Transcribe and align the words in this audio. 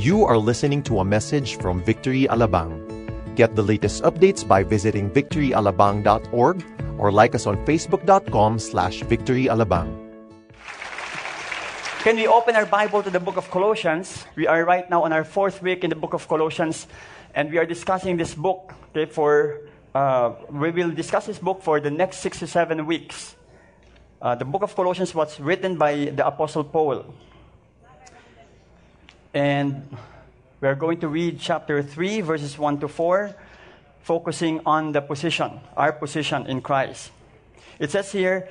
You 0.00 0.24
are 0.24 0.40
listening 0.40 0.80
to 0.88 1.00
a 1.00 1.04
message 1.04 1.60
from 1.60 1.84
Victory 1.84 2.24
Alabang. 2.24 2.72
Get 3.36 3.52
the 3.52 3.60
latest 3.60 4.00
updates 4.00 4.40
by 4.40 4.64
visiting 4.64 5.12
victoryalabang.org 5.12 6.56
or 6.96 7.12
like 7.12 7.34
us 7.34 7.44
on 7.44 7.60
facebook.com 7.68 8.58
slash 8.58 9.04
victoryalabang. 9.04 9.92
Can 12.00 12.16
we 12.16 12.24
open 12.26 12.56
our 12.56 12.64
Bible 12.64 13.02
to 13.02 13.10
the 13.12 13.20
book 13.20 13.36
of 13.36 13.50
Colossians? 13.52 14.24
We 14.40 14.46
are 14.48 14.64
right 14.64 14.88
now 14.88 15.04
on 15.04 15.12
our 15.12 15.20
fourth 15.20 15.60
week 15.60 15.84
in 15.84 15.92
the 15.92 16.00
book 16.00 16.16
of 16.16 16.24
Colossians, 16.28 16.88
and 17.36 17.52
we 17.52 17.60
are 17.60 17.68
discussing 17.68 18.16
this 18.16 18.32
book. 18.32 18.72
Okay, 18.96 19.04
for 19.04 19.68
uh, 19.92 20.32
we 20.48 20.70
will 20.70 20.96
discuss 20.96 21.26
this 21.26 21.36
book 21.36 21.60
for 21.60 21.76
the 21.76 21.92
next 21.92 22.24
six 22.24 22.38
to 22.40 22.46
seven 22.46 22.88
weeks. 22.88 23.36
Uh, 24.16 24.32
the 24.32 24.48
book 24.48 24.64
of 24.64 24.72
Colossians 24.74 25.14
was 25.14 25.36
written 25.36 25.76
by 25.76 26.08
the 26.08 26.24
Apostle 26.24 26.64
Paul, 26.64 27.04
and 29.34 29.96
we 30.60 30.68
are 30.68 30.74
going 30.74 31.00
to 31.00 31.08
read 31.08 31.40
chapter 31.40 31.82
three, 31.82 32.20
verses 32.20 32.58
one 32.58 32.80
to 32.80 32.88
four, 32.88 33.34
focusing 34.02 34.60
on 34.66 34.92
the 34.92 35.00
position, 35.00 35.60
our 35.76 35.92
position 35.92 36.46
in 36.46 36.60
Christ. 36.60 37.10
It 37.78 37.90
says 37.90 38.12
here, 38.12 38.48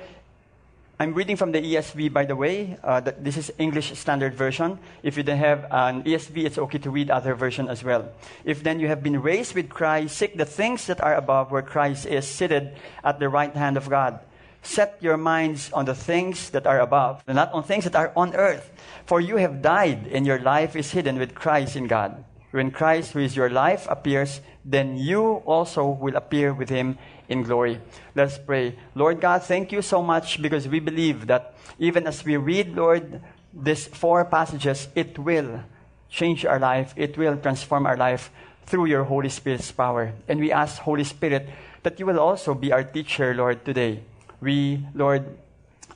I'm 0.98 1.14
reading 1.14 1.36
from 1.36 1.52
the 1.52 1.62
ESV, 1.62 2.12
by 2.12 2.26
the 2.26 2.36
way. 2.36 2.76
Uh, 2.84 3.00
th- 3.00 3.16
this 3.20 3.38
is 3.38 3.50
English 3.56 3.96
Standard 3.98 4.34
Version. 4.34 4.78
If 5.02 5.16
you 5.16 5.22
don't 5.22 5.38
have 5.38 5.64
an 5.70 6.02
ESV, 6.02 6.44
it's 6.44 6.58
okay 6.58 6.76
to 6.76 6.90
read 6.90 7.10
other 7.10 7.34
version 7.34 7.68
as 7.68 7.82
well. 7.82 8.12
If 8.44 8.62
then 8.62 8.80
you 8.80 8.88
have 8.88 9.02
been 9.02 9.22
raised 9.22 9.54
with 9.54 9.70
Christ, 9.70 10.16
seek 10.16 10.36
the 10.36 10.44
things 10.44 10.86
that 10.88 11.00
are 11.00 11.14
above, 11.14 11.50
where 11.52 11.62
Christ 11.62 12.04
is 12.04 12.28
seated 12.28 12.76
at 13.02 13.18
the 13.18 13.30
right 13.30 13.54
hand 13.54 13.78
of 13.78 13.88
God. 13.88 14.20
Set 14.62 14.98
your 15.00 15.16
minds 15.16 15.72
on 15.72 15.86
the 15.86 15.94
things 15.94 16.50
that 16.50 16.66
are 16.66 16.80
above, 16.80 17.22
and 17.26 17.36
not 17.36 17.52
on 17.52 17.62
things 17.62 17.84
that 17.84 17.96
are 17.96 18.12
on 18.14 18.34
earth. 18.34 18.70
For 19.06 19.20
you 19.20 19.36
have 19.36 19.62
died, 19.62 20.08
and 20.12 20.26
your 20.26 20.38
life 20.38 20.76
is 20.76 20.92
hidden 20.92 21.18
with 21.18 21.34
Christ 21.34 21.76
in 21.76 21.86
God. 21.86 22.24
When 22.50 22.70
Christ, 22.70 23.12
who 23.12 23.20
is 23.20 23.36
your 23.36 23.48
life, 23.48 23.86
appears, 23.88 24.40
then 24.64 24.96
you 24.96 25.42
also 25.46 25.86
will 25.86 26.16
appear 26.16 26.52
with 26.52 26.68
him 26.68 26.98
in 27.28 27.44
glory. 27.44 27.80
Let's 28.14 28.38
pray. 28.38 28.76
Lord 28.94 29.20
God, 29.20 29.42
thank 29.44 29.72
you 29.72 29.82
so 29.82 30.02
much 30.02 30.42
because 30.42 30.66
we 30.66 30.80
believe 30.80 31.28
that 31.28 31.54
even 31.78 32.06
as 32.06 32.24
we 32.24 32.36
read, 32.36 32.74
Lord, 32.74 33.22
these 33.54 33.86
four 33.86 34.24
passages, 34.24 34.88
it 34.94 35.18
will 35.18 35.62
change 36.10 36.44
our 36.44 36.58
life, 36.58 36.92
it 36.96 37.16
will 37.16 37.36
transform 37.36 37.86
our 37.86 37.96
life 37.96 38.30
through 38.66 38.86
your 38.86 39.04
Holy 39.04 39.28
Spirit's 39.28 39.70
power. 39.70 40.12
And 40.28 40.40
we 40.40 40.52
ask, 40.52 40.82
Holy 40.82 41.04
Spirit, 41.04 41.48
that 41.82 41.98
you 41.98 42.06
will 42.06 42.18
also 42.18 42.54
be 42.54 42.72
our 42.72 42.84
teacher, 42.84 43.34
Lord, 43.34 43.64
today. 43.64 44.02
We, 44.40 44.80
Lord, 44.96 45.28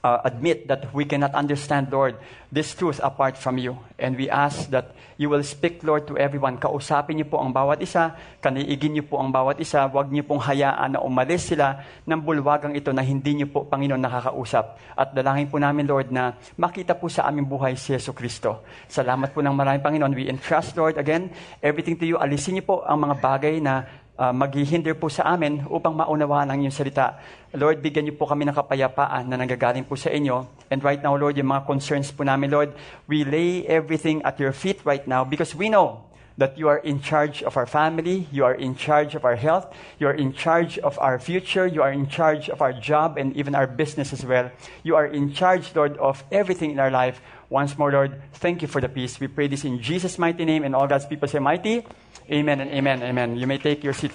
uh, 0.05 0.21
admit 0.29 0.69
that 0.69 0.93
we 0.93 1.09
cannot 1.09 1.33
understand, 1.33 1.89
Lord, 1.89 2.21
this 2.53 2.77
truth 2.77 3.01
apart 3.01 3.41
from 3.41 3.57
you. 3.57 3.81
And 3.97 4.15
we 4.21 4.29
ask 4.29 4.69
that 4.71 4.93
you 5.17 5.33
will 5.33 5.43
speak, 5.43 5.81
Lord, 5.81 6.05
to 6.13 6.21
everyone. 6.21 6.61
Kausapin 6.61 7.17
niyo 7.17 7.33
po 7.33 7.41
ang 7.41 7.57
bawat 7.57 7.81
isa, 7.81 8.13
kaniigin 8.45 9.01
niyo 9.01 9.05
po 9.09 9.17
ang 9.19 9.33
bawat 9.33 9.57
isa, 9.59 9.89
huwag 9.89 10.13
niyo 10.13 10.29
pong 10.29 10.45
hayaan 10.45 10.95
na 10.95 11.01
umalis 11.01 11.49
sila 11.49 11.81
ng 12.05 12.21
bulwagang 12.21 12.77
ito 12.77 12.93
na 12.93 13.01
hindi 13.01 13.41
niyo 13.43 13.49
po, 13.49 13.65
Panginoon, 13.65 13.99
nakakausap. 14.05 14.77
At 14.93 15.17
dalangin 15.17 15.49
po 15.49 15.57
namin, 15.57 15.89
Lord, 15.89 16.13
na 16.13 16.37
makita 16.61 16.93
po 16.95 17.09
sa 17.09 17.25
aming 17.27 17.49
buhay 17.49 17.75
si 17.75 17.97
Yeso 17.97 18.13
Kristo. 18.13 18.61
Salamat 18.87 19.33
po 19.33 19.41
ng 19.41 19.55
maraming, 19.57 19.83
Panginoon. 19.83 20.13
We 20.13 20.29
entrust, 20.29 20.77
Lord, 20.77 21.01
again, 21.01 21.33
everything 21.65 21.97
to 21.97 22.05
you. 22.05 22.21
Alisin 22.21 22.61
niyo 22.61 22.69
po 22.69 22.77
ang 22.85 23.01
mga 23.01 23.17
bagay 23.25 23.57
na 23.63 24.04
uh, 24.19 24.33
maghihinder 24.35 24.95
po 24.95 25.11
sa 25.11 25.35
amin 25.35 25.67
upang 25.71 25.95
maunawaan 25.95 26.51
ang 26.51 26.59
inyong 26.63 26.75
salita. 26.75 27.19
Lord, 27.55 27.83
bigyan 27.83 28.11
niyo 28.11 28.15
po 28.19 28.27
kami 28.27 28.47
ng 28.47 28.55
kapayapaan 28.55 29.27
na 29.31 29.39
nanggagaling 29.39 29.87
po 29.87 29.95
sa 29.95 30.11
inyo. 30.11 30.47
And 30.71 30.83
right 30.83 31.03
now, 31.03 31.15
Lord, 31.15 31.39
yung 31.39 31.51
mga 31.51 31.67
concerns 31.67 32.11
po 32.11 32.27
namin, 32.27 32.51
Lord, 32.51 32.71
we 33.07 33.23
lay 33.23 33.67
everything 33.67 34.23
at 34.27 34.39
your 34.39 34.55
feet 34.55 34.83
right 34.83 35.07
now 35.07 35.23
because 35.23 35.55
we 35.55 35.71
know 35.71 36.03
that 36.37 36.59
you 36.59 36.67
are 36.67 36.79
in 36.79 36.99
charge 36.99 37.43
of 37.47 37.57
our 37.57 37.67
family, 37.67 38.27
you 38.33 38.45
are 38.45 38.55
in 38.55 38.75
charge 38.75 39.15
of 39.15 39.25
our 39.25 39.37
health, 39.37 39.71
you 39.99 40.07
are 40.07 40.15
in 40.15 40.33
charge 40.33 40.79
of 40.83 40.99
our 40.99 41.19
future, 41.19 41.67
you 41.67 41.81
are 41.81 41.93
in 41.93 42.09
charge 42.09 42.51
of 42.51 42.61
our 42.61 42.73
job 42.73 43.19
and 43.19 43.37
even 43.37 43.55
our 43.55 43.67
business 43.67 44.13
as 44.13 44.27
well. 44.27 44.51
You 44.83 44.97
are 44.97 45.07
in 45.07 45.33
charge, 45.33 45.71
Lord, 45.75 45.97
of 45.99 46.25
everything 46.33 46.73
in 46.73 46.81
our 46.81 46.91
life. 46.91 47.23
Once 47.51 47.79
more, 47.79 47.93
Lord, 47.93 48.21
thank 48.35 48.63
you 48.63 48.69
for 48.69 48.81
the 48.81 48.89
peace. 48.89 49.21
We 49.21 49.29
pray 49.29 49.47
this 49.47 49.65
in 49.65 49.81
Jesus' 49.81 50.19
mighty 50.19 50.45
name, 50.45 50.65
and 50.65 50.75
all 50.75 50.89
God's 50.89 51.07
people 51.07 51.29
say, 51.29 51.39
Mighty. 51.39 51.87
Amen 52.31 52.61
and 52.65 52.71
amen, 52.73 53.03
amen. 53.03 53.37
You 53.37 53.47
may 53.47 53.59
take 53.59 53.85
your 53.85 53.93
seat. 53.93 54.13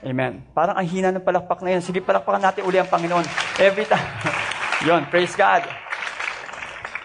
Amen. 0.00 0.46
Parang 0.54 0.78
ang 0.78 0.86
hina 0.86 1.10
ng 1.10 1.20
palakpak 1.20 1.60
na 1.60 1.76
yun. 1.76 1.82
Sige, 1.82 2.00
palakpakan 2.00 2.40
natin 2.40 2.64
uli 2.64 2.78
ang 2.78 2.88
Panginoon. 2.88 3.26
Every 3.60 3.84
time. 3.84 4.06
Yun, 4.88 5.04
praise 5.12 5.36
God. 5.36 5.68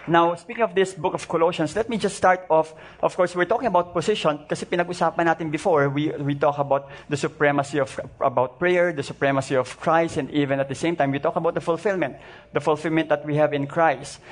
Now, 0.08 0.32
speaking 0.38 0.62
of 0.62 0.72
this 0.72 0.94
book 0.94 1.12
of 1.12 1.26
Colossians, 1.26 1.74
let 1.74 1.90
me 1.90 1.98
just 1.98 2.16
start 2.16 2.46
off. 2.48 2.72
Of 3.02 3.16
course, 3.18 3.34
we're 3.34 3.50
talking 3.50 3.66
about 3.66 3.92
position 3.92 4.46
kasi 4.48 4.64
pinag-usapan 4.64 5.26
natin 5.26 5.50
before. 5.50 5.90
We, 5.90 6.14
we 6.22 6.38
talk 6.38 6.56
about 6.56 6.88
the 7.10 7.18
supremacy 7.18 7.82
of 7.82 7.90
about 8.22 8.62
prayer, 8.62 8.94
the 8.94 9.02
supremacy 9.02 9.58
of 9.58 9.66
Christ, 9.82 10.16
and 10.16 10.30
even 10.30 10.62
at 10.62 10.70
the 10.70 10.78
same 10.78 10.94
time, 10.94 11.10
we 11.10 11.18
talk 11.18 11.34
about 11.34 11.58
the 11.58 11.60
fulfillment, 11.60 12.16
the 12.54 12.62
fulfillment 12.62 13.10
that 13.10 13.26
we 13.26 13.34
have 13.34 13.52
in 13.52 13.66
Christ. 13.66 14.22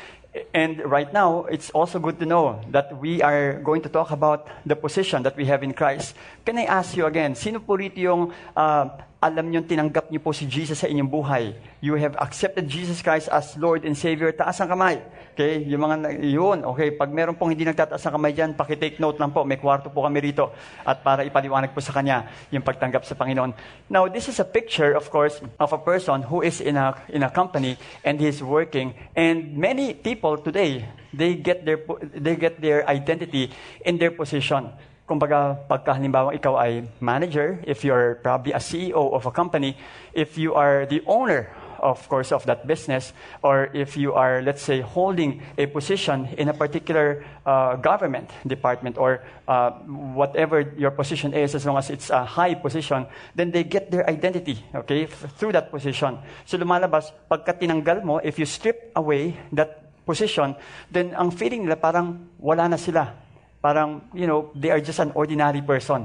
And 0.52 0.82
right 0.84 1.12
now, 1.12 1.44
it's 1.46 1.70
also 1.70 2.00
good 2.00 2.18
to 2.18 2.26
know 2.26 2.58
that 2.70 2.98
we 2.98 3.22
are 3.22 3.60
going 3.62 3.82
to 3.82 3.88
talk 3.88 4.10
about 4.10 4.48
the 4.66 4.74
position 4.74 5.22
that 5.22 5.36
we 5.36 5.46
have 5.46 5.62
in 5.62 5.72
Christ. 5.72 6.16
Can 6.44 6.58
I 6.58 6.64
ask 6.64 6.96
you 6.96 7.06
again, 7.06 7.36
sino 7.38 7.60
po 7.60 7.78
rito 7.78 8.00
yung 8.02 8.34
uh, 8.56 8.90
alam 9.24 9.48
niyo 9.48 9.64
tinanggap 9.64 10.12
niyo 10.12 10.20
po 10.20 10.36
si 10.36 10.44
Jesus 10.44 10.76
sa 10.76 10.84
inyong 10.84 11.08
buhay? 11.08 11.56
You 11.80 11.96
have 11.96 12.12
accepted 12.20 12.68
Jesus 12.68 13.00
Christ 13.00 13.32
as 13.32 13.56
Lord 13.56 13.88
and 13.88 13.96
Savior. 13.96 14.28
Taas 14.36 14.60
ang 14.60 14.68
kamay. 14.68 15.00
Okay? 15.32 15.64
Yung 15.64 15.80
mga, 15.80 16.20
yun. 16.20 16.60
Okay? 16.60 16.92
Pag 16.92 17.08
meron 17.08 17.32
pong 17.32 17.56
hindi 17.56 17.64
nagtataas 17.64 18.04
ng 18.04 18.14
kamay 18.20 18.36
dyan, 18.36 18.52
pakitake 18.52 19.00
note 19.00 19.16
lang 19.16 19.32
po. 19.32 19.40
May 19.48 19.56
kwarto 19.56 19.88
po 19.88 20.04
kami 20.04 20.20
rito. 20.20 20.52
At 20.84 21.00
para 21.00 21.24
ipaliwanag 21.24 21.72
po 21.72 21.80
sa 21.80 21.96
kanya 21.96 22.28
yung 22.52 22.60
pagtanggap 22.60 23.08
sa 23.08 23.16
Panginoon. 23.16 23.56
Now, 23.88 24.12
this 24.12 24.28
is 24.28 24.36
a 24.44 24.46
picture, 24.46 24.92
of 24.92 25.08
course, 25.08 25.40
of 25.56 25.72
a 25.72 25.80
person 25.80 26.20
who 26.28 26.44
is 26.44 26.60
in 26.60 26.76
a, 26.76 26.92
in 27.08 27.24
a 27.24 27.32
company 27.32 27.80
and 28.04 28.20
he's 28.20 28.44
working. 28.44 28.92
And 29.16 29.56
many 29.56 29.96
people 29.96 30.36
today, 30.36 30.84
they 31.16 31.40
get 31.40 31.64
their, 31.64 31.80
they 32.12 32.36
get 32.36 32.60
their 32.60 32.84
identity 32.84 33.56
in 33.88 33.96
their 33.96 34.12
position. 34.12 34.68
Kumbaga, 35.04 35.60
pagka 35.68 35.92
halimbawa 35.92 36.32
ikaw 36.32 36.56
ay 36.56 36.88
manager, 37.00 37.60
if 37.68 37.84
you're 37.84 38.16
probably 38.24 38.52
a 38.56 38.62
CEO 38.62 39.12
of 39.12 39.26
a 39.26 39.32
company, 39.32 39.76
if 40.16 40.38
you 40.40 40.54
are 40.56 40.86
the 40.86 41.04
owner 41.04 41.52
of 41.84 42.08
course, 42.08 42.32
of 42.32 42.44
that 42.46 42.66
business, 42.66 43.12
or 43.42 43.68
if 43.74 43.96
you 43.96 44.14
are, 44.14 44.40
let's 44.42 44.62
say, 44.62 44.80
holding 44.80 45.42
a 45.58 45.66
position 45.66 46.26
in 46.38 46.48
a 46.48 46.54
particular 46.54 47.22
uh, 47.44 47.76
government 47.76 48.30
department, 48.46 48.96
or 48.96 49.20
uh, 49.46 49.70
whatever 50.16 50.64
your 50.78 50.90
position 50.90 51.34
is, 51.34 51.54
as 51.54 51.66
long 51.66 51.76
as 51.76 51.90
it's 51.90 52.08
a 52.08 52.24
high 52.24 52.54
position, 52.54 53.06
then 53.34 53.50
they 53.50 53.62
get 53.62 53.90
their 53.90 54.08
identity, 54.08 54.64
okay, 54.74 55.06
through 55.06 55.52
that 55.52 55.70
position. 55.70 56.18
So 56.46 56.56
lumalabas, 56.56 57.12
pagka 57.30 57.60
tinanggal 57.60 58.02
mo, 58.02 58.16
if 58.18 58.38
you 58.38 58.46
strip 58.46 58.90
away 58.96 59.36
that 59.52 59.84
position, 60.06 60.56
then 60.90 61.12
ang 61.14 61.30
feeling 61.30 61.64
nila 61.64 61.76
parang 61.76 62.28
wala 62.40 62.68
na 62.68 62.76
sila. 62.76 63.23
Parang, 63.64 64.04
you 64.12 64.28
know, 64.28 64.52
they 64.52 64.68
are 64.68 64.80
just 64.80 65.00
an 65.00 65.08
ordinary 65.16 65.64
person. 65.64 66.04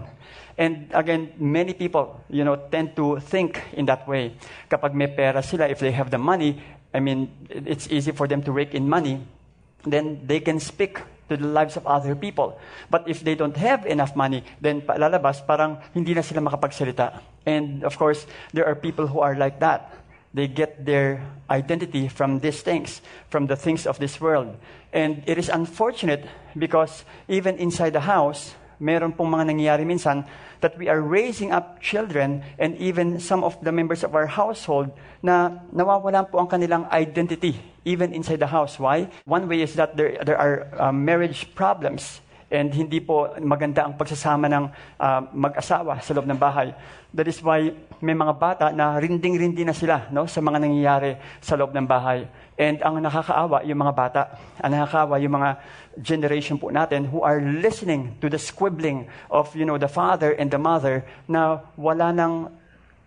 And 0.56 0.88
again, 0.96 1.36
many 1.36 1.76
people, 1.76 2.24
you 2.32 2.48
know, 2.48 2.56
tend 2.56 2.96
to 2.96 3.20
think 3.20 3.60
in 3.76 3.84
that 3.92 4.08
way. 4.08 4.40
Kapag 4.72 4.96
may 4.96 5.08
pera 5.08 5.44
sila, 5.44 5.68
if 5.68 5.84
they 5.84 5.92
have 5.92 6.08
the 6.08 6.18
money, 6.18 6.64
I 6.94 7.04
mean, 7.04 7.28
it's 7.52 7.92
easy 7.92 8.16
for 8.16 8.32
them 8.32 8.40
to 8.44 8.52
rake 8.56 8.72
in 8.74 8.88
money, 8.88 9.20
then 9.84 10.24
they 10.24 10.40
can 10.40 10.60
speak 10.60 11.04
to 11.28 11.36
the 11.36 11.48
lives 11.48 11.76
of 11.76 11.86
other 11.86 12.16
people. 12.16 12.58
But 12.90 13.08
if 13.12 13.28
they 13.28 13.36
don't 13.36 13.56
have 13.56 13.86
enough 13.86 14.16
money, 14.16 14.44
then 14.62 14.80
lalabas, 14.82 15.46
parang 15.46 15.84
hindi 15.94 16.16
na 16.16 16.22
sila 16.22 16.40
makapagsalita. 16.40 17.20
And 17.46 17.84
of 17.84 18.00
course, 18.00 18.26
there 18.54 18.66
are 18.66 18.76
people 18.76 19.06
who 19.08 19.20
are 19.20 19.36
like 19.36 19.60
that. 19.60 19.99
They 20.34 20.48
get 20.48 20.86
their 20.86 21.26
identity 21.50 22.08
from 22.08 22.40
these 22.40 22.62
things, 22.62 23.02
from 23.30 23.48
the 23.48 23.56
things 23.56 23.88
of 23.88 23.98
this 23.98 24.22
world. 24.22 24.56
And 24.94 25.24
it 25.26 25.38
is 25.38 25.50
unfortunate 25.50 26.26
because 26.58 27.04
even 27.28 27.58
inside 27.58 27.94
the 27.94 28.06
house, 28.06 28.54
meron 28.80 29.12
pong 29.14 29.32
mga 29.32 29.52
nangyayari 29.52 29.86
minsan 29.86 30.26
that 30.62 30.78
we 30.78 30.88
are 30.88 31.02
raising 31.02 31.52
up 31.52 31.82
children 31.82 32.44
and 32.58 32.78
even 32.78 33.20
some 33.20 33.44
of 33.44 33.58
the 33.64 33.72
members 33.72 34.04
of 34.04 34.16
our 34.16 34.28
household 34.28 34.92
na 35.22 35.60
nawawalan 35.74 36.30
po 36.32 36.40
ang 36.40 36.48
kanilang 36.48 36.86
identity 36.92 37.60
even 37.84 38.14
inside 38.14 38.40
the 38.40 38.48
house. 38.48 38.80
Why? 38.80 39.10
One 39.26 39.48
way 39.50 39.62
is 39.62 39.76
that 39.76 39.98
there, 39.98 40.22
there 40.24 40.38
are 40.38 40.68
uh, 40.78 40.92
marriage 40.92 41.56
problems 41.56 42.22
and 42.50 42.74
hindi 42.74 42.98
po 42.98 43.30
maganda 43.38 43.86
ang 43.86 43.94
pagsasama 43.94 44.50
ng 44.50 44.66
uh, 44.98 45.22
mag-asawa 45.34 46.02
sa 46.02 46.12
loob 46.18 46.26
ng 46.26 46.38
bahay. 46.38 46.74
That 47.14 47.30
is 47.30 47.42
why 47.42 47.74
may 48.02 48.18
mga 48.18 48.34
bata 48.38 48.66
na 48.74 48.98
rinding-rindi 48.98 49.66
na 49.66 49.74
sila 49.74 50.10
no, 50.10 50.26
sa 50.26 50.42
mga 50.42 50.58
nangyayari 50.62 51.18
sa 51.42 51.54
loob 51.54 51.74
ng 51.74 51.86
bahay. 51.86 52.26
And 52.58 52.82
ang 52.82 53.02
nakakaawa, 53.02 53.64
yung 53.70 53.80
mga 53.82 53.94
bata. 53.96 54.22
Ang 54.60 54.78
nakakaawa, 54.78 55.22
yung 55.22 55.34
mga 55.38 55.50
generation 56.02 56.58
po 56.58 56.74
natin 56.74 57.06
who 57.08 57.22
are 57.22 57.40
listening 57.40 58.18
to 58.20 58.28
the 58.28 58.42
squibbling 58.42 59.06
of 59.30 59.54
you 59.54 59.64
know, 59.64 59.78
the 59.78 59.90
father 59.90 60.34
and 60.34 60.50
the 60.50 60.60
mother 60.60 61.06
na 61.30 61.62
wala 61.78 62.10
nang 62.10 62.50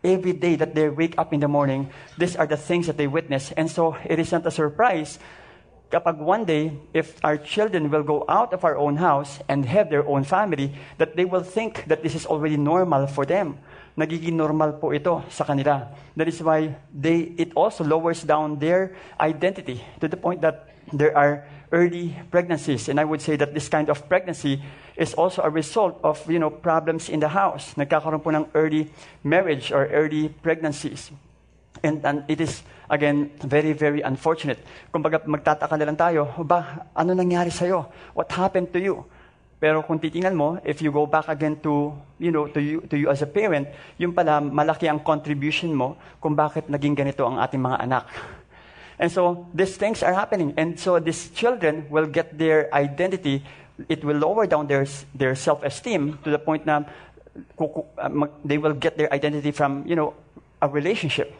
every 0.02 0.34
day 0.34 0.58
that 0.58 0.74
they 0.74 0.90
wake 0.90 1.14
up 1.18 1.30
in 1.34 1.38
the 1.38 1.50
morning, 1.50 1.90
these 2.18 2.34
are 2.34 2.46
the 2.46 2.58
things 2.58 2.86
that 2.86 2.98
they 2.98 3.06
witness. 3.06 3.50
And 3.54 3.70
so 3.70 3.94
it 4.06 4.18
is 4.18 4.30
not 4.30 4.46
a 4.46 4.50
surprise 4.50 5.18
kapag 5.92 6.16
one 6.16 6.48
day, 6.48 6.72
if 6.96 7.20
our 7.20 7.36
children 7.36 7.92
will 7.92 8.02
go 8.02 8.24
out 8.24 8.56
of 8.56 8.64
our 8.64 8.80
own 8.80 8.96
house 8.96 9.44
and 9.46 9.68
have 9.68 9.92
their 9.92 10.08
own 10.08 10.24
family, 10.24 10.72
that 10.96 11.14
they 11.14 11.28
will 11.28 11.44
think 11.44 11.84
that 11.84 12.02
this 12.02 12.16
is 12.16 12.24
already 12.24 12.56
normal 12.56 13.06
for 13.06 13.28
them. 13.28 13.60
Nagiging 13.92 14.40
normal 14.40 14.72
po 14.80 14.96
ito 14.96 15.20
sa 15.28 15.44
kanila. 15.44 15.92
That 16.16 16.32
is 16.32 16.40
why 16.40 16.80
they, 16.88 17.36
it 17.36 17.52
also 17.52 17.84
lowers 17.84 18.24
down 18.24 18.56
their 18.56 18.96
identity 19.20 19.84
to 20.00 20.08
the 20.08 20.16
point 20.16 20.40
that 20.40 20.72
there 20.88 21.12
are 21.12 21.44
early 21.70 22.16
pregnancies. 22.32 22.88
And 22.88 22.98
I 22.98 23.04
would 23.04 23.20
say 23.20 23.36
that 23.36 23.52
this 23.52 23.68
kind 23.68 23.92
of 23.92 24.08
pregnancy 24.08 24.64
is 24.96 25.12
also 25.12 25.42
a 25.42 25.50
result 25.50 26.00
of 26.02 26.24
you 26.24 26.38
know, 26.38 26.48
problems 26.48 27.12
in 27.12 27.20
the 27.20 27.28
house. 27.28 27.76
Nagkakaroon 27.76 28.24
po 28.24 28.32
ng 28.32 28.48
early 28.56 28.88
marriage 29.24 29.72
or 29.72 29.84
early 29.92 30.32
pregnancies. 30.40 31.12
And, 31.84 32.04
and 32.04 32.24
it 32.28 32.40
is, 32.40 32.62
again, 32.92 33.32
very, 33.40 33.72
very 33.72 34.04
unfortunate. 34.04 34.60
Kumbaga, 34.92 35.24
magtataka 35.24 35.80
na 35.80 35.88
lang 35.88 35.96
tayo, 35.96 36.28
ba, 36.44 36.84
ano 36.92 37.16
nangyari 37.16 37.48
sa'yo? 37.48 37.88
What 38.12 38.28
happened 38.28 38.68
to 38.76 38.78
you? 38.78 39.08
Pero 39.56 39.80
kung 39.80 39.96
titingnan 39.96 40.36
mo, 40.36 40.60
if 40.60 40.84
you 40.84 40.92
go 40.92 41.08
back 41.08 41.24
again 41.32 41.56
to, 41.64 41.96
you 42.20 42.28
know, 42.28 42.50
to 42.52 42.60
you, 42.60 42.84
to 42.92 43.00
you 43.00 43.08
as 43.08 43.24
a 43.24 43.30
parent, 43.30 43.64
yung 43.96 44.12
pala, 44.12 44.44
malaki 44.44 44.92
ang 44.92 45.00
contribution 45.00 45.72
mo 45.72 45.96
kung 46.20 46.36
bakit 46.36 46.68
naging 46.68 46.92
ganito 46.92 47.24
ang 47.24 47.40
ating 47.40 47.62
mga 47.64 47.78
anak. 47.80 48.04
And 49.00 49.08
so, 49.08 49.48
these 49.56 49.80
things 49.80 50.02
are 50.04 50.12
happening. 50.12 50.52
And 50.60 50.76
so, 50.76 51.00
these 51.00 51.32
children 51.32 51.88
will 51.88 52.10
get 52.10 52.36
their 52.36 52.68
identity, 52.74 53.40
it 53.88 54.04
will 54.04 54.18
lower 54.18 54.44
down 54.44 54.68
their, 54.68 54.84
their 55.14 55.32
self-esteem 55.34 56.20
to 56.26 56.28
the 56.28 56.38
point 56.38 56.66
na 56.66 56.84
uh, 57.58 58.10
they 58.44 58.58
will 58.58 58.74
get 58.74 58.98
their 58.98 59.08
identity 59.14 59.50
from, 59.50 59.86
you 59.86 59.96
know, 59.96 60.12
a 60.60 60.68
relationship. 60.68 61.32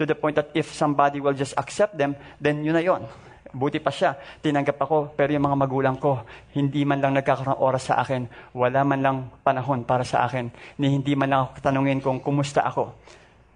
To 0.00 0.08
the 0.08 0.16
point 0.16 0.32
that 0.40 0.48
if 0.56 0.72
somebody 0.72 1.20
will 1.20 1.36
just 1.36 1.52
accept 1.60 1.92
them, 2.00 2.16
then 2.40 2.64
yun 2.64 2.72
na 2.72 2.80
yun. 2.80 3.04
Buti 3.52 3.82
pa 3.82 3.92
siya, 3.92 4.16
tinanggap 4.40 4.80
ako, 4.80 5.12
pero 5.12 5.28
yung 5.34 5.44
mga 5.44 5.58
magulang 5.60 5.96
ko, 6.00 6.24
hindi 6.56 6.88
man 6.88 7.04
lang 7.04 7.12
nagkakaroon 7.18 7.60
oras 7.60 7.92
sa 7.92 8.00
akin, 8.00 8.24
wala 8.56 8.80
man 8.86 9.00
lang 9.04 9.16
panahon 9.42 9.84
para 9.84 10.06
sa 10.06 10.24
akin, 10.24 10.48
ni 10.78 10.88
hindi 10.88 11.12
man 11.18 11.28
lang 11.28 11.40
ako 11.44 11.60
tanungin 11.60 12.00
kung 12.00 12.22
kumusta 12.22 12.62
ako. 12.62 12.94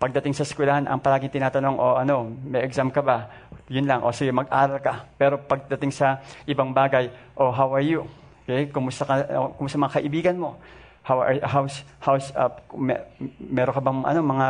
Pagdating 0.03 0.35
sa 0.35 0.45
eskwelahan, 0.45 0.85
ang 0.85 0.99
palaging 0.99 1.33
tinatanong, 1.33 1.79
o 1.79 1.85
oh, 1.95 1.97
ano, 1.97 2.29
may 2.45 2.67
exam 2.67 2.91
ka 2.91 3.01
ba? 3.01 3.31
Yun 3.71 3.87
lang, 3.87 4.03
o 4.03 4.13
sige, 4.13 4.35
mag-aral 4.35 4.83
ka. 4.83 5.07
Pero 5.17 5.41
pagdating 5.41 5.95
sa 5.95 6.21
ibang 6.45 6.75
bagay, 6.75 7.09
o 7.39 7.49
oh, 7.49 7.53
how 7.55 7.71
are 7.73 7.87
you? 7.87 8.05
Okay? 8.45 8.69
Kumusta, 8.69 9.09
ka, 9.09 9.15
kumusta 9.57 9.81
mga 9.81 9.95
kaibigan 9.97 10.37
mo? 10.37 10.61
How 11.05 11.21
are, 11.21 11.39
how's, 11.45 11.85
how's, 12.01 12.33
uh, 12.33 12.49
mer 12.73 13.05
meron 13.39 13.75
ka 13.77 13.81
bang 13.81 14.01
ano, 14.09 14.21
mga, 14.25 14.47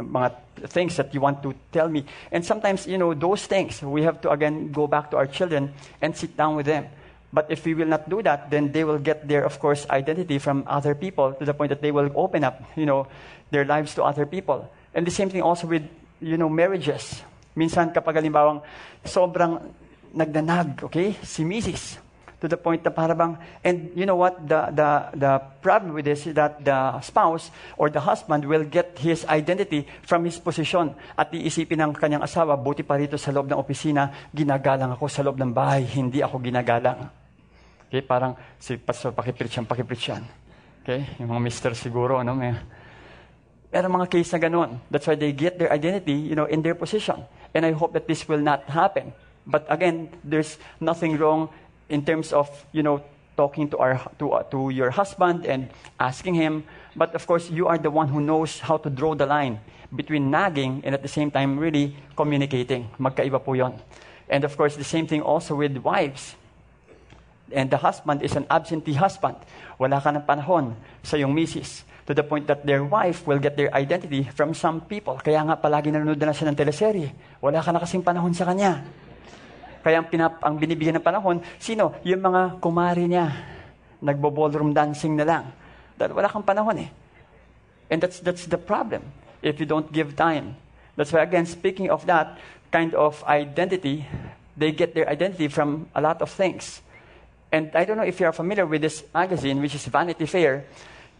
mga 0.00 0.28
things 0.72 0.96
that 0.96 1.12
you 1.12 1.20
want 1.20 1.44
to 1.44 1.52
tell 1.70 1.88
me? 1.92 2.04
And 2.32 2.40
sometimes, 2.40 2.88
you 2.88 2.96
know, 2.96 3.12
those 3.12 3.44
things, 3.44 3.84
we 3.84 4.02
have 4.02 4.20
to 4.24 4.32
again 4.32 4.72
go 4.72 4.88
back 4.88 5.12
to 5.12 5.20
our 5.20 5.28
children 5.28 5.76
and 6.00 6.16
sit 6.16 6.36
down 6.36 6.56
with 6.56 6.66
them. 6.66 6.88
But 7.30 7.52
if 7.52 7.66
we 7.68 7.74
will 7.74 7.86
not 7.86 8.08
do 8.08 8.22
that, 8.22 8.48
then 8.50 8.72
they 8.72 8.82
will 8.82 8.98
get 8.98 9.28
their, 9.28 9.44
of 9.44 9.60
course, 9.60 9.84
identity 9.90 10.38
from 10.38 10.64
other 10.66 10.94
people 10.94 11.34
to 11.34 11.44
the 11.44 11.52
point 11.52 11.68
that 11.68 11.82
they 11.82 11.92
will 11.92 12.08
open 12.16 12.44
up, 12.44 12.64
you 12.76 12.86
know, 12.86 13.06
their 13.50 13.66
lives 13.66 13.94
to 13.96 14.04
other 14.04 14.24
people. 14.24 14.64
And 14.94 15.06
the 15.06 15.10
same 15.10 15.28
thing 15.28 15.42
also 15.42 15.66
with, 15.66 15.84
you 16.20 16.38
know, 16.38 16.48
marriages. 16.48 17.20
Minsan 17.52 17.92
kapag 17.92 18.24
halimbawang 18.24 18.62
sobrang 19.04 19.60
nagdanag, 20.16 20.80
okay, 20.88 21.12
si 21.20 21.44
Mrs 21.44 22.00
to 22.40 22.48
the 22.48 22.56
point 22.56 22.84
na 22.84 22.90
parang, 22.90 23.38
and 23.62 23.90
you 23.94 24.06
know 24.06 24.16
what, 24.16 24.36
the, 24.46 24.70
the, 24.74 24.88
the 25.16 25.32
problem 25.62 25.94
with 25.94 26.04
this 26.04 26.26
is 26.26 26.34
that 26.34 26.62
the 26.64 27.00
spouse 27.00 27.50
or 27.78 27.90
the 27.90 28.00
husband 28.00 28.44
will 28.44 28.64
get 28.64 28.98
his 28.98 29.24
identity 29.26 29.86
from 30.02 30.24
his 30.24 30.38
position. 30.38 30.94
At 31.16 31.32
iisipin 31.32 31.80
ng 31.80 31.92
kanyang 31.94 32.26
asawa, 32.26 32.58
buti 32.58 32.82
pa 32.82 32.98
rito 32.98 33.16
sa 33.16 33.30
loob 33.32 33.48
ng 33.48 33.58
opisina, 33.58 34.10
ginagalang 34.34 34.92
ako 34.92 35.08
sa 35.08 35.22
loob 35.22 35.38
ng 35.40 35.52
bahay, 35.54 35.86
hindi 35.86 36.20
ako 36.20 36.42
ginagalang. 36.42 37.08
Okay, 37.88 38.02
parang 38.02 38.34
si 38.58 38.74
Pastor 38.76 39.14
pakiprityan, 39.14 39.64
pakiprityan. 39.64 40.22
Okay, 40.84 41.16
yung 41.16 41.32
mga 41.32 41.42
mister 41.42 41.72
siguro, 41.72 42.20
ano, 42.20 42.36
may, 42.36 42.52
pero 43.74 43.90
mga 43.90 44.06
case 44.06 44.30
na 44.36 44.38
ganun. 44.38 44.78
That's 44.86 45.02
why 45.02 45.18
they 45.18 45.34
get 45.34 45.58
their 45.58 45.74
identity, 45.74 46.14
you 46.14 46.38
know, 46.38 46.46
in 46.46 46.62
their 46.62 46.78
position. 46.78 47.26
And 47.50 47.66
I 47.66 47.74
hope 47.74 47.90
that 47.98 48.06
this 48.06 48.22
will 48.30 48.38
not 48.38 48.70
happen. 48.70 49.10
But 49.42 49.66
again, 49.66 50.14
there's 50.22 50.62
nothing 50.78 51.18
wrong 51.18 51.50
in 51.94 52.02
terms 52.02 52.34
of, 52.34 52.50
you 52.74 52.82
know, 52.82 52.98
talking 53.36 53.70
to, 53.70 53.78
our, 53.78 54.02
to, 54.18 54.32
uh, 54.32 54.42
to 54.50 54.70
your 54.70 54.90
husband 54.90 55.46
and 55.46 55.70
asking 55.98 56.34
him. 56.34 56.64
But 56.96 57.14
of 57.14 57.26
course, 57.26 57.50
you 57.50 57.66
are 57.66 57.78
the 57.78 57.90
one 57.90 58.08
who 58.08 58.20
knows 58.20 58.58
how 58.58 58.76
to 58.78 58.90
draw 58.90 59.14
the 59.14 59.26
line 59.26 59.60
between 59.94 60.30
nagging 60.30 60.82
and 60.84 60.94
at 60.94 61.02
the 61.02 61.08
same 61.08 61.30
time 61.30 61.58
really 61.58 61.94
communicating. 62.16 62.90
Magkaiba 62.98 63.38
po 63.42 63.54
yon. 63.54 63.78
And 64.28 64.42
of 64.42 64.56
course, 64.56 64.74
the 64.76 64.86
same 64.86 65.06
thing 65.06 65.22
also 65.22 65.54
with 65.54 65.78
wives. 65.78 66.34
And 67.52 67.70
the 67.70 67.78
husband 67.78 68.22
is 68.22 68.34
an 68.34 68.46
absentee 68.50 68.94
husband. 68.98 69.36
Wala 69.78 70.00
ka 70.02 70.10
ng 70.10 70.26
panahon 70.26 70.74
sa 71.02 71.14
iyong 71.14 71.30
misis. 71.30 71.86
To 72.04 72.12
the 72.12 72.24
point 72.26 72.46
that 72.48 72.66
their 72.66 72.84
wife 72.84 73.24
will 73.24 73.38
get 73.38 73.56
their 73.56 73.72
identity 73.72 74.28
from 74.34 74.52
some 74.52 74.82
people. 74.84 75.16
Kaya 75.22 75.40
nga 75.46 75.56
palagi 75.56 75.88
nanonood 75.88 76.20
na 76.20 76.34
siya 76.34 76.50
ng 76.50 76.58
teleserye. 76.58 77.08
Wala 77.40 77.62
ka 77.62 77.70
na 77.72 77.80
kasing 77.80 78.02
panahon 78.02 78.32
sa 78.34 78.44
kanya. 78.44 78.84
Kaya 79.84 80.00
ang, 80.00 80.08
pinap, 80.08 80.40
ang 80.40 80.56
binibigyan 80.56 80.96
ng 80.96 81.04
panahon, 81.04 81.44
sino? 81.60 81.92
Yung 82.08 82.24
mga 82.24 82.56
kumari 82.64 83.04
niya. 83.04 83.28
Nagbo-ballroom 84.00 84.72
dancing 84.72 85.12
na 85.12 85.28
lang. 85.28 85.44
Dahil 86.00 86.16
wala 86.16 86.32
kang 86.32 86.40
panahon 86.40 86.88
eh. 86.88 86.90
And 87.92 88.00
that's, 88.00 88.24
that's 88.24 88.48
the 88.48 88.56
problem 88.56 89.04
if 89.44 89.60
you 89.60 89.68
don't 89.68 89.92
give 89.92 90.16
time. 90.16 90.56
That's 90.96 91.12
why, 91.12 91.20
again, 91.20 91.44
speaking 91.44 91.92
of 91.92 92.08
that 92.08 92.40
kind 92.72 92.96
of 92.96 93.20
identity, 93.28 94.08
they 94.56 94.72
get 94.72 94.96
their 94.96 95.04
identity 95.04 95.52
from 95.52 95.92
a 95.92 96.00
lot 96.00 96.22
of 96.24 96.32
things. 96.32 96.80
And 97.52 97.68
I 97.76 97.84
don't 97.84 98.00
know 98.00 98.08
if 98.08 98.18
you 98.18 98.26
are 98.26 98.32
familiar 98.32 98.64
with 98.64 98.80
this 98.80 99.04
magazine, 99.12 99.60
which 99.60 99.74
is 99.76 99.84
Vanity 99.84 100.24
Fair. 100.24 100.64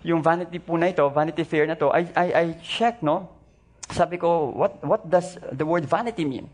Yung 0.03 0.23
Vanity 0.23 0.59
po 0.59 0.81
na 0.81 0.89
ito, 0.89 1.05
Vanity 1.13 1.45
Fair 1.45 1.67
na 1.69 1.75
to, 1.77 1.93
I, 1.93 2.09
I, 2.17 2.27
I 2.33 2.45
check, 2.65 3.03
no? 3.05 3.29
Sabi 3.93 4.17
ko, 4.17 4.51
what, 4.57 4.83
what 4.83 5.05
does 5.05 5.37
the 5.53 5.67
word 5.67 5.85
vanity 5.85 6.25
mean? 6.25 6.49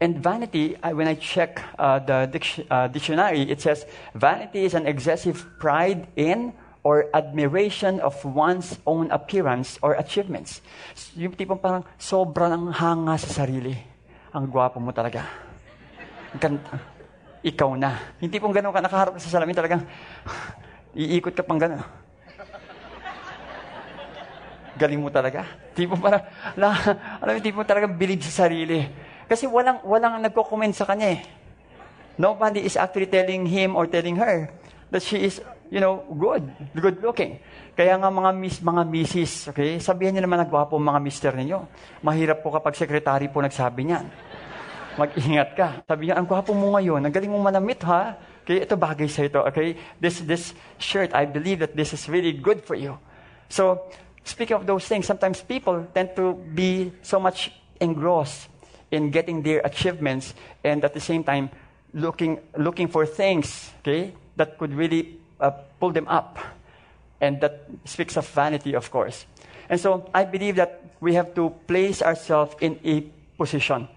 And 0.00 0.16
vanity, 0.16 0.80
when 0.80 1.06
I 1.06 1.14
check 1.14 1.60
uh, 1.76 2.00
the 2.00 2.24
dic- 2.24 2.64
uh, 2.72 2.88
dictionary, 2.88 3.44
it 3.44 3.60
says 3.60 3.84
vanity 4.16 4.64
is 4.64 4.72
an 4.72 4.88
excessive 4.88 5.44
pride 5.60 6.08
in 6.16 6.56
or 6.80 7.12
admiration 7.12 8.00
of 8.00 8.16
one's 8.24 8.80
own 8.88 9.12
appearance 9.12 9.76
or 9.84 10.00
achievements. 10.00 10.64
Yung 11.20 11.36
tipong 11.36 11.60
parang 11.60 11.84
sobrang 12.00 12.72
hanga 12.72 13.20
sa 13.20 13.44
sarili. 13.44 13.76
Ang 14.32 14.48
gwapo 14.48 14.80
mo 14.80 14.88
talaga. 14.88 15.28
Gan- 16.40 16.64
ikaw 17.44 17.76
na. 17.76 18.16
Hindi 18.16 18.40
pong 18.40 18.56
ganun 18.56 18.72
ka 18.72 18.80
nakaharap 18.80 19.20
sa 19.20 19.32
salamin 19.32 19.56
talagang 19.56 19.84
iikot 20.96 21.36
ka 21.36 21.44
pang 21.44 21.60
gano'n. 21.60 21.84
Galing 24.80 25.00
mo 25.00 25.12
talaga. 25.12 25.44
Tipo 25.76 25.92
parang, 26.00 26.24
la, 26.56 26.72
alam 27.20 27.36
mo, 27.36 27.40
tipo 27.44 27.60
talagang 27.68 28.00
bilib 28.00 28.24
sa 28.24 28.48
sarili. 28.48 29.09
Kasi 29.30 29.46
walang, 29.46 29.78
walang 29.86 30.18
nagko-comment 30.26 30.74
sa 30.74 30.82
kanya 30.82 31.14
eh. 31.14 31.22
Nobody 32.18 32.66
is 32.66 32.74
actually 32.74 33.06
telling 33.06 33.46
him 33.46 33.78
or 33.78 33.86
telling 33.86 34.18
her 34.18 34.50
that 34.90 35.06
she 35.06 35.22
is, 35.22 35.38
you 35.70 35.78
know, 35.78 36.02
good, 36.18 36.50
good 36.74 36.98
looking. 36.98 37.38
Kaya 37.78 37.94
nga 37.94 38.10
mga 38.10 38.30
miss, 38.34 38.58
mga 38.58 38.82
missis, 38.90 39.46
okay, 39.46 39.78
sabihan 39.78 40.18
niyo 40.18 40.26
naman 40.26 40.42
nagwapo 40.42 40.82
mga 40.82 40.98
mister 40.98 41.30
ninyo. 41.30 41.62
Mahirap 42.02 42.42
po 42.42 42.50
kapag 42.50 42.74
sekretary 42.74 43.30
po 43.30 43.38
nagsabi 43.38 43.86
niyan. 43.86 44.10
Mag-ingat 44.98 45.50
ka. 45.54 45.68
Sabi 45.86 46.10
niya, 46.10 46.18
ang 46.18 46.26
gwapo 46.26 46.50
mo 46.50 46.74
ngayon, 46.74 46.98
ang 46.98 47.14
galing 47.14 47.30
mo 47.30 47.38
manamit 47.38 47.78
ha. 47.86 48.18
Okay, 48.42 48.66
ito 48.66 48.74
bagay 48.74 49.06
sa 49.06 49.22
ito. 49.22 49.38
Okay, 49.46 49.78
this, 50.02 50.26
this 50.26 50.58
shirt, 50.82 51.14
I 51.14 51.22
believe 51.22 51.62
that 51.62 51.78
this 51.78 51.94
is 51.94 52.02
really 52.10 52.34
good 52.34 52.66
for 52.66 52.74
you. 52.74 52.98
So, 53.46 53.86
speaking 54.26 54.58
of 54.58 54.66
those 54.66 54.90
things, 54.90 55.06
sometimes 55.06 55.38
people 55.38 55.86
tend 55.94 56.18
to 56.18 56.34
be 56.34 56.90
so 57.06 57.22
much 57.22 57.54
engrossed 57.78 58.50
in 58.90 59.10
getting 59.10 59.42
their 59.42 59.60
achievements 59.64 60.34
and 60.64 60.84
at 60.84 60.94
the 60.94 61.00
same 61.00 61.24
time 61.24 61.50
looking, 61.94 62.38
looking 62.56 62.88
for 62.88 63.06
things 63.06 63.70
okay, 63.80 64.12
that 64.36 64.58
could 64.58 64.74
really 64.74 65.18
uh, 65.40 65.50
pull 65.78 65.90
them 65.90 66.08
up. 66.08 66.38
And 67.20 67.40
that 67.42 67.66
speaks 67.84 68.16
of 68.16 68.26
vanity, 68.28 68.74
of 68.74 68.90
course. 68.90 69.26
And 69.68 69.78
so 69.78 70.08
I 70.14 70.24
believe 70.24 70.56
that 70.56 70.82
we 71.00 71.14
have 71.14 71.34
to 71.34 71.50
place 71.66 72.02
ourselves 72.02 72.56
in 72.60 72.78
a 72.84 73.02
position 73.36 73.88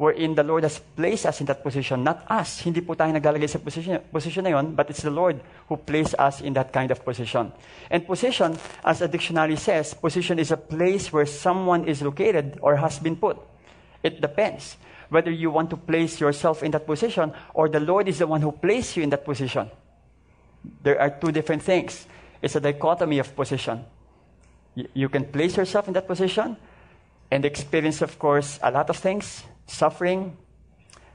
wherein 0.00 0.34
the 0.34 0.42
Lord 0.42 0.62
has 0.62 0.80
placed 0.96 1.26
us 1.26 1.40
in 1.40 1.46
that 1.46 1.62
position, 1.62 2.02
not 2.02 2.24
us. 2.24 2.64
Hindi 2.64 2.80
po 2.80 2.96
tayo 2.96 3.12
naglalagay 3.12 3.44
sa 3.44 3.60
position, 3.60 4.00
position 4.08 4.48
na 4.48 4.56
yon, 4.56 4.72
but 4.72 4.88
it's 4.88 5.04
the 5.04 5.12
Lord 5.12 5.36
who 5.68 5.76
placed 5.76 6.16
us 6.16 6.40
in 6.40 6.56
that 6.56 6.72
kind 6.72 6.88
of 6.88 7.04
position. 7.04 7.52
And 7.92 8.08
position, 8.08 8.56
as 8.80 9.04
a 9.04 9.08
dictionary 9.12 9.60
says, 9.60 9.92
position 9.92 10.40
is 10.40 10.50
a 10.50 10.56
place 10.56 11.12
where 11.12 11.28
someone 11.28 11.84
is 11.84 12.00
located 12.00 12.56
or 12.64 12.80
has 12.80 12.96
been 12.96 13.12
put. 13.12 13.36
It 14.02 14.20
depends 14.20 14.76
whether 15.08 15.30
you 15.30 15.50
want 15.50 15.70
to 15.70 15.76
place 15.76 16.20
yourself 16.20 16.62
in 16.62 16.70
that 16.70 16.86
position 16.86 17.32
or 17.52 17.68
the 17.68 17.80
Lord 17.80 18.08
is 18.08 18.18
the 18.18 18.26
one 18.26 18.40
who 18.40 18.52
placed 18.52 18.96
you 18.96 19.02
in 19.02 19.10
that 19.10 19.24
position. 19.24 19.70
There 20.82 21.00
are 21.00 21.10
two 21.10 21.32
different 21.32 21.62
things. 21.62 22.06
It's 22.42 22.56
a 22.56 22.60
dichotomy 22.60 23.18
of 23.18 23.34
position. 23.34 23.84
You 24.74 25.08
can 25.08 25.24
place 25.24 25.56
yourself 25.56 25.88
in 25.88 25.94
that 25.94 26.06
position 26.06 26.56
and 27.30 27.44
experience, 27.44 28.02
of 28.02 28.18
course, 28.18 28.58
a 28.62 28.70
lot 28.70 28.88
of 28.88 28.96
things, 28.96 29.44
suffering, 29.66 30.36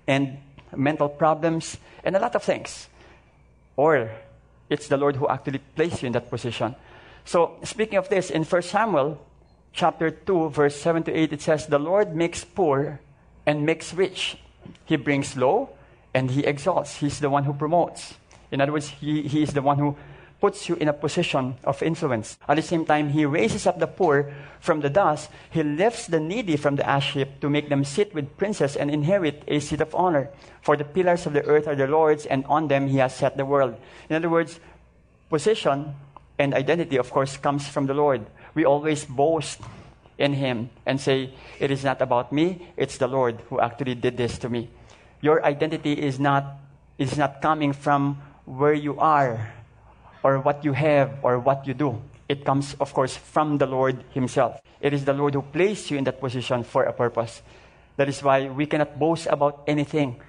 and 0.07 0.37
mental 0.75 1.09
problems, 1.09 1.77
and 2.03 2.15
a 2.15 2.19
lot 2.19 2.35
of 2.35 2.43
things. 2.43 2.87
Or 3.75 4.11
it's 4.69 4.87
the 4.87 4.97
Lord 4.97 5.15
who 5.15 5.27
actually 5.27 5.59
placed 5.75 6.01
you 6.01 6.07
in 6.07 6.13
that 6.13 6.29
position. 6.29 6.75
So, 7.23 7.57
speaking 7.63 7.97
of 7.97 8.09
this, 8.09 8.29
in 8.29 8.43
1 8.43 8.61
Samuel 8.61 9.24
chapter 9.75 10.09
2, 10.09 10.49
verse 10.49 10.75
7 10.75 11.03
to 11.03 11.13
8, 11.13 11.33
it 11.33 11.41
says, 11.41 11.67
The 11.67 11.77
Lord 11.77 12.15
makes 12.15 12.43
poor 12.43 12.99
and 13.45 13.65
makes 13.65 13.93
rich. 13.93 14.37
He 14.85 14.95
brings 14.95 15.37
low 15.37 15.69
and 16.13 16.31
he 16.31 16.43
exalts. 16.45 16.97
He's 16.97 17.19
the 17.19 17.29
one 17.29 17.43
who 17.43 17.53
promotes. 17.53 18.15
In 18.51 18.61
other 18.61 18.71
words, 18.71 18.87
he, 18.87 19.23
he 19.23 19.43
is 19.43 19.53
the 19.53 19.61
one 19.61 19.77
who 19.77 19.95
puts 20.39 20.69
you 20.69 20.75
in 20.75 20.87
a 20.87 20.93
position 20.93 21.55
of 21.63 21.83
influence. 21.83 22.37
At 22.47 22.55
the 22.55 22.61
same 22.61 22.85
time, 22.85 23.09
he 23.09 23.25
raises 23.25 23.67
up 23.67 23.79
the 23.79 23.87
poor 23.87 24.33
from 24.59 24.79
the 24.79 24.89
dust. 24.89 25.29
He 25.49 25.63
lifts 25.63 26.07
the 26.07 26.19
needy 26.19 26.55
from 26.55 26.77
the 26.77 26.87
ash 26.87 27.13
heap 27.13 27.39
to 27.41 27.49
make 27.49 27.69
them 27.69 27.83
sit 27.83 28.13
with 28.13 28.37
princes 28.37 28.75
and 28.75 28.89
inherit 28.89 29.43
a 29.47 29.59
seat 29.59 29.81
of 29.81 29.93
honor. 29.93 30.29
For 30.61 30.77
the 30.77 30.83
pillars 30.83 31.25
of 31.25 31.33
the 31.33 31.43
earth 31.45 31.67
are 31.67 31.75
the 31.75 31.87
Lord's, 31.87 32.25
and 32.25 32.45
on 32.45 32.67
them 32.67 32.87
he 32.87 32.97
has 32.97 33.15
set 33.15 33.37
the 33.37 33.45
world. 33.45 33.75
In 34.09 34.15
other 34.15 34.29
words, 34.29 34.59
position 35.29 35.95
and 36.37 36.53
identity, 36.53 36.97
of 36.97 37.11
course, 37.11 37.37
comes 37.37 37.67
from 37.67 37.87
the 37.87 37.93
Lord. 37.93 38.25
We 38.55 38.65
always 38.65 39.05
boast 39.05 39.59
in 40.17 40.33
him 40.33 40.69
and 40.85 40.99
say, 40.99 41.33
It 41.59 41.71
is 41.71 41.83
not 41.83 42.01
about 42.01 42.31
me, 42.31 42.67
it's 42.77 42.97
the 42.97 43.07
Lord 43.07 43.41
who 43.49 43.59
actually 43.59 43.95
did 43.95 44.17
this 44.17 44.37
to 44.39 44.49
me. 44.49 44.69
Your 45.21 45.43
identity 45.45 45.93
is 45.93 46.19
not, 46.19 46.57
is 46.97 47.17
not 47.17 47.41
coming 47.41 47.73
from 47.73 48.21
where 48.45 48.73
you 48.73 48.97
are 48.99 49.53
or 50.23 50.39
what 50.39 50.63
you 50.63 50.73
have 50.73 51.19
or 51.21 51.37
what 51.39 51.67
you 51.67 51.73
do. 51.73 52.01
It 52.27 52.45
comes, 52.45 52.73
of 52.79 52.93
course, 52.93 53.15
from 53.15 53.59
the 53.59 53.67
Lord 53.67 54.03
Himself. 54.11 54.59
It 54.81 54.93
is 54.93 55.05
the 55.05 55.13
Lord 55.13 55.33
who 55.35 55.41
placed 55.41 55.91
you 55.91 55.97
in 55.97 56.03
that 56.05 56.19
position 56.19 56.63
for 56.63 56.83
a 56.83 56.93
purpose. 56.93 57.41
That 57.97 58.09
is 58.09 58.23
why 58.23 58.49
we 58.49 58.65
cannot 58.65 58.97
boast 58.97 59.27
about 59.27 59.63
anything. 59.67 60.19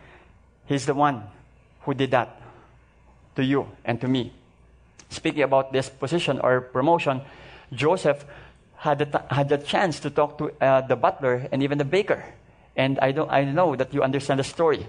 He's 0.67 0.87
the 0.87 0.95
one 0.95 1.23
who 1.83 1.95
did 1.95 2.11
that 2.11 2.41
to 3.37 3.45
you 3.45 3.69
and 3.85 4.01
to 4.01 4.09
me. 4.09 4.33
Speaking 5.09 5.43
about 5.43 5.73
this 5.73 5.89
position 5.89 6.41
or 6.41 6.61
promotion, 6.61 7.23
Joseph 7.73 8.25
had 8.77 8.99
the, 8.99 9.23
had 9.31 9.49
the 9.49 9.59
chance 9.59 10.01
to 10.01 10.11
talk 10.11 10.39
to 10.39 10.53
uh, 10.61 10.81
the 10.83 10.97
butler 10.97 11.49
and 11.51 11.63
even 11.63 11.79
the 11.79 11.85
baker. 11.85 12.25
And 12.77 12.99
I, 13.01 13.13
don't, 13.13 13.31
I 13.31 13.45
know 13.45 13.75
that 13.77 13.95
you 13.95 14.03
understand 14.03 14.41
the 14.41 14.45
story. 14.45 14.87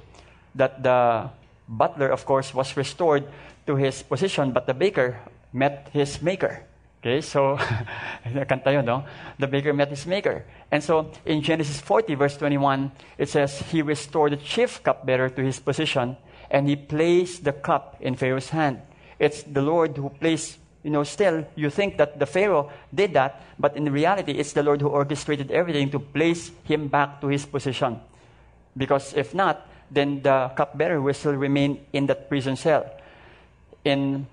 That 0.55 0.83
the 0.83 1.29
butler, 1.67 2.09
of 2.09 2.25
course, 2.25 2.53
was 2.53 2.75
restored 2.75 3.27
to 3.65 3.75
his 3.75 4.03
position, 4.03 4.51
but 4.51 4.67
the 4.67 4.73
baker 4.73 5.19
met 5.53 5.89
his 5.93 6.21
maker. 6.21 6.63
Okay, 6.99 7.21
so, 7.21 7.55
no? 8.25 9.05
The 9.39 9.47
baker 9.47 9.71
met 9.71 9.89
his 9.89 10.05
maker. 10.05 10.45
And 10.71 10.83
so, 10.83 11.11
in 11.25 11.41
Genesis 11.41 11.79
40, 11.79 12.15
verse 12.15 12.37
21, 12.37 12.91
it 13.17 13.29
says, 13.29 13.59
He 13.59 13.81
restored 13.81 14.33
the 14.33 14.37
chief 14.37 14.83
cupbearer 14.83 15.29
to 15.29 15.43
his 15.43 15.59
position, 15.59 16.17
and 16.49 16.67
he 16.67 16.75
placed 16.75 17.43
the 17.43 17.53
cup 17.53 17.97
in 18.01 18.15
Pharaoh's 18.15 18.49
hand. 18.49 18.81
It's 19.19 19.43
the 19.43 19.61
Lord 19.61 19.95
who 19.95 20.09
placed, 20.09 20.57
you 20.87 20.93
know, 20.93 21.03
still, 21.03 21.43
you 21.55 21.69
think 21.69 21.97
that 21.97 22.17
the 22.17 22.25
Pharaoh 22.25 22.71
did 22.95 23.11
that, 23.11 23.43
but 23.59 23.75
in 23.75 23.91
reality, 23.91 24.31
it's 24.31 24.53
the 24.53 24.63
Lord 24.63 24.79
who 24.79 24.87
orchestrated 24.87 25.51
everything 25.51 25.91
to 25.91 25.99
place 25.99 26.49
him 26.63 26.87
back 26.87 27.19
to 27.19 27.27
his 27.27 27.45
position. 27.45 27.99
Because 28.77 29.13
if 29.13 29.35
not, 29.35 29.67
then 29.91 30.21
the 30.21 30.49
cupbearer 30.55 31.01
will 31.01 31.13
still 31.13 31.33
remain 31.33 31.85
in 31.91 32.05
that 32.05 32.29
prison 32.29 32.55
cell. 32.55 32.89
In 33.83 34.27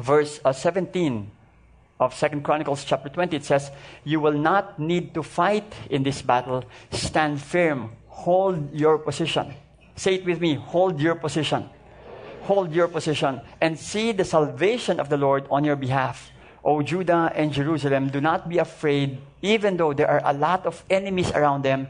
verse 0.00 0.38
uh, 0.44 0.52
17 0.52 1.28
of 1.98 2.14
Second 2.14 2.44
Chronicles 2.44 2.84
chapter 2.84 3.08
20, 3.08 3.38
it 3.38 3.44
says, 3.44 3.72
You 4.04 4.20
will 4.20 4.38
not 4.38 4.78
need 4.78 5.12
to 5.14 5.24
fight 5.24 5.74
in 5.90 6.04
this 6.04 6.22
battle. 6.22 6.62
Stand 6.92 7.42
firm. 7.42 7.90
Hold 8.06 8.72
your 8.72 8.98
position. 8.98 9.54
Say 9.96 10.14
it 10.14 10.24
with 10.24 10.40
me. 10.40 10.54
Hold 10.54 11.00
your 11.00 11.16
position. 11.16 11.68
Hold 12.42 12.72
your 12.72 12.88
position 12.88 13.40
and 13.60 13.78
see 13.78 14.12
the 14.12 14.24
salvation 14.24 14.98
of 14.98 15.08
the 15.08 15.16
Lord 15.16 15.46
on 15.50 15.64
your 15.64 15.76
behalf. 15.76 16.30
O 16.64 16.82
Judah 16.82 17.32
and 17.34 17.52
Jerusalem, 17.52 18.08
do 18.08 18.20
not 18.20 18.48
be 18.48 18.58
afraid, 18.58 19.18
even 19.42 19.76
though 19.76 19.92
there 19.92 20.08
are 20.08 20.22
a 20.24 20.32
lot 20.32 20.66
of 20.66 20.84
enemies 20.90 21.30
around 21.32 21.62
them, 21.62 21.88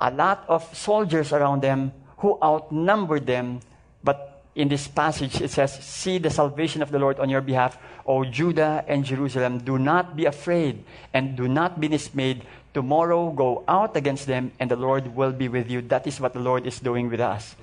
a 0.00 0.10
lot 0.10 0.44
of 0.48 0.64
soldiers 0.76 1.32
around 1.32 1.62
them 1.62 1.92
who 2.18 2.38
outnumber 2.42 3.20
them. 3.20 3.60
But 4.02 4.42
in 4.54 4.68
this 4.68 4.88
passage, 4.88 5.40
it 5.40 5.50
says, 5.50 5.72
See 5.84 6.18
the 6.18 6.30
salvation 6.30 6.82
of 6.82 6.90
the 6.90 6.98
Lord 6.98 7.18
on 7.18 7.28
your 7.28 7.40
behalf. 7.42 7.78
O 8.06 8.24
Judah 8.24 8.84
and 8.88 9.04
Jerusalem, 9.04 9.58
do 9.58 9.78
not 9.78 10.16
be 10.16 10.24
afraid 10.24 10.82
and 11.12 11.36
do 11.36 11.46
not 11.46 11.80
be 11.80 11.88
dismayed. 11.88 12.42
Tomorrow 12.72 13.32
go 13.32 13.64
out 13.66 13.96
against 13.96 14.26
them, 14.26 14.52
and 14.60 14.70
the 14.70 14.76
Lord 14.76 15.14
will 15.14 15.32
be 15.32 15.48
with 15.48 15.70
you. 15.70 15.82
That 15.82 16.06
is 16.06 16.20
what 16.20 16.32
the 16.32 16.40
Lord 16.40 16.66
is 16.66 16.78
doing 16.78 17.10
with 17.10 17.20
us. 17.20 17.56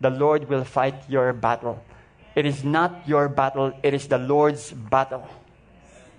The 0.00 0.10
Lord 0.10 0.48
will 0.48 0.64
fight 0.64 1.08
your 1.08 1.32
battle. 1.32 1.82
It 2.34 2.46
is 2.46 2.62
not 2.62 3.08
your 3.08 3.28
battle, 3.28 3.72
it 3.82 3.94
is 3.94 4.06
the 4.06 4.18
Lord's 4.18 4.72
battle. 4.72 5.26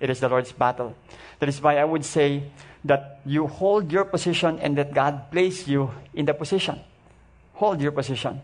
It 0.00 0.10
is 0.10 0.20
the 0.20 0.28
Lord's 0.28 0.52
battle. 0.52 0.94
That 1.38 1.48
is 1.48 1.60
why 1.60 1.78
I 1.78 1.84
would 1.84 2.04
say 2.04 2.44
that 2.84 3.20
you 3.24 3.46
hold 3.46 3.92
your 3.92 4.04
position 4.04 4.58
and 4.58 4.76
that 4.78 4.94
God 4.94 5.30
place 5.30 5.68
you 5.68 5.90
in 6.14 6.24
the 6.24 6.34
position. 6.34 6.80
Hold 7.54 7.80
your 7.80 7.92
position. 7.92 8.40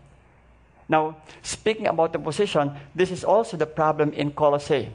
Now, 0.87 1.17
speaking 1.41 1.87
about 1.87 2.13
the 2.13 2.19
position, 2.19 2.71
this 2.95 3.11
is 3.11 3.23
also 3.23 3.57
the 3.57 3.65
problem 3.65 4.13
in 4.13 4.31
Colossae. 4.31 4.89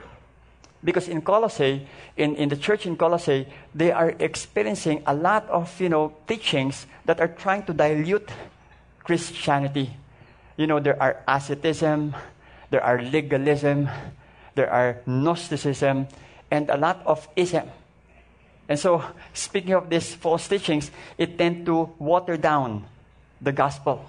Because 0.84 1.08
in 1.08 1.22
Colossae, 1.22 1.86
in, 2.16 2.34
in 2.36 2.48
the 2.48 2.56
church 2.56 2.86
in 2.86 2.96
Colossae, 2.96 3.46
they 3.74 3.92
are 3.92 4.10
experiencing 4.18 5.02
a 5.06 5.14
lot 5.14 5.48
of, 5.48 5.80
you 5.80 5.88
know, 5.88 6.14
teachings 6.26 6.86
that 7.04 7.20
are 7.20 7.28
trying 7.28 7.64
to 7.64 7.72
dilute 7.72 8.30
Christianity. 9.04 9.90
You 10.62 10.68
know, 10.68 10.78
there 10.78 10.94
are 11.02 11.18
asceticism, 11.26 12.14
there 12.70 12.84
are 12.86 13.02
legalism, 13.02 13.90
there 14.54 14.70
are 14.70 15.02
Gnosticism, 15.06 16.06
and 16.52 16.70
a 16.70 16.76
lot 16.76 17.02
of 17.04 17.26
ism. 17.34 17.66
And 18.68 18.78
so, 18.78 19.02
speaking 19.34 19.74
of 19.74 19.90
these 19.90 20.14
false 20.14 20.46
teachings, 20.46 20.92
it 21.18 21.36
tend 21.36 21.66
to 21.66 21.90
water 21.98 22.36
down 22.36 22.86
the 23.40 23.50
gospel 23.50 24.08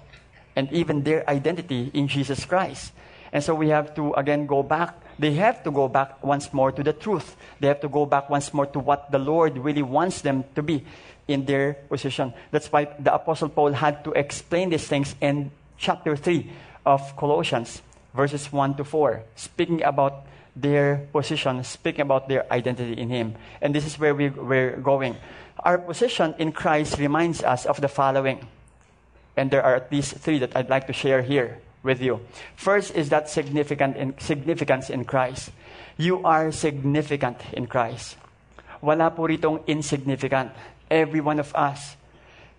and 0.54 0.70
even 0.70 1.02
their 1.02 1.28
identity 1.28 1.90
in 1.92 2.06
Jesus 2.06 2.44
Christ. 2.44 2.92
And 3.32 3.42
so 3.42 3.52
we 3.56 3.70
have 3.70 3.92
to 3.96 4.14
again 4.14 4.46
go 4.46 4.62
back. 4.62 4.94
They 5.18 5.34
have 5.34 5.64
to 5.64 5.72
go 5.72 5.88
back 5.88 6.22
once 6.22 6.54
more 6.54 6.70
to 6.70 6.84
the 6.84 6.92
truth. 6.92 7.34
They 7.58 7.66
have 7.66 7.80
to 7.80 7.88
go 7.88 8.06
back 8.06 8.30
once 8.30 8.54
more 8.54 8.66
to 8.66 8.78
what 8.78 9.10
the 9.10 9.18
Lord 9.18 9.58
really 9.58 9.82
wants 9.82 10.20
them 10.20 10.44
to 10.54 10.62
be 10.62 10.84
in 11.26 11.46
their 11.46 11.74
position. 11.90 12.32
That's 12.52 12.70
why 12.70 12.94
the 12.96 13.12
Apostle 13.12 13.48
Paul 13.48 13.72
had 13.72 14.04
to 14.04 14.12
explain 14.12 14.70
these 14.70 14.86
things 14.86 15.16
in 15.20 15.50
chapter 15.78 16.16
3 16.16 16.50
of 16.86 17.16
Colossians, 17.16 17.82
verses 18.14 18.52
1 18.52 18.76
to 18.76 18.84
4, 18.84 19.22
speaking 19.36 19.82
about 19.82 20.26
their 20.56 21.08
position, 21.12 21.62
speaking 21.64 22.02
about 22.02 22.28
their 22.28 22.50
identity 22.52 22.92
in 22.92 23.10
Him. 23.10 23.34
And 23.60 23.74
this 23.74 23.86
is 23.86 23.98
where 23.98 24.14
we, 24.14 24.28
we're 24.28 24.76
going. 24.76 25.16
Our 25.58 25.78
position 25.78 26.34
in 26.38 26.52
Christ 26.52 26.98
reminds 26.98 27.42
us 27.42 27.66
of 27.66 27.80
the 27.80 27.88
following. 27.88 28.46
And 29.36 29.50
there 29.50 29.62
are 29.62 29.74
at 29.74 29.90
least 29.90 30.14
three 30.16 30.38
that 30.38 30.56
I'd 30.56 30.70
like 30.70 30.86
to 30.86 30.92
share 30.92 31.22
here 31.22 31.58
with 31.82 32.00
you. 32.00 32.20
First 32.56 32.94
is 32.94 33.08
that 33.10 33.28
significant 33.28 33.96
in, 33.96 34.18
significance 34.18 34.90
in 34.90 35.04
Christ. 35.04 35.50
You 35.96 36.24
are 36.24 36.52
significant 36.52 37.38
in 37.52 37.66
Christ. 37.66 38.16
Wala 38.80 39.10
po 39.10 39.26
insignificant. 39.66 40.52
Every 40.90 41.20
one 41.20 41.40
of 41.40 41.54
us. 41.54 41.96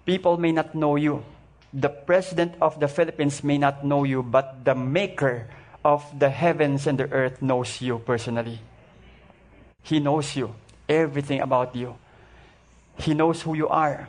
People 0.05 0.37
may 0.37 0.51
not 0.51 0.75
know 0.75 0.95
you. 0.95 1.23
The 1.75 1.91
president 1.91 2.55
of 2.63 2.79
the 2.79 2.87
Philippines 2.87 3.43
may 3.43 3.59
not 3.59 3.83
know 3.83 4.07
you, 4.07 4.23
but 4.23 4.63
the 4.63 4.71
maker 4.71 5.51
of 5.83 6.07
the 6.15 6.31
heavens 6.31 6.87
and 6.87 6.95
the 6.95 7.11
earth 7.11 7.43
knows 7.43 7.83
you 7.83 7.99
personally. 7.99 8.63
He 9.83 9.99
knows 9.99 10.39
you, 10.39 10.55
everything 10.87 11.43
about 11.43 11.75
you. 11.75 11.99
He 12.95 13.11
knows 13.13 13.43
who 13.43 13.59
you 13.59 13.67
are. 13.67 14.07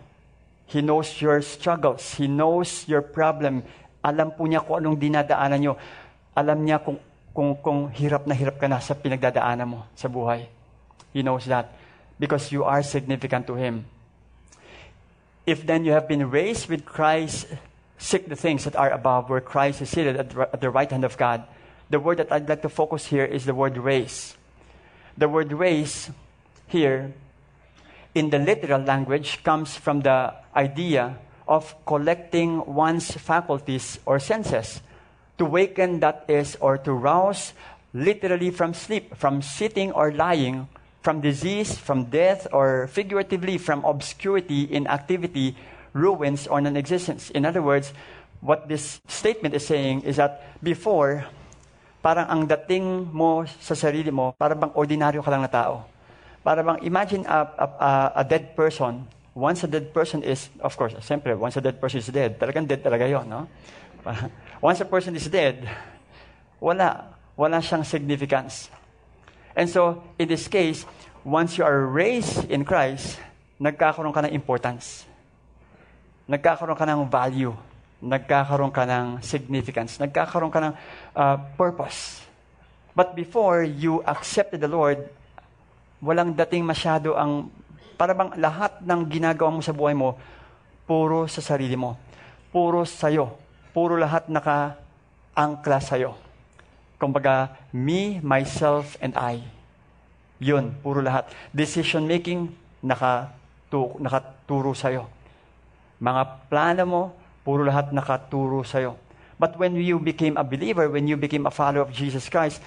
He 0.71 0.79
knows 0.79 1.11
your 1.19 1.43
struggles. 1.43 2.15
He 2.15 2.31
knows 2.31 2.87
your 2.87 3.03
problem. 3.03 3.67
Alam 3.99 4.31
po 4.39 4.47
niya 4.47 4.63
kung 4.63 4.87
anong 4.87 5.03
dinadaanan 5.03 5.59
nyo. 5.59 5.75
Alam 6.39 6.63
niya 6.63 6.79
kung, 6.79 7.03
kung, 7.35 7.59
kung 7.59 7.91
hirap 7.91 8.31
na 8.31 8.39
hirap 8.39 8.63
ka 8.63 8.71
na 8.71 8.79
sa 8.79 8.95
pinagdadaanan 8.95 9.67
mo 9.67 9.91
sa 9.99 10.07
buhay. 10.07 10.47
He 11.11 11.27
knows 11.27 11.51
that 11.51 11.75
because 12.15 12.55
you 12.55 12.63
are 12.63 12.87
significant 12.87 13.43
to 13.51 13.59
Him. 13.59 13.91
If 15.47 15.65
then 15.65 15.85
you 15.85 15.93
have 15.93 16.09
been 16.09 16.29
raised 16.29 16.69
with 16.69 16.85
Christ, 16.85 17.47
seek 17.99 18.29
the 18.29 18.37
things 18.37 18.65
that 18.65 18.75
are 18.75 18.91
above 18.91 19.31
where 19.31 19.41
Christ 19.41 19.81
is 19.81 19.91
seated 19.91 20.17
at, 20.17 20.61
the 20.61 20.71
right 20.71 20.91
hand 20.91 21.05
of 21.05 21.17
God. 21.17 21.45
The 21.89 22.01
word 22.01 22.19
that 22.19 22.33
I'd 22.33 22.49
like 22.49 22.63
to 22.63 22.69
focus 22.69 23.07
here 23.07 23.25
is 23.25 23.45
the 23.45 23.55
word 23.55 23.79
raise. 23.79 24.37
The 25.17 25.29
word 25.29 25.53
raise 25.53 26.11
here 26.67 27.15
in 28.13 28.31
the 28.31 28.41
literal 28.41 28.83
language 28.83 29.45
comes 29.45 29.77
from 29.77 30.01
the 30.01 30.35
idea 30.57 31.19
of 31.47 31.75
collecting 31.87 32.75
one's 32.75 33.13
faculties 33.13 34.01
or 34.05 34.19
senses. 34.19 34.81
To 35.39 35.45
waken, 35.45 36.01
that 36.01 36.25
is, 36.29 36.57
or 36.61 36.77
to 36.79 36.93
rouse 36.93 37.53
literally 37.95 38.51
from 38.51 38.75
sleep, 38.75 39.17
from 39.17 39.43
sitting 39.43 39.93
or 39.93 40.11
lying, 40.11 40.67
from 41.07 41.23
disease, 41.23 41.79
from 41.79 42.11
death, 42.11 42.51
or 42.51 42.91
figuratively 42.91 43.63
from 43.63 43.87
obscurity, 43.87 44.67
inactivity, 44.67 45.55
ruins, 45.95 46.51
or 46.51 46.59
non 46.59 46.75
existence. 46.75 47.31
In 47.31 47.47
other 47.47 47.63
words, 47.63 47.95
what 48.43 48.67
this 48.67 48.99
statement 49.07 49.55
is 49.55 49.63
saying 49.63 50.03
is 50.03 50.19
that 50.19 50.43
before, 50.59 51.23
parang 52.03 52.27
ang 52.27 52.43
dating 52.51 53.15
mo 53.15 53.47
sa 53.63 53.79
sarili 53.79 54.11
mo, 54.11 54.35
parang 54.35 54.59
bang 54.59 54.75
ordinaryo 54.75 55.23
ka 55.23 55.31
lang 55.31 55.47
na 55.47 55.51
tao. 55.51 55.87
Para 56.43 56.67
bang 56.67 56.83
imagine 56.83 57.23
a, 57.31 57.39
a, 57.55 57.67
a, 58.19 58.25
dead 58.27 58.59
person. 58.59 59.07
Once 59.31 59.63
a 59.63 59.71
dead 59.71 59.95
person 59.95 60.27
is, 60.27 60.51
of 60.59 60.75
course, 60.75 60.99
siyempre, 61.07 61.39
once 61.39 61.55
a 61.55 61.63
dead 61.63 61.79
person 61.79 62.03
is 62.03 62.11
dead, 62.11 62.35
talagang 62.35 62.67
dead 62.67 62.83
talaga 62.83 63.07
yon, 63.07 63.31
no? 63.31 63.47
Once 64.59 64.81
a 64.81 64.89
person 64.89 65.15
is 65.15 65.29
dead, 65.31 65.71
wala, 66.59 67.15
wala 67.37 67.59
siyang 67.63 67.85
significance. 67.85 68.71
And 69.57 69.73
so, 69.73 70.05
in 70.21 70.29
this 70.29 70.53
case, 70.53 70.85
once 71.25 71.57
you 71.57 71.65
are 71.65 71.89
raised 71.89 72.45
in 72.53 72.69
Christ, 72.69 73.17
nagkakaroon 73.57 74.13
ka 74.13 74.29
ng 74.29 74.37
importance. 74.37 75.09
Nagkakaroon 76.29 76.77
ka 76.77 76.85
ng 76.85 77.09
value. 77.09 77.57
Nagkakaroon 78.05 78.69
ka 78.69 78.85
ng 78.85 79.25
significance. 79.25 79.97
Nagkakaroon 79.97 80.53
ka 80.53 80.61
ng 80.61 80.75
uh, 81.17 81.37
purpose. 81.57 82.21
But 82.93 83.17
before 83.17 83.65
you 83.65 84.05
accepted 84.05 84.61
the 84.61 84.69
Lord, 84.69 85.09
walang 86.05 86.37
dating 86.37 86.69
masyado 86.69 87.17
ang, 87.17 87.49
para 87.97 88.13
bang 88.13 88.37
lahat 88.37 88.85
ng 88.85 89.01
ginagawa 89.09 89.57
mo 89.57 89.65
sa 89.65 89.73
buhay 89.73 89.97
mo, 89.97 90.21
puro 90.85 91.25
sa 91.33 91.41
sarili 91.41 91.81
mo. 91.81 91.97
Puro 92.53 92.85
sa'yo. 92.85 93.33
Puro 93.73 93.97
lahat 93.97 94.29
naka-angkla 94.29 95.81
sa'yo. 95.81 96.26
Kumbaga, 96.97 97.53
me, 97.73 98.21
myself, 98.25 98.97
and 99.05 99.13
I. 99.17 99.45
Yun, 100.41 100.77
puro 100.81 101.01
lahat. 101.01 101.29
Decision 101.53 102.09
making, 102.09 102.53
nakatu- 102.85 104.01
nakaturo 104.01 104.73
sa'yo. 104.73 105.09
Mga 106.01 106.23
plano 106.49 106.83
mo, 106.85 107.03
puro 107.45 107.65
lahat 107.65 107.93
nakaturo 107.93 108.65
sa'yo. 108.65 108.97
But 109.37 109.61
when 109.61 109.77
you 109.77 110.01
became 110.01 110.37
a 110.41 110.45
believer, 110.45 110.89
when 110.89 111.09
you 111.09 111.17
became 111.17 111.45
a 111.45 111.53
follower 111.53 111.85
of 111.85 111.93
Jesus 111.93 112.29
Christ, 112.29 112.61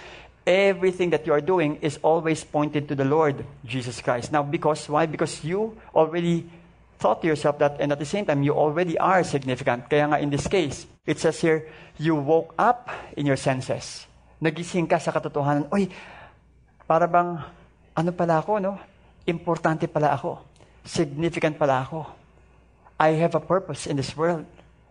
everything 0.45 1.09
that 1.09 1.25
you 1.25 1.33
are 1.33 1.41
doing 1.41 1.77
is 1.81 1.97
always 2.01 2.43
pointed 2.43 2.87
to 2.89 2.95
the 2.95 3.05
Lord 3.05 3.45
Jesus 3.65 4.01
Christ. 4.01 4.31
Now, 4.31 4.43
because 4.43 4.89
why? 4.89 5.05
Because 5.05 5.43
you 5.43 5.77
already 5.93 6.49
thought 6.97 7.21
to 7.21 7.27
yourself 7.27 7.57
that, 7.59 7.77
and 7.79 7.91
at 7.91 7.99
the 7.99 8.05
same 8.05 8.25
time, 8.25 8.43
you 8.43 8.53
already 8.53 8.97
are 8.97 9.23
significant. 9.23 9.89
Kaya 9.89 10.09
nga 10.09 10.19
in 10.19 10.29
this 10.29 10.45
case, 10.45 10.85
it 11.05 11.17
says 11.17 11.41
here, 11.41 11.69
you 11.97 12.13
woke 12.13 12.53
up 12.57 12.89
in 13.17 13.25
your 13.25 13.37
senses. 13.37 14.08
Nagising 14.39 14.87
ka 14.87 14.95
sa 15.03 15.11
katotohanan, 15.11 15.67
Uy, 15.67 15.91
para 16.87 17.05
bang, 17.11 17.43
ano 17.91 18.11
pala 18.15 18.39
ako, 18.39 18.63
no? 18.63 18.79
Importante 19.27 19.83
pala 19.85 20.15
ako. 20.15 20.39
Significant 20.87 21.59
pala 21.59 21.83
ako. 21.83 22.07
I 22.95 23.19
have 23.19 23.35
a 23.35 23.43
purpose 23.43 23.87
in 23.87 23.99
this 23.99 24.15
world. 24.15 24.47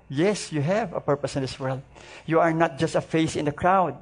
Yes, 0.08 0.52
you 0.52 0.60
have 0.60 0.92
a 0.92 1.00
purpose 1.00 1.36
in 1.36 1.44
this 1.44 1.60
world. 1.60 1.80
You 2.24 2.40
are 2.40 2.52
not 2.52 2.80
just 2.80 2.96
a 2.96 3.04
face 3.04 3.36
in 3.36 3.44
the 3.44 3.52
crowd. 3.52 3.96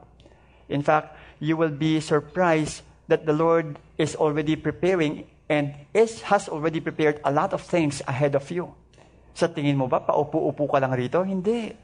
In 0.68 0.82
fact, 0.82 1.18
you 1.38 1.56
will 1.56 1.74
be 1.74 1.98
surprised 1.98 2.82
that 3.06 3.26
the 3.26 3.34
Lord 3.34 3.78
is 3.98 4.14
already 4.14 4.54
preparing 4.54 5.26
and 5.48 5.74
is, 5.94 6.22
has 6.26 6.48
already 6.48 6.78
prepared 6.78 7.20
a 7.22 7.30
lot 7.30 7.54
of 7.54 7.62
things 7.62 8.02
ahead 8.06 8.34
of 8.34 8.50
you. 8.50 8.74
Sa 9.34 9.46
tingin 9.46 9.78
mo 9.78 9.86
ba, 9.86 10.02
paupo-upo 10.02 10.66
ka 10.66 10.78
lang 10.78 10.94
rito? 10.94 11.22
Hindi. 11.22 11.74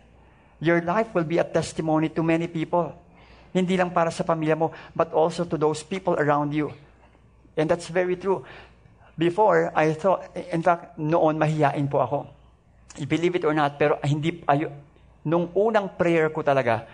Your 0.62 0.82
life 0.82 1.14
will 1.14 1.26
be 1.26 1.38
a 1.38 1.46
testimony 1.46 2.10
to 2.10 2.22
many 2.22 2.46
people. 2.46 2.94
Hindi 3.52 3.76
lang 3.76 3.92
para 3.92 4.08
sa 4.08 4.24
pamilya 4.24 4.56
mo, 4.56 4.72
but 4.96 5.12
also 5.12 5.44
to 5.44 5.60
those 5.60 5.84
people 5.84 6.16
around 6.16 6.56
you. 6.56 6.72
And 7.56 7.68
that's 7.68 7.92
very 7.92 8.16
true. 8.16 8.44
Before, 9.20 9.68
I 9.76 9.92
thought, 9.92 10.32
in 10.32 10.64
fact, 10.64 10.96
noon 10.96 11.36
mahiyain 11.36 11.84
po 11.92 12.00
ako. 12.00 12.18
You 12.96 13.04
believe 13.04 13.36
it 13.36 13.44
or 13.44 13.52
not, 13.52 13.76
pero 13.76 14.00
hindi, 14.00 14.40
ayo, 14.48 14.72
nung 15.28 15.52
unang 15.52 16.00
prayer 16.00 16.32
ko 16.32 16.40
talaga, 16.40 16.88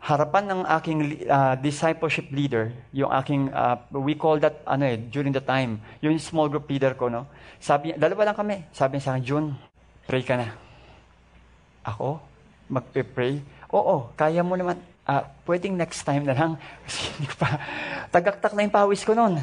harapan 0.00 0.44
ng 0.50 0.60
aking 0.80 0.98
uh, 1.28 1.54
discipleship 1.60 2.26
leader, 2.32 2.72
yung 2.90 3.12
aking, 3.12 3.52
uh, 3.54 3.78
we 3.94 4.18
call 4.18 4.40
that, 4.42 4.64
ano 4.66 4.88
eh, 4.88 4.96
during 4.98 5.30
the 5.30 5.44
time, 5.44 5.78
yung 6.02 6.16
small 6.18 6.48
group 6.50 6.66
leader 6.66 6.96
ko, 6.98 7.06
no? 7.06 7.28
Sabi, 7.60 7.92
dalawa 7.94 8.32
lang 8.32 8.36
kami. 8.36 8.56
Sabi 8.72 8.96
niya 8.96 9.04
sa 9.04 9.10
akin, 9.14 9.22
June, 9.22 9.46
pray 10.08 10.24
ka 10.24 10.34
na. 10.40 10.56
Ako? 11.84 12.18
Magpe-pray? 12.72 13.44
Oo, 13.70 14.10
kaya 14.16 14.40
mo 14.40 14.56
naman. 14.56 14.80
Uh, 15.08 15.24
pwedeng 15.48 15.74
next 15.74 16.04
time 16.04 16.22
na 16.22 16.36
lang. 16.36 16.52
Kasi 16.84 16.98
hindi 17.16 17.28
pa. 17.34 17.58
Tagaktak 18.12 18.52
na 18.54 18.64
yung 18.64 18.74
pawis 18.74 19.02
ko 19.02 19.16
noon. 19.16 19.40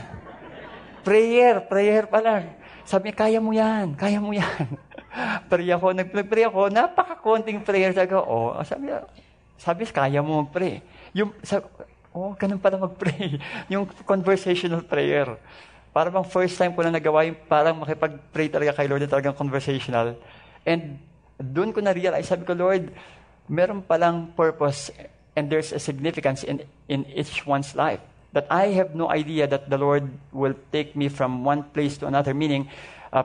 Prayer, 1.02 1.64
prayer 1.66 2.06
pa 2.08 2.20
lang. 2.20 2.56
Sabi 2.88 3.12
niya, 3.12 3.16
kaya 3.20 3.40
mo 3.44 3.52
yan, 3.52 4.00
kaya 4.00 4.20
mo 4.24 4.32
yan. 4.32 4.64
pray 5.52 5.68
ako, 5.72 5.92
nag-pray 5.92 6.48
ako, 6.48 6.72
napaka-konting 6.72 7.60
prayer. 7.64 7.92
Sabi 7.92 8.16
ko, 8.16 8.20
oh, 8.24 8.56
sabi 8.64 8.92
niya, 8.92 9.04
sabi, 9.58 9.84
kaya 9.90 10.22
mo 10.22 10.46
mag-pray. 10.46 10.80
Yung, 11.18 11.34
sabi, 11.42 11.66
oh, 12.14 12.32
ganun 12.38 12.62
pala 12.62 12.78
mag-pray. 12.78 13.42
yung 13.74 13.90
conversational 14.06 14.86
prayer. 14.86 15.36
Para 15.92 16.14
bang 16.14 16.28
first 16.30 16.56
time 16.56 16.72
ko 16.78 16.86
na 16.86 16.94
nagawa 16.94 17.26
yung 17.26 17.40
parang 17.50 17.82
makipag-pray 17.82 18.48
talaga 18.54 18.78
kay 18.78 18.88
Lord 18.88 19.02
na 19.04 19.10
talagang 19.10 19.36
conversational. 19.36 20.16
And 20.62 21.02
doon 21.42 21.74
ko 21.74 21.82
na-realize, 21.82 22.30
sabi 22.30 22.46
ko, 22.46 22.54
Lord, 22.54 22.94
meron 23.50 23.82
palang 23.82 24.32
purpose 24.38 24.94
and 25.38 25.54
there's 25.54 25.70
a 25.72 25.78
significance 25.78 26.42
in, 26.42 26.66
in 26.90 27.06
each 27.14 27.46
one's 27.46 27.78
life. 27.78 28.02
That 28.34 28.50
I 28.50 28.74
have 28.74 28.98
no 28.98 29.10
idea 29.10 29.46
that 29.46 29.70
the 29.70 29.78
Lord 29.78 30.10
will 30.34 30.58
take 30.74 30.98
me 30.98 31.08
from 31.08 31.46
one 31.46 31.62
place 31.62 31.98
to 32.02 32.10
another, 32.10 32.34
meaning 32.34 32.68
uh, 33.14 33.24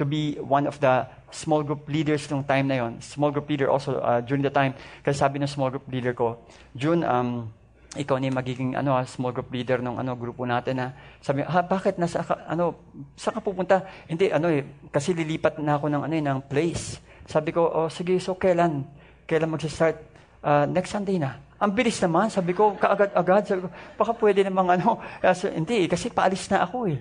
to 0.00 0.04
be 0.04 0.40
one 0.40 0.66
of 0.66 0.80
the 0.80 1.06
small 1.30 1.62
group 1.62 1.86
leaders 1.86 2.26
nung 2.32 2.42
time 2.42 2.66
na 2.72 2.80
yon. 2.80 3.00
Small 3.04 3.30
group 3.30 3.48
leader 3.48 3.70
also 3.70 4.00
uh, 4.00 4.24
during 4.24 4.42
the 4.42 4.50
time. 4.50 4.74
Kasi 5.04 5.20
sabi 5.20 5.38
ng 5.38 5.46
small 5.46 5.70
group 5.70 5.84
leader 5.92 6.16
ko, 6.16 6.40
June, 6.74 7.04
um, 7.04 7.52
ikaw 7.94 8.18
ni 8.18 8.26
magiging 8.26 8.74
ano 8.74 8.98
small 9.06 9.30
group 9.30 9.54
leader 9.54 9.78
ng 9.78 10.02
ano 10.02 10.18
grupo 10.18 10.42
natin 10.42 10.82
na 10.82 10.86
sabi 11.22 11.46
ha 11.46 11.62
bakit 11.62 11.94
nasa 11.94 12.26
ano 12.50 12.74
saan 13.14 13.38
ka 13.38 13.40
pupunta? 13.42 13.86
Hindi 14.10 14.34
ano 14.34 14.50
eh 14.50 14.66
kasi 14.90 15.14
lilipat 15.14 15.62
na 15.62 15.78
ako 15.78 15.86
ng 15.94 16.02
ano 16.02 16.14
eh, 16.18 16.24
ng 16.26 16.40
place. 16.50 16.98
Sabi 17.30 17.54
ko 17.54 17.70
oh 17.70 17.86
sige 17.86 18.18
so 18.18 18.34
kailan? 18.34 18.82
Kailan 19.30 19.54
magsa-start 19.54 20.13
uh, 20.44 20.68
next 20.68 20.92
Sunday 20.92 21.16
na 21.16 21.40
ang 21.64 21.72
bilis 21.72 21.96
naman, 22.02 22.28
sabi 22.28 22.52
ko, 22.52 22.76
kaagad-agad, 22.76 23.42
sabi 23.48 23.60
ko, 23.64 23.68
baka 23.96 24.12
pwede 24.20 24.44
namang 24.44 24.76
ano, 24.76 25.00
kasi, 25.24 25.48
hindi, 25.48 25.88
kasi 25.88 26.12
paalis 26.12 26.44
na 26.52 26.66
ako 26.68 26.92
eh. 26.92 27.00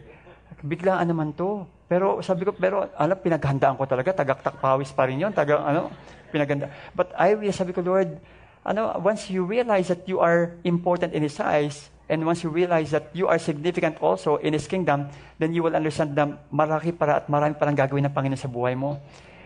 Biglaan 0.64 1.04
naman 1.04 1.36
to. 1.36 1.68
Pero 1.92 2.24
sabi 2.24 2.48
ko, 2.48 2.56
pero 2.56 2.88
alam, 2.96 3.20
pinaghandaan 3.20 3.76
ko 3.76 3.84
talaga, 3.84 4.16
tagaktak 4.24 4.64
pawis 4.64 4.96
pa 4.96 5.04
rin 5.10 5.20
yun, 5.20 5.36
taga, 5.36 5.60
ano, 5.60 5.92
pinaghanda. 6.32 6.72
But 6.96 7.12
I 7.20 7.36
really, 7.36 7.52
sabi 7.52 7.76
ko, 7.76 7.84
Lord, 7.84 8.24
ano, 8.64 8.96
once 9.04 9.28
you 9.28 9.44
realize 9.44 9.92
that 9.92 10.08
you 10.08 10.24
are 10.24 10.56
important 10.64 11.12
in 11.12 11.26
His 11.26 11.36
eyes, 11.44 11.92
and 12.08 12.24
once 12.24 12.48
you 12.48 12.50
realize 12.54 12.96
that 12.96 13.12
you 13.12 13.28
are 13.28 13.42
significant 13.42 14.00
also 14.00 14.40
in 14.40 14.56
His 14.56 14.70
kingdom, 14.72 15.12
then 15.44 15.52
you 15.52 15.60
will 15.60 15.76
understand 15.76 16.16
na 16.16 16.40
marami 16.48 16.96
para 16.96 17.20
at 17.20 17.28
marami 17.28 17.60
parang 17.60 17.76
gagawin 17.76 18.08
ng 18.08 18.16
Panginoon 18.16 18.40
sa 18.40 18.48
buhay 18.48 18.80
mo. 18.80 19.04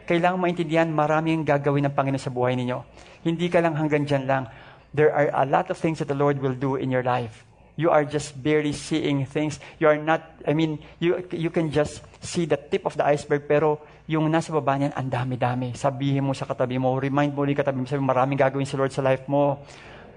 Kailangan 0.08 0.40
maintindihan, 0.40 0.88
maraming 0.88 1.44
gagawin 1.44 1.86
ng 1.86 1.94
Panginoon 1.94 2.24
sa 2.24 2.32
buhay 2.32 2.56
ninyo. 2.56 2.80
Hindi 3.28 3.52
ka 3.52 3.60
lang 3.60 3.76
hanggang 3.76 4.08
dyan 4.08 4.24
lang 4.24 4.48
there 4.94 5.12
are 5.12 5.30
a 5.34 5.46
lot 5.46 5.70
of 5.70 5.78
things 5.78 6.00
that 6.00 6.08
the 6.08 6.18
Lord 6.18 6.40
will 6.40 6.56
do 6.56 6.76
in 6.76 6.92
your 6.92 7.04
life. 7.04 7.44
You 7.78 7.94
are 7.94 8.02
just 8.02 8.34
barely 8.34 8.74
seeing 8.74 9.30
things. 9.30 9.62
You 9.78 9.86
are 9.86 10.02
not, 10.02 10.26
I 10.48 10.58
mean, 10.58 10.82
you, 10.98 11.22
you 11.30 11.54
can 11.54 11.70
just 11.70 12.02
see 12.26 12.50
the 12.50 12.58
tip 12.58 12.90
of 12.90 12.98
the 12.98 13.06
iceberg, 13.06 13.46
pero 13.46 13.78
yung 14.10 14.26
nasa 14.34 14.50
baba 14.50 14.82
niyan, 14.82 14.98
ang 14.98 15.06
dami-dami. 15.14 15.78
Sabihin 15.78 16.26
mo 16.26 16.34
sa 16.34 16.50
katabi 16.50 16.82
mo, 16.82 16.98
remind 16.98 17.38
mo 17.38 17.46
ulit 17.46 17.54
katabi 17.54 17.78
mo, 17.78 17.86
sabi 17.86 18.02
maraming 18.02 18.42
gagawin 18.42 18.66
si 18.66 18.74
Lord 18.74 18.90
sa 18.90 19.06
life 19.06 19.30
mo. 19.30 19.62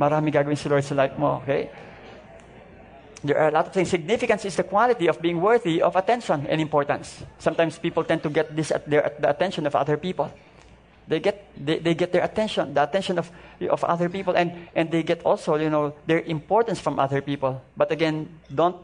Maraming 0.00 0.32
gagawin 0.32 0.56
si 0.56 0.72
Lord 0.72 0.88
sa 0.88 0.96
life 0.96 1.20
mo, 1.20 1.44
okay? 1.44 1.68
There 3.22 3.38
are 3.38 3.48
a 3.48 3.52
lot 3.52 3.66
of 3.66 3.72
things. 3.72 3.90
Significance 3.90 4.44
is 4.44 4.56
the 4.56 4.62
quality 4.64 5.06
of 5.06 5.20
being 5.20 5.40
worthy 5.40 5.82
of 5.82 5.94
attention 5.94 6.46
and 6.48 6.60
importance. 6.60 7.22
Sometimes 7.38 7.78
people 7.78 8.04
tend 8.04 8.22
to 8.22 8.30
get 8.30 8.56
this 8.56 8.70
at, 8.70 8.88
their, 8.88 9.12
the 9.18 9.28
attention 9.28 9.66
of 9.66 9.74
other 9.76 9.96
people. 9.96 10.32
They 11.06 11.20
get, 11.20 11.44
they, 11.58 11.78
they 11.78 11.94
get 11.94 12.12
their 12.12 12.22
attention, 12.22 12.72
the 12.72 12.84
attention 12.84 13.18
of, 13.18 13.30
of 13.68 13.82
other 13.84 14.08
people, 14.08 14.34
and, 14.36 14.68
and 14.74 14.90
they 14.90 15.02
get 15.02 15.22
also, 15.24 15.56
you 15.56 15.68
know, 15.68 15.92
their 16.06 16.20
importance 16.20 16.78
from 16.78 16.98
other 16.98 17.20
people. 17.20 17.60
But 17.76 17.90
again, 17.90 18.28
don't, 18.54 18.76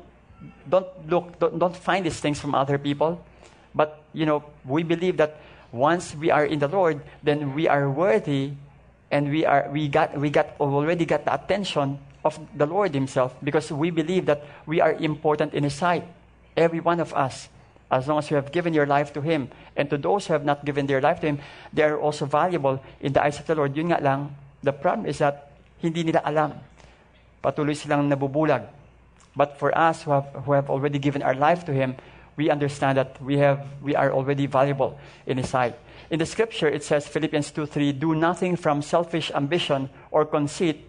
don't 0.68 0.86
look, 1.08 1.38
don't, 1.38 1.58
don't 1.58 1.76
find 1.76 2.04
these 2.04 2.18
things 2.20 2.40
from 2.40 2.54
other 2.54 2.78
people. 2.78 3.24
But, 3.74 4.02
you 4.12 4.26
know, 4.26 4.44
we 4.64 4.82
believe 4.82 5.16
that 5.18 5.40
once 5.70 6.14
we 6.14 6.30
are 6.30 6.44
in 6.44 6.58
the 6.58 6.68
Lord, 6.68 7.00
then 7.22 7.54
we 7.54 7.68
are 7.68 7.88
worthy 7.88 8.52
and 9.10 9.30
we, 9.30 9.46
are, 9.46 9.68
we, 9.70 9.88
got, 9.88 10.18
we 10.18 10.30
got, 10.30 10.48
already 10.58 11.04
got 11.04 11.24
the 11.24 11.34
attention 11.34 11.98
of 12.26 12.38
the 12.58 12.66
Lord 12.66 12.92
Himself 12.92 13.34
because 13.42 13.70
we 13.70 13.90
believe 13.90 14.26
that 14.26 14.42
we 14.66 14.80
are 14.82 14.92
important 14.92 15.54
in 15.54 15.62
His 15.62 15.74
sight. 15.74 16.02
Every 16.56 16.80
one 16.80 16.98
of 16.98 17.14
us 17.14 17.48
as 17.90 18.08
long 18.08 18.18
as 18.18 18.30
you 18.30 18.36
have 18.36 18.50
given 18.50 18.74
your 18.74 18.86
life 18.86 19.12
to 19.12 19.20
Him. 19.20 19.48
And 19.76 19.88
to 19.90 19.98
those 19.98 20.26
who 20.26 20.32
have 20.32 20.44
not 20.44 20.64
given 20.64 20.86
their 20.86 21.00
life 21.00 21.20
to 21.20 21.26
Him, 21.28 21.38
they 21.72 21.82
are 21.82 21.98
also 21.98 22.26
valuable 22.26 22.82
in 23.00 23.12
the 23.12 23.22
eyes 23.22 23.38
of 23.38 23.46
the 23.46 23.54
Lord. 23.54 23.76
Yun 23.76 23.92
nga 23.92 24.02
lang, 24.02 24.34
the 24.62 24.72
problem 24.72 25.06
is 25.06 25.18
that 25.18 25.52
hindi 25.78 26.02
nila 26.02 26.22
alam. 26.24 26.54
Patuloy 27.42 27.76
silang 27.76 28.10
nabubulag. 28.10 28.66
But 29.36 29.58
for 29.58 29.76
us 29.76 30.02
who 30.02 30.10
have, 30.10 30.26
who 30.44 30.52
have 30.52 30.70
already 30.70 30.98
given 30.98 31.22
our 31.22 31.34
life 31.34 31.64
to 31.66 31.72
Him, 31.72 31.96
we 32.36 32.50
understand 32.50 32.98
that 32.98 33.22
we, 33.22 33.38
have, 33.38 33.64
we 33.82 33.94
are 33.94 34.12
already 34.12 34.46
valuable 34.46 34.98
in 35.26 35.38
His 35.38 35.48
sight. 35.48 35.78
In 36.10 36.18
the 36.18 36.26
scripture, 36.26 36.68
it 36.68 36.82
says, 36.82 37.06
Philippians 37.06 37.50
2 37.50 37.66
3, 37.66 37.92
do 37.92 38.14
nothing 38.14 38.56
from 38.56 38.82
selfish 38.82 39.30
ambition 39.34 39.90
or 40.10 40.24
conceit, 40.24 40.88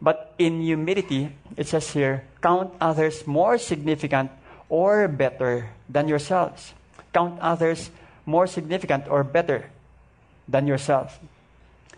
but 0.00 0.34
in 0.38 0.62
humility, 0.62 1.30
it 1.56 1.66
says 1.66 1.90
here, 1.90 2.24
count 2.42 2.72
others 2.80 3.26
more 3.26 3.58
significant 3.58 4.30
or 4.68 5.08
better 5.08 5.70
than 5.88 6.06
yourselves. 6.06 6.74
Count 7.12 7.40
others 7.40 7.90
more 8.26 8.46
significant 8.46 9.08
or 9.08 9.24
better 9.24 9.70
than 10.46 10.66
yourself. 10.66 11.18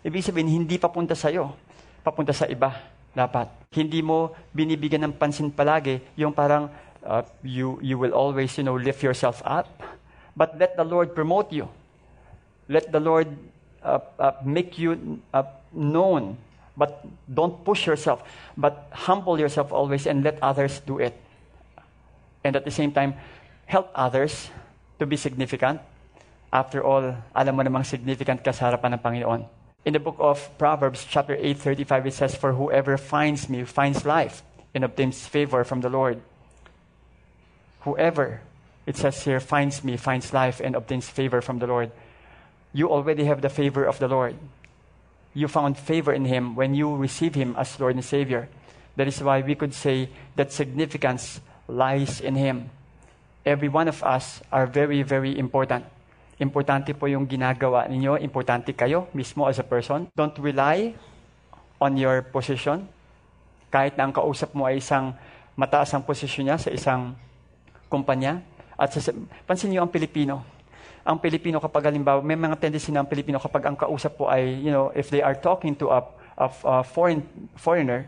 Ibig 0.00 0.24
sabihin, 0.24 0.48
hindi 0.48 0.80
papunta 0.80 1.12
sa 1.12 1.28
iyo, 1.28 1.52
papunta 2.00 2.32
sa 2.32 2.48
iba 2.48 2.72
dapat. 3.12 3.52
Hindi 3.74 4.00
mo 4.00 4.32
binibigyan 4.54 5.10
ng 5.10 5.14
pansin 5.20 5.52
palagi 5.52 6.00
yung 6.16 6.32
parang 6.32 6.72
uh, 7.04 7.22
you, 7.44 7.76
you 7.82 7.98
will 8.00 8.16
always, 8.16 8.56
you 8.56 8.64
know, 8.64 8.78
lift 8.80 9.02
yourself 9.02 9.42
up. 9.44 9.68
But 10.32 10.56
let 10.56 10.78
the 10.78 10.86
Lord 10.86 11.12
promote 11.12 11.52
you. 11.52 11.68
Let 12.70 12.88
the 12.94 13.02
Lord 13.02 13.28
uh, 13.82 14.00
uh, 14.18 14.32
make 14.46 14.78
you 14.78 15.20
uh, 15.34 15.42
known. 15.74 16.38
But 16.80 17.04
don't 17.28 17.60
push 17.60 17.84
yourself. 17.84 18.24
But 18.56 18.88
humble 19.04 19.36
yourself 19.36 19.68
always 19.68 20.08
and 20.08 20.24
let 20.24 20.40
others 20.40 20.80
do 20.80 20.96
it. 20.96 21.12
And 22.40 22.56
at 22.56 22.64
the 22.64 22.72
same 22.72 22.90
time, 22.90 23.20
help 23.66 23.92
others 23.92 24.48
to 24.98 25.04
be 25.04 25.20
significant. 25.20 25.84
After 26.48 26.80
all, 26.80 27.20
alam 27.36 27.52
mo 27.52 27.60
namang 27.60 27.84
significant 27.84 28.40
ka 28.40 28.56
sa 28.56 28.72
harapan 28.72 28.96
ng 28.96 29.02
Panginoon. 29.04 29.44
In 29.84 29.92
the 29.92 30.00
book 30.00 30.16
of 30.16 30.40
Proverbs, 30.56 31.04
chapter 31.04 31.36
8, 31.36 31.84
35, 31.84 32.06
it 32.06 32.14
says, 32.14 32.32
For 32.34 32.56
whoever 32.56 32.96
finds 32.96 33.52
me 33.52 33.64
finds 33.64 34.08
life 34.08 34.40
and 34.72 34.82
obtains 34.82 35.28
favor 35.28 35.64
from 35.64 35.84
the 35.84 35.92
Lord. 35.92 36.20
Whoever, 37.84 38.40
it 38.86 38.96
says 38.96 39.20
here, 39.24 39.40
finds 39.40 39.84
me 39.84 39.96
finds 39.96 40.32
life 40.32 40.60
and 40.64 40.74
obtains 40.74 41.08
favor 41.08 41.40
from 41.40 41.60
the 41.60 41.66
Lord. 41.66 41.92
You 42.72 42.88
already 42.88 43.24
have 43.24 43.40
the 43.44 43.48
favor 43.52 43.84
of 43.84 43.98
the 44.00 44.08
Lord. 44.08 44.36
You 45.34 45.46
found 45.46 45.78
favor 45.78 46.12
in 46.12 46.26
Him 46.26 46.56
when 46.58 46.74
you 46.74 46.90
receive 46.96 47.34
Him 47.34 47.54
as 47.54 47.78
Lord 47.78 47.94
and 47.94 48.04
Savior. 48.04 48.48
That 48.96 49.06
is 49.06 49.22
why 49.22 49.40
we 49.40 49.54
could 49.54 49.74
say 49.74 50.10
that 50.34 50.52
significance 50.52 51.40
lies 51.68 52.20
in 52.20 52.34
Him. 52.34 52.70
Every 53.46 53.68
one 53.68 53.88
of 53.88 54.02
us 54.02 54.42
are 54.52 54.66
very, 54.66 55.02
very 55.02 55.38
important. 55.38 55.86
Importante 56.40 56.96
po 56.96 57.06
yung 57.06 57.28
ginagawa 57.28 57.86
ninyo. 57.86 58.18
Importante 58.20 58.72
kayo 58.72 59.06
mismo 59.12 59.46
as 59.46 59.60
a 59.60 59.64
person. 59.64 60.08
Don't 60.16 60.36
rely 60.40 60.96
on 61.80 61.96
your 61.96 62.24
position. 62.26 62.88
Kahit 63.70 63.94
na 63.94 64.08
ang 64.08 64.12
kausap 64.12 64.52
mo 64.52 64.66
ay 64.66 64.82
isang 64.82 65.14
mataas 65.54 65.94
ang 65.94 66.02
posisyon 66.02 66.50
niya 66.50 66.58
sa 66.58 66.72
isang 66.74 67.14
kumpanya. 67.86 68.42
At 68.74 68.96
sa, 68.96 69.12
pansin 69.44 69.70
niyo 69.70 69.84
ang 69.84 69.92
Pilipino. 69.92 70.59
Ang 71.04 71.16
Pilipino 71.18 71.60
kapag 71.60 71.88
halimbawa, 71.88 72.20
may 72.20 72.36
mga 72.36 72.60
tendency 72.60 72.92
na 72.92 73.00
ang 73.00 73.08
Pilipino 73.08 73.40
kapag 73.40 73.64
ang 73.64 73.76
kausap 73.76 74.20
po 74.20 74.28
ay, 74.28 74.60
you 74.60 74.68
know, 74.68 74.92
if 74.92 75.08
they 75.08 75.24
are 75.24 75.34
talking 75.34 75.72
to 75.72 75.88
a, 75.88 76.04
a, 76.36 76.46
a 76.64 76.74
foreign, 76.84 77.24
foreigner, 77.56 78.04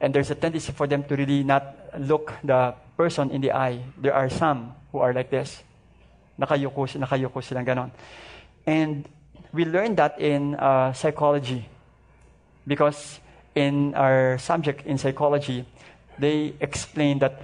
and 0.00 0.14
there's 0.14 0.30
a 0.30 0.38
tendency 0.38 0.70
for 0.70 0.86
them 0.86 1.02
to 1.04 1.16
really 1.16 1.42
not 1.42 1.74
look 1.98 2.32
the 2.44 2.74
person 2.96 3.30
in 3.30 3.40
the 3.40 3.50
eye. 3.50 3.82
There 3.98 4.14
are 4.14 4.30
some 4.30 4.74
who 4.92 4.98
are 4.98 5.12
like 5.12 5.30
this. 5.30 5.62
Nakayuko, 6.38 6.86
nakayuko 7.00 7.42
silang 7.42 7.66
ganon. 7.66 7.90
And 8.66 9.08
we 9.52 9.64
learned 9.64 9.96
that 9.96 10.20
in 10.20 10.54
uh, 10.54 10.92
psychology. 10.92 11.68
Because 12.66 13.20
in 13.54 13.94
our 13.94 14.38
subject 14.38 14.86
in 14.86 14.98
psychology, 14.98 15.64
they 16.18 16.54
explain 16.60 17.18
that 17.20 17.40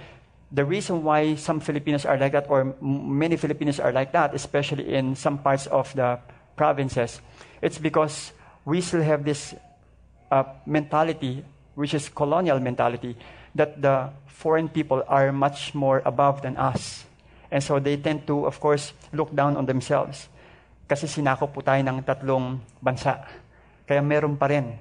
the 0.53 0.63
reason 0.63 1.01
why 1.01 1.33
some 1.33 1.59
Filipinos 1.59 2.05
are 2.05 2.17
like 2.17 2.31
that, 2.31 2.45
or 2.47 2.75
many 2.79 3.35
Filipinos 3.35 3.79
are 3.79 3.91
like 3.91 4.13
that, 4.13 4.35
especially 4.35 4.93
in 4.93 5.15
some 5.15 5.39
parts 5.39 5.65
of 5.67 5.91
the 5.95 6.19
provinces, 6.55 7.19
it's 7.61 7.79
because 7.79 8.31
we 8.63 8.79
still 8.79 9.01
have 9.01 9.25
this 9.25 9.55
uh, 10.29 10.43
mentality, 10.65 11.43
which 11.73 11.95
is 11.95 12.07
colonial 12.07 12.59
mentality, 12.59 13.17
that 13.55 13.81
the 13.81 14.09
foreign 14.27 14.69
people 14.69 15.03
are 15.07 15.31
much 15.31 15.73
more 15.73 16.03
above 16.05 16.43
than 16.43 16.55
us. 16.55 17.03
And 17.49 17.63
so 17.63 17.79
they 17.79 17.97
tend 17.97 18.27
to, 18.27 18.45
of 18.45 18.59
course, 18.59 18.93
look 19.11 19.33
down 19.35 19.57
on 19.57 19.65
themselves. 19.65 20.29
Kasi 20.87 21.07
sinakop 21.07 21.53
po 21.53 21.61
tayo 21.61 21.81
ng 21.81 22.03
tatlong 22.05 22.61
bansa. 22.77 23.25
Kaya 23.87 24.01
meron 24.01 24.37
pa 24.37 24.45
rin. 24.45 24.77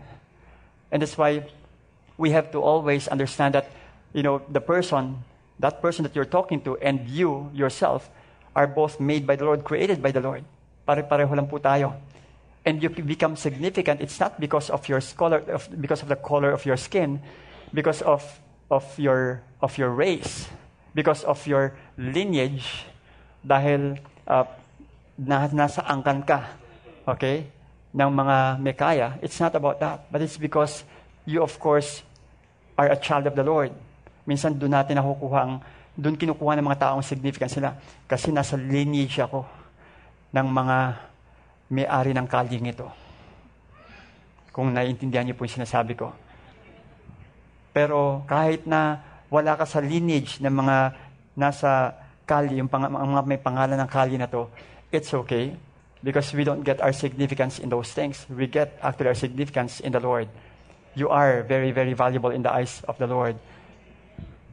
And 0.93 1.01
that's 1.01 1.17
why 1.17 1.49
we 2.19 2.31
have 2.37 2.53
to 2.53 2.61
always 2.61 3.09
understand 3.09 3.55
that, 3.55 3.73
you 4.13 4.23
know, 4.23 4.45
the 4.53 4.61
person, 4.61 5.25
that 5.63 5.81
person 5.81 6.03
that 6.03 6.15
you're 6.15 6.29
talking 6.29 6.61
to, 6.69 6.77
and 6.79 7.09
you, 7.09 7.51
yourself, 7.55 8.11
are 8.55 8.67
both 8.67 9.01
made 9.01 9.27
by 9.27 9.37
the 9.37 9.47
Lord, 9.47 9.65
created 9.65 10.03
by 10.03 10.11
the 10.11 10.21
Lord. 10.21 10.45
Pare-pareho 10.87 11.33
lang 11.33 11.47
po 11.47 11.57
tayo. 11.57 11.95
And 12.67 12.83
you 12.83 12.91
become 12.91 13.35
significant. 13.35 14.03
It's 14.03 14.21
not 14.21 14.39
because 14.39 14.69
of 14.69 14.87
your 14.89 15.01
color, 15.17 15.39
of, 15.49 15.71
because 15.81 16.03
of 16.03 16.09
the 16.09 16.17
color 16.17 16.53
of 16.53 16.67
your 16.67 16.77
skin, 16.77 17.23
because 17.73 18.03
of, 18.03 18.23
of, 18.71 18.85
your, 18.99 19.43
of 19.63 19.79
your 19.79 19.91
race 19.91 20.51
because 20.95 21.25
of 21.25 21.41
your 21.47 21.75
lineage 21.97 22.85
dahil 23.45 23.99
uh, 24.29 24.45
na, 25.19 25.49
nasa 25.49 25.83
angkan 25.85 26.25
ka, 26.25 26.53
okay, 27.09 27.49
ng 27.93 28.11
mga 28.13 28.37
Mekaya. 28.61 29.09
It's 29.21 29.41
not 29.41 29.57
about 29.57 29.81
that, 29.81 30.09
but 30.13 30.23
it's 30.23 30.37
because 30.37 30.85
you, 31.27 31.43
of 31.43 31.59
course, 31.59 32.03
are 32.79 32.89
a 32.89 32.97
child 32.97 33.27
of 33.27 33.35
the 33.37 33.45
Lord. 33.45 33.73
Minsan 34.23 34.55
doon 34.55 34.73
natin 34.75 34.99
nakukuha 34.99 35.39
ang, 35.43 35.53
doon 35.99 36.17
kinukuha 36.17 36.57
ng 36.57 36.67
mga 36.67 36.81
taong 36.89 37.03
significant 37.03 37.51
sila. 37.51 37.75
Kasi 38.07 38.31
nasa 38.31 38.55
lineage 38.55 39.19
ako 39.19 39.45
ng 40.33 40.47
mga 40.49 40.77
may-ari 41.73 42.13
ng 42.13 42.27
kalyeng 42.29 42.69
ito. 42.69 42.89
Kung 44.53 44.73
naiintindihan 44.73 45.25
niyo 45.25 45.37
po 45.37 45.49
yung 45.49 45.57
sinasabi 45.61 45.97
ko. 45.97 46.13
Pero 47.73 48.23
kahit 48.29 48.69
na 48.69 49.01
wala 49.33 49.57
ka 49.57 49.65
sa 49.65 49.81
lineage 49.81 50.45
ng 50.45 50.53
mga 50.53 50.77
nasa 51.33 51.97
kali, 52.29 52.61
yung 52.61 52.69
pang, 52.69 52.85
mga 52.85 53.25
may 53.25 53.41
pangalan 53.41 53.81
ng 53.81 53.91
kali 53.91 54.21
na 54.21 54.29
to, 54.29 54.49
it's 54.93 55.13
okay. 55.17 55.57
Because 56.05 56.35
we 56.37 56.45
don't 56.45 56.61
get 56.61 56.83
our 56.85 56.93
significance 56.93 57.63
in 57.63 57.73
those 57.73 57.95
things. 57.95 58.27
We 58.29 58.51
get 58.51 58.77
actually 58.83 59.15
our 59.15 59.17
significance 59.17 59.81
in 59.81 59.95
the 59.95 60.03
Lord. 60.03 60.29
You 60.93 61.09
are 61.09 61.41
very, 61.47 61.73
very 61.73 61.97
valuable 61.97 62.35
in 62.35 62.45
the 62.45 62.53
eyes 62.53 62.85
of 62.85 63.01
the 63.01 63.09
Lord. 63.09 63.41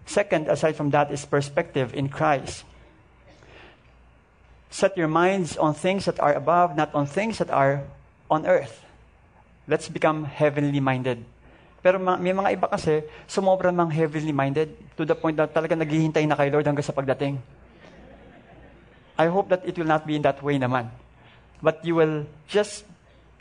Second, 0.10 0.50
aside 0.50 0.74
from 0.74 0.90
that, 0.90 1.14
is 1.14 1.22
perspective 1.22 1.94
in 1.94 2.10
Christ. 2.10 2.66
Set 4.74 4.98
your 4.98 5.08
minds 5.08 5.54
on 5.54 5.78
things 5.78 6.10
that 6.10 6.18
are 6.18 6.34
above, 6.34 6.74
not 6.74 6.90
on 6.98 7.06
things 7.06 7.38
that 7.38 7.54
are 7.54 7.86
on 8.26 8.50
earth. 8.50 8.82
Let's 9.70 9.86
become 9.86 10.26
heavenly 10.26 10.82
minded. 10.82 11.22
Pero 11.86 12.02
may 12.02 12.34
mga 12.34 12.58
iba 12.58 12.66
kasi, 12.66 13.06
sumobra 13.30 13.70
mang 13.70 13.94
heavenly 13.94 14.34
minded 14.34 14.74
to 14.98 15.06
the 15.06 15.14
point 15.14 15.38
na 15.38 15.46
talaga 15.46 15.78
naghihintay 15.78 16.26
na 16.26 16.34
kay 16.34 16.50
Lord 16.50 16.66
hanggang 16.66 16.90
sa 16.90 16.92
pagdating. 16.98 17.38
I 19.14 19.30
hope 19.30 19.54
that 19.54 19.62
it 19.62 19.78
will 19.78 19.86
not 19.86 20.10
be 20.10 20.18
in 20.18 20.26
that 20.26 20.42
way 20.42 20.58
naman. 20.58 20.90
But 21.62 21.86
you 21.86 21.94
will 21.94 22.26
just 22.50 22.82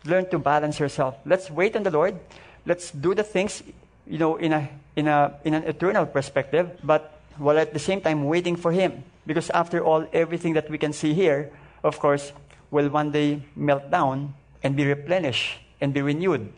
learn 0.05 0.29
to 0.29 0.39
balance 0.39 0.77
yourself. 0.77 1.17
Let's 1.25 1.49
wait 1.49 1.81
on 1.81 1.83
the 1.89 1.91
Lord. 1.91 2.21
Let's 2.69 2.93
do 2.93 3.17
the 3.17 3.25
things, 3.25 3.65
you 4.05 4.21
know, 4.21 4.37
in 4.37 4.53
a 4.53 4.69
in 4.99 5.07
a 5.07 5.39
in 5.47 5.55
an 5.55 5.63
eternal 5.63 6.05
perspective, 6.11 6.75
but 6.83 7.23
while 7.39 7.55
at 7.55 7.71
the 7.71 7.79
same 7.79 8.03
time 8.03 8.27
waiting 8.27 8.59
for 8.59 8.75
Him. 8.75 9.07
Because 9.23 9.51
after 9.55 9.85
all, 9.85 10.09
everything 10.11 10.55
that 10.59 10.67
we 10.73 10.79
can 10.79 10.91
see 10.91 11.15
here, 11.15 11.53
of 11.85 12.01
course, 12.01 12.33
will 12.73 12.89
one 12.89 13.13
day 13.13 13.45
melt 13.55 13.93
down 13.93 14.35
and 14.65 14.75
be 14.75 14.89
replenished 14.89 15.61
and 15.81 15.93
be 15.93 16.01
renewed 16.01 16.49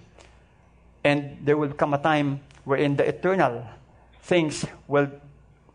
and 1.05 1.38
there 1.42 1.57
will 1.57 1.72
come 1.72 1.94
a 1.94 1.98
time 1.98 2.40
wherein 2.64 2.96
the 2.96 3.07
eternal 3.07 3.64
things 4.22 4.66
will 4.87 5.09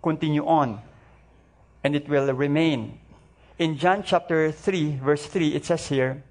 continue 0.02 0.46
on 0.46 0.82
and 1.84 1.96
it 1.96 2.08
will 2.08 2.32
remain. 2.34 3.00
In 3.58 3.78
John 3.78 4.04
chapter 4.04 4.52
3, 4.52 4.98
verse 4.98 5.26
3, 5.26 5.56
it 5.56 5.66
says 5.66 5.88
here, 5.88 6.24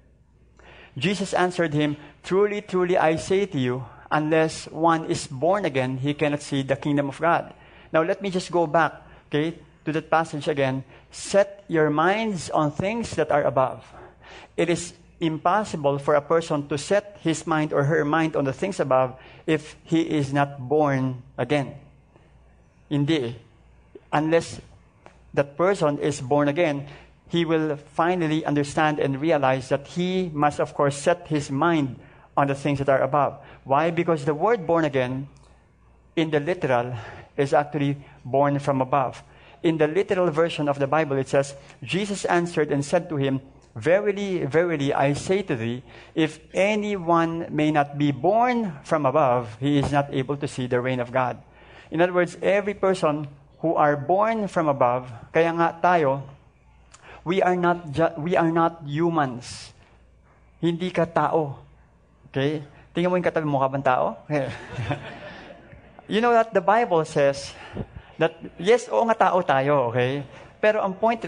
Jesus 0.97 1.33
answered 1.33 1.73
him, 1.73 1.97
Truly, 2.23 2.61
truly, 2.61 2.97
I 2.97 3.17
say 3.17 3.45
to 3.45 3.59
you, 3.59 3.85
unless 4.11 4.65
one 4.67 5.05
is 5.05 5.27
born 5.27 5.65
again, 5.65 5.97
he 5.97 6.13
cannot 6.13 6.41
see 6.41 6.61
the 6.61 6.75
kingdom 6.75 7.09
of 7.09 7.19
God. 7.19 7.53
Now, 7.91 8.03
let 8.03 8.21
me 8.21 8.29
just 8.29 8.51
go 8.51 8.67
back, 8.67 8.93
okay, 9.27 9.57
to 9.85 9.91
that 9.91 10.09
passage 10.09 10.47
again. 10.47 10.83
Set 11.11 11.63
your 11.67 11.89
minds 11.89 12.49
on 12.49 12.71
things 12.71 13.11
that 13.15 13.31
are 13.31 13.43
above. 13.43 13.85
It 14.57 14.69
is 14.69 14.93
impossible 15.19 15.99
for 15.99 16.15
a 16.15 16.21
person 16.21 16.67
to 16.67 16.77
set 16.77 17.17
his 17.21 17.47
mind 17.47 17.71
or 17.71 17.83
her 17.83 18.03
mind 18.03 18.35
on 18.35 18.43
the 18.45 18.53
things 18.53 18.79
above 18.79 19.15
if 19.47 19.75
he 19.83 20.01
is 20.01 20.33
not 20.33 20.59
born 20.67 21.23
again. 21.37 21.75
Indeed, 22.89 23.35
unless 24.11 24.59
that 25.33 25.57
person 25.57 25.99
is 25.99 26.21
born 26.21 26.47
again, 26.47 26.87
he 27.29 27.45
will 27.45 27.77
finally 27.77 28.45
understand 28.45 28.99
and 28.99 29.19
realize 29.19 29.69
that 29.69 29.87
he 29.87 30.29
must, 30.33 30.59
of 30.59 30.73
course, 30.73 30.95
set 30.95 31.27
his 31.27 31.49
mind 31.49 31.99
on 32.37 32.47
the 32.47 32.55
things 32.55 32.79
that 32.79 32.89
are 32.89 33.01
above. 33.01 33.39
Why? 33.65 33.91
Because 33.91 34.23
the 34.23 34.33
word 34.33 34.65
born 34.65 34.85
again, 34.85 35.27
in 36.15 36.31
the 36.31 36.39
literal, 36.39 36.95
is 37.35 37.51
actually 37.51 37.97
born 38.23 38.59
from 38.59 38.79
above. 38.79 39.21
in 39.65 39.81
the 39.81 39.89
literal 39.89 40.29
version 40.29 40.69
of 40.69 40.77
the 40.77 40.85
Bible, 40.85 41.17
it 41.17 41.27
says, 41.27 41.57
Jesus 41.81 42.23
answered 42.25 42.71
and 42.71 42.85
said 42.85 43.09
to 43.09 43.17
him, 43.17 43.41
Verily, 43.75 44.45
verily, 44.45 44.93
I 44.93 45.11
say 45.13 45.41
to 45.41 45.55
thee, 45.55 45.81
if 46.13 46.39
anyone 46.53 47.47
may 47.49 47.71
not 47.71 47.97
be 47.97 48.11
born 48.13 48.71
from 48.85 49.05
above, 49.05 49.57
he 49.59 49.79
is 49.79 49.91
not 49.91 50.13
able 50.13 50.37
to 50.37 50.47
see 50.47 50.67
the 50.67 50.79
reign 50.79 51.01
of 51.01 51.11
God. 51.11 51.41
In 51.89 51.99
other 51.99 52.13
words, 52.13 52.37
every 52.41 52.75
person 52.75 53.27
who 53.59 53.73
are 53.73 53.97
born 53.97 54.47
from 54.47 54.69
above, 54.69 55.11
kaya 55.33 55.51
nga 55.51 55.75
tayo, 55.81 56.21
we 57.25 57.41
are 57.41 57.57
not, 57.57 57.89
we 58.21 58.37
are 58.37 58.51
not 58.51 58.85
humans. 58.85 59.73
Hindi 60.61 60.91
ka 60.91 61.03
tao. 61.03 61.57
Okay? 62.29 62.63
Tingnan 62.95 63.11
mo 63.11 63.19
yung 63.19 63.27
katabi 63.27 63.43
mo, 63.43 63.59
bang 63.59 63.83
tao? 63.83 64.15
you 66.07 66.23
know 66.23 66.31
that 66.31 66.55
the 66.55 66.63
Bible 66.63 67.03
says 67.03 67.51
that, 68.15 68.39
yes, 68.55 68.87
oo 68.87 69.03
nga 69.11 69.27
tao 69.27 69.43
tayo, 69.43 69.91
okay? 69.91 70.23
Pero 70.63 70.79
ang 70.79 70.95
point, 70.95 71.19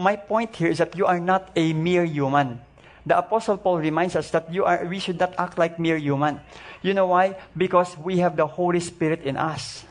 my 0.00 0.16
point 0.16 0.48
here 0.56 0.72
is 0.72 0.80
that 0.80 0.96
you 0.96 1.04
are 1.04 1.20
not 1.20 1.52
a 1.52 1.76
mere 1.76 2.08
human. 2.08 2.56
The 3.04 3.20
Apostle 3.20 3.60
Paul 3.60 3.84
reminds 3.84 4.16
us 4.16 4.32
that 4.32 4.48
you 4.48 4.64
are, 4.64 4.88
we 4.88 4.96
should 5.04 5.20
not 5.20 5.36
act 5.36 5.60
like 5.60 5.76
mere 5.76 6.00
human. 6.00 6.40
You 6.80 6.96
know 6.96 7.12
why? 7.12 7.36
Because 7.52 7.92
we 8.00 8.24
have 8.24 8.40
the 8.40 8.48
Holy 8.48 8.80
Spirit 8.80 9.28
in 9.28 9.36
us. 9.36 9.84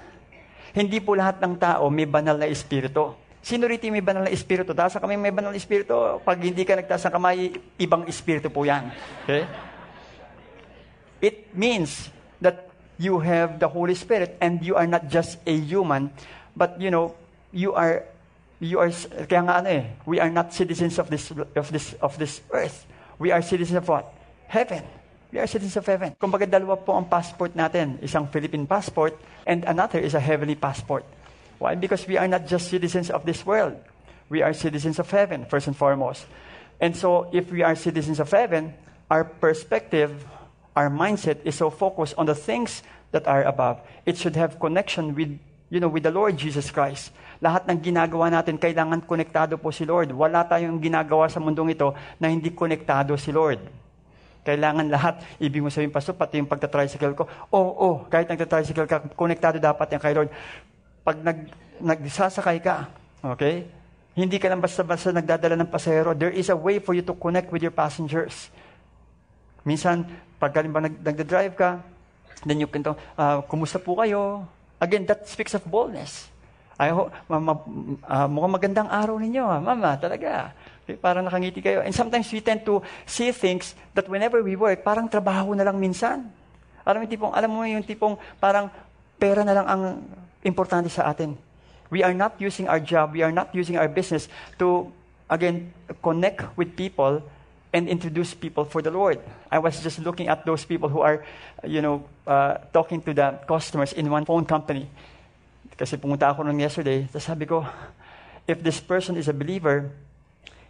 Hindi 0.74 0.98
po 1.06 1.14
lahat 1.14 1.38
ng 1.38 1.54
tao 1.62 1.94
may 1.94 2.10
banal 2.10 2.42
na 2.42 2.50
espiritu. 2.50 3.14
Sino 3.46 3.70
rito 3.70 3.86
may 3.94 4.02
banal 4.02 4.26
na 4.26 4.34
espiritu? 4.34 4.74
Taas 4.74 4.98
kami 4.98 5.22
may 5.22 5.30
banal 5.30 5.54
na 5.54 5.58
espiritu. 5.58 6.18
Pag 6.26 6.42
hindi 6.42 6.66
ka 6.66 6.82
nagtaas 6.82 7.06
kamay, 7.14 7.54
ibang 7.78 8.10
espiritu 8.10 8.50
po 8.50 8.66
yan. 8.66 8.90
Okay? 9.26 9.69
It 11.22 11.56
means 11.56 12.10
that 12.42 12.70
you 12.98 13.20
have 13.20 13.60
the 13.60 13.68
Holy 13.68 13.96
Spirit 13.96 14.38
and 14.42 14.64
you 14.64 14.76
are 14.76 14.88
not 14.88 15.08
just 15.08 15.38
a 15.46 15.56
human, 15.56 16.12
but 16.56 16.80
you 16.80 16.92
know, 16.92 17.16
you 17.52 17.74
are 17.74 18.04
you 18.60 18.80
are 18.80 18.92
kaya 19.28 19.44
nga 19.48 19.64
ano 19.64 19.70
eh, 19.72 19.84
we 20.06 20.20
are 20.20 20.30
not 20.30 20.52
citizens 20.52 21.00
of 21.00 21.10
this 21.10 21.32
of 21.32 21.72
this 21.72 21.96
of 22.04 22.20
this 22.20 22.42
earth. 22.52 22.86
We 23.20 23.32
are 23.32 23.42
citizens 23.42 23.80
of 23.80 23.88
what? 23.88 24.08
Heaven. 24.48 24.84
We 25.32 25.40
are 25.40 25.48
citizens 25.48 25.78
of 25.78 25.86
heaven. 25.86 26.16
Kumbaga 26.20 26.48
dalawa 26.50 26.76
po 26.80 26.98
ang 26.98 27.06
passport 27.06 27.56
natin. 27.56 28.00
Isang 28.04 28.28
Philippine 28.32 28.66
passport 28.68 29.16
and 29.46 29.64
another 29.64 30.00
is 30.00 30.16
a 30.16 30.24
heavenly 30.24 30.56
passport. 30.56 31.06
Why? 31.60 31.76
Because 31.76 32.08
we 32.08 32.18
are 32.18 32.28
not 32.28 32.48
just 32.48 32.72
citizens 32.72 33.12
of 33.12 33.28
this 33.28 33.46
world. 33.46 33.76
We 34.30 34.42
are 34.42 34.54
citizens 34.54 34.98
of 35.00 35.12
heaven, 35.12 35.46
first 35.46 35.68
and 35.68 35.76
foremost. 35.76 36.26
And 36.80 36.96
so, 36.96 37.28
if 37.34 37.52
we 37.52 37.62
are 37.62 37.76
citizens 37.76 38.20
of 38.20 38.32
heaven, 38.32 38.74
our 39.12 39.26
perspective, 39.26 40.16
our 40.80 40.88
mindset 40.88 41.44
is 41.44 41.60
so 41.60 41.68
focused 41.68 42.16
on 42.16 42.24
the 42.24 42.38
things 42.38 42.80
that 43.12 43.28
are 43.28 43.44
above. 43.44 43.84
It 44.08 44.16
should 44.16 44.40
have 44.40 44.56
connection 44.64 45.12
with, 45.12 45.36
you 45.68 45.84
know, 45.84 45.92
with 45.92 46.08
the 46.08 46.14
Lord 46.16 46.40
Jesus 46.40 46.72
Christ. 46.72 47.12
Lahat 47.44 47.68
ng 47.68 47.84
ginagawa 47.84 48.32
natin, 48.32 48.56
kailangan 48.56 49.04
konektado 49.04 49.60
po 49.60 49.76
si 49.76 49.84
Lord. 49.84 50.16
Wala 50.16 50.48
tayong 50.48 50.80
ginagawa 50.80 51.28
sa 51.28 51.44
mundong 51.44 51.76
ito 51.76 51.92
na 52.16 52.32
hindi 52.32 52.56
konektado 52.56 53.20
si 53.20 53.36
Lord. 53.36 53.60
Kailangan 54.48 54.88
lahat, 54.88 55.20
ibig 55.44 55.60
mo 55.60 55.68
sabihin, 55.68 55.92
Pastor, 55.92 56.16
pati 56.16 56.40
yung 56.40 56.48
pagta-tricycle 56.48 57.12
ko, 57.12 57.28
oo, 57.52 57.60
oh, 57.60 57.70
oh, 57.76 57.96
kahit 58.08 58.32
nagta-tricycle 58.32 58.88
ka, 58.88 59.04
konektado 59.20 59.60
dapat 59.60 59.92
yan 59.92 60.00
kay 60.00 60.16
Lord. 60.16 60.32
Pag 61.04 61.20
nag, 61.20 61.38
nagsasakay 61.84 62.64
ka, 62.64 62.88
okay, 63.20 63.68
hindi 64.16 64.40
ka 64.40 64.48
lang 64.48 64.64
basta-basta 64.64 65.12
nagdadala 65.12 65.60
ng 65.60 65.70
pasahero. 65.72 66.16
There 66.16 66.32
is 66.32 66.48
a 66.48 66.56
way 66.56 66.80
for 66.80 66.96
you 66.96 67.04
to 67.04 67.16
connect 67.20 67.52
with 67.52 67.64
your 67.64 67.76
passengers. 67.76 68.48
Minsan, 69.70 70.10
pag 70.42 70.50
ba 70.50 70.82
nag, 70.82 70.98
nagda-drive 70.98 71.54
ka, 71.54 71.78
then 72.42 72.58
you 72.58 72.66
can 72.66 72.82
talk, 72.82 72.98
uh, 73.14 73.46
kumusta 73.46 73.78
po 73.78 74.02
kayo? 74.02 74.42
Again, 74.82 75.06
that 75.06 75.30
speaks 75.30 75.54
of 75.54 75.62
boldness. 75.70 76.26
I 76.80 76.90
hope, 76.90 77.14
mama, 77.30 77.60
uh, 78.08 78.26
mukhang 78.26 78.56
magandang 78.58 78.90
araw 78.90 79.22
ninyo, 79.22 79.46
ah. 79.46 79.62
mama, 79.62 79.94
talaga. 80.02 80.56
Okay, 80.88 80.98
parang 80.98 81.28
nakangiti 81.28 81.62
kayo. 81.62 81.86
And 81.86 81.94
sometimes 81.94 82.26
we 82.34 82.42
tend 82.42 82.66
to 82.66 82.82
see 83.06 83.30
things 83.30 83.78
that 83.94 84.10
whenever 84.10 84.42
we 84.42 84.58
work, 84.58 84.82
parang 84.82 85.06
trabaho 85.06 85.54
na 85.54 85.62
lang 85.62 85.78
minsan. 85.78 86.26
Alam 86.82 87.06
yung 87.06 87.12
tipong, 87.14 87.34
alam 87.38 87.50
mo 87.54 87.62
yung 87.68 87.86
tipong 87.86 88.18
parang 88.42 88.74
pera 89.22 89.46
na 89.46 89.54
lang 89.54 89.68
ang 89.70 89.82
importante 90.42 90.90
sa 90.90 91.12
atin. 91.12 91.38
We 91.94 92.02
are 92.02 92.16
not 92.16 92.40
using 92.42 92.66
our 92.66 92.80
job, 92.82 93.14
we 93.14 93.22
are 93.22 93.34
not 93.36 93.54
using 93.54 93.78
our 93.78 93.92
business 93.92 94.32
to, 94.58 94.90
again, 95.30 95.70
connect 96.02 96.48
with 96.58 96.74
people 96.74 97.22
and 97.74 97.88
introduce 97.88 98.34
people 98.34 98.66
for 98.66 98.82
the 98.82 98.92
Lord. 98.92 99.20
I 99.52 99.60
was 99.60 99.82
just 99.82 100.00
looking 100.00 100.28
at 100.28 100.46
those 100.46 100.66
people 100.66 100.90
who 100.90 101.02
are, 101.02 101.24
you 101.64 101.82
know, 101.82 102.04
uh, 102.26 102.58
talking 102.74 103.02
to 103.04 103.14
the 103.14 103.40
customers 103.48 103.94
in 103.94 104.10
one 104.10 104.26
phone 104.26 104.46
company. 104.46 104.90
Kasi 105.78 105.98
pumunta 105.98 106.34
ako 106.34 106.44
nung 106.44 106.60
yesterday, 106.60 107.08
tapos 107.08 107.24
sabi 107.24 107.46
ko, 107.46 107.64
if 108.48 108.60
this 108.64 108.82
person 108.82 109.16
is 109.16 109.30
a 109.30 109.34
believer, 109.34 109.92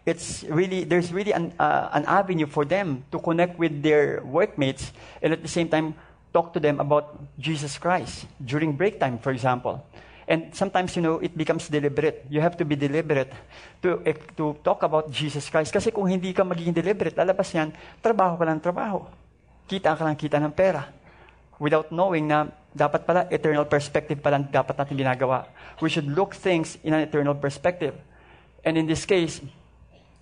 it's 0.05 0.43
really 0.49 0.83
there's 0.83 1.12
really 1.13 1.31
an, 1.31 1.53
uh, 1.59 1.89
an 1.93 2.05
avenue 2.05 2.45
for 2.45 2.65
them 2.65 3.03
to 3.12 3.19
connect 3.19 3.57
with 3.57 3.81
their 3.81 4.21
workmates 4.23 4.91
and 5.21 5.33
at 5.33 5.41
the 5.41 5.47
same 5.47 5.67
time 5.69 5.95
talk 6.33 6.53
to 6.53 6.59
them 6.59 6.79
about 6.79 7.17
Jesus 7.39 7.77
Christ 7.77 8.25
during 8.43 8.73
break 8.73 8.99
time, 8.99 9.17
for 9.17 9.31
example. 9.31 9.85
And 10.29 10.53
sometimes, 10.53 10.93
you 10.93 11.01
know, 11.01 11.17
it 11.17 11.33
becomes 11.33 11.65
deliberate. 11.65 12.29
You 12.29 12.37
have 12.37 12.53
to 12.61 12.65
be 12.65 12.77
deliberate 12.77 13.33
to, 13.81 13.97
eh, 14.05 14.13
to 14.37 14.53
talk 14.61 14.85
about 14.85 15.09
Jesus 15.09 15.49
Christ. 15.49 15.73
Kasi 15.73 15.89
kung 15.89 16.05
hindi 16.05 16.29
ka 16.37 16.45
magiging 16.45 16.77
deliberate, 16.77 17.17
lalabas 17.17 17.49
yan, 17.49 17.73
trabaho 17.97 18.37
ka 18.37 18.45
lang 18.45 18.61
trabaho. 18.61 19.09
Kita 19.65 19.97
ka 19.97 20.05
lang 20.05 20.13
kita 20.13 20.37
ng 20.37 20.53
pera. 20.53 20.85
Without 21.57 21.89
knowing 21.89 22.29
na 22.29 22.45
dapat 22.69 23.09
pala 23.09 23.25
eternal 23.33 23.65
perspective 23.65 24.21
pala 24.21 24.37
dapat 24.37 24.77
natin 24.77 25.01
ginagawa. 25.01 25.49
We 25.81 25.89
should 25.89 26.05
look 26.05 26.37
things 26.37 26.77
in 26.85 26.93
an 26.93 27.01
eternal 27.01 27.33
perspective. 27.33 27.97
And 28.61 28.77
in 28.77 28.85
this 28.85 29.09
case, 29.09 29.41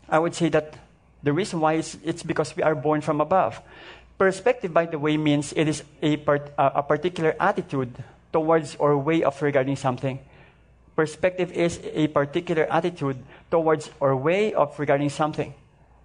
I 0.08 0.24
would 0.24 0.40
say 0.40 0.48
that 0.56 0.72
the 1.20 1.36
reason 1.36 1.60
why 1.60 1.84
is 1.84 2.00
it's 2.08 2.24
because 2.24 2.56
we 2.56 2.64
are 2.64 2.80
born 2.80 3.04
from 3.04 3.20
above. 3.20 3.60
Perspective, 4.16 4.72
by 4.72 4.88
the 4.88 4.98
way, 4.98 5.20
means 5.20 5.52
it 5.52 5.68
is 5.68 5.84
a, 6.02 6.16
part, 6.18 6.48
uh, 6.58 6.80
a 6.80 6.84
particular 6.84 7.36
attitude 7.38 7.92
towards 8.32 8.76
or 8.78 8.98
way 8.98 9.24
of 9.24 9.36
regarding 9.42 9.76
something. 9.76 10.20
Perspective 10.98 11.54
is 11.54 11.80
a 11.94 12.08
particular 12.10 12.66
attitude 12.74 13.22
towards 13.52 13.92
or 14.00 14.18
way 14.18 14.54
of 14.54 14.74
regarding 14.80 15.14
something. 15.14 15.54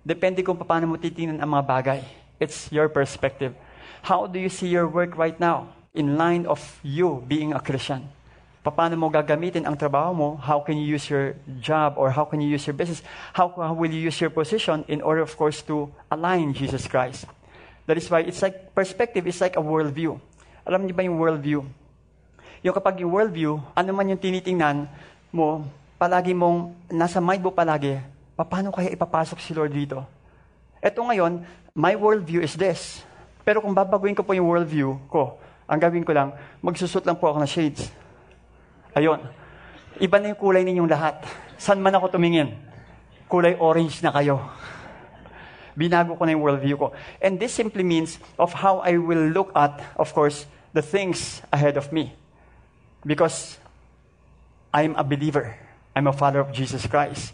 Depende 0.04 0.44
kung 0.44 0.58
paano 0.58 0.84
mo 0.90 0.96
titingnan 1.00 1.40
ang 1.40 1.48
mga 1.54 1.64
bagay. 1.64 2.00
It's 2.42 2.68
your 2.74 2.90
perspective. 2.90 3.54
How 4.02 4.26
do 4.26 4.42
you 4.42 4.50
see 4.50 4.66
your 4.66 4.90
work 4.90 5.16
right 5.16 5.38
now? 5.38 5.72
In 5.94 6.18
line 6.18 6.44
of 6.44 6.60
you 6.82 7.22
being 7.24 7.54
a 7.54 7.60
Christian. 7.62 8.10
Paano 8.62 8.94
mo 8.94 9.10
gagamitin 9.10 9.66
ang 9.66 9.74
trabaho 9.74 10.14
mo? 10.14 10.28
How 10.38 10.62
can 10.62 10.78
you 10.78 10.86
use 10.86 11.10
your 11.10 11.34
job 11.58 11.98
or 11.98 12.14
how 12.14 12.22
can 12.26 12.38
you 12.38 12.46
use 12.46 12.66
your 12.66 12.74
business? 12.74 13.02
How, 13.34 13.50
how 13.54 13.74
will 13.74 13.90
you 13.90 13.98
use 13.98 14.20
your 14.22 14.30
position 14.30 14.86
in 14.86 15.02
order, 15.02 15.22
of 15.22 15.34
course, 15.34 15.62
to 15.66 15.90
align 16.10 16.54
Jesus 16.54 16.86
Christ? 16.86 17.26
That 17.86 17.98
is 17.98 18.06
why 18.06 18.22
it's 18.22 18.42
like 18.42 18.74
perspective 18.74 19.26
is 19.26 19.40
like 19.40 19.58
a 19.58 19.62
worldview. 19.62 20.20
Alam 20.62 20.86
niyo 20.86 20.94
ba 20.94 21.02
yung 21.02 21.18
worldview? 21.18 21.66
Yung 22.62 22.74
kapag 22.78 23.02
yung 23.02 23.10
worldview, 23.10 23.58
ano 23.74 23.90
man 23.90 24.06
yung 24.06 24.22
tinitingnan 24.22 24.86
mo, 25.34 25.66
palagi 25.98 26.30
mong 26.30 26.70
nasa 26.94 27.18
mind 27.18 27.42
mo 27.42 27.50
palagi, 27.50 27.98
paano 28.38 28.70
kaya 28.70 28.94
ipapasok 28.94 29.38
si 29.42 29.50
Lord 29.50 29.74
dito? 29.74 30.06
Ito 30.78 31.02
ngayon, 31.02 31.42
my 31.74 31.98
worldview 31.98 32.38
is 32.38 32.54
this. 32.54 33.02
Pero 33.42 33.58
kung 33.58 33.74
babaguhin 33.74 34.14
ko 34.14 34.22
po 34.22 34.30
yung 34.30 34.46
worldview 34.46 34.94
ko, 35.10 35.42
ang 35.66 35.78
gawin 35.82 36.06
ko 36.06 36.14
lang, 36.14 36.38
magsusot 36.62 37.02
lang 37.02 37.18
po 37.18 37.34
ako 37.34 37.42
ng 37.42 37.50
shades. 37.50 37.90
Ayun. 38.94 39.18
Iba 39.98 40.22
na 40.22 40.30
yung 40.30 40.38
kulay 40.38 40.62
ninyong 40.62 40.86
lahat. 40.86 41.18
San 41.58 41.82
man 41.82 41.98
ako 41.98 42.14
tumingin? 42.14 42.54
Kulay 43.26 43.58
orange 43.58 43.98
na 44.06 44.14
kayo. 44.14 44.38
Binago 45.74 46.14
ko 46.14 46.22
na 46.22 46.30
yung 46.30 46.46
worldview 46.46 46.78
ko. 46.78 46.94
And 47.18 47.42
this 47.42 47.58
simply 47.58 47.82
means 47.82 48.22
of 48.38 48.54
how 48.54 48.78
I 48.86 49.02
will 49.02 49.34
look 49.34 49.50
at, 49.58 49.82
of 49.98 50.14
course, 50.14 50.46
the 50.70 50.84
things 50.84 51.42
ahead 51.50 51.74
of 51.74 51.90
me. 51.90 52.21
Because 53.04 53.58
I'm 54.72 54.96
a 54.96 55.04
believer. 55.04 55.56
I'm 55.94 56.06
a 56.06 56.12
follower 56.12 56.40
of 56.40 56.52
Jesus 56.52 56.86
Christ. 56.86 57.32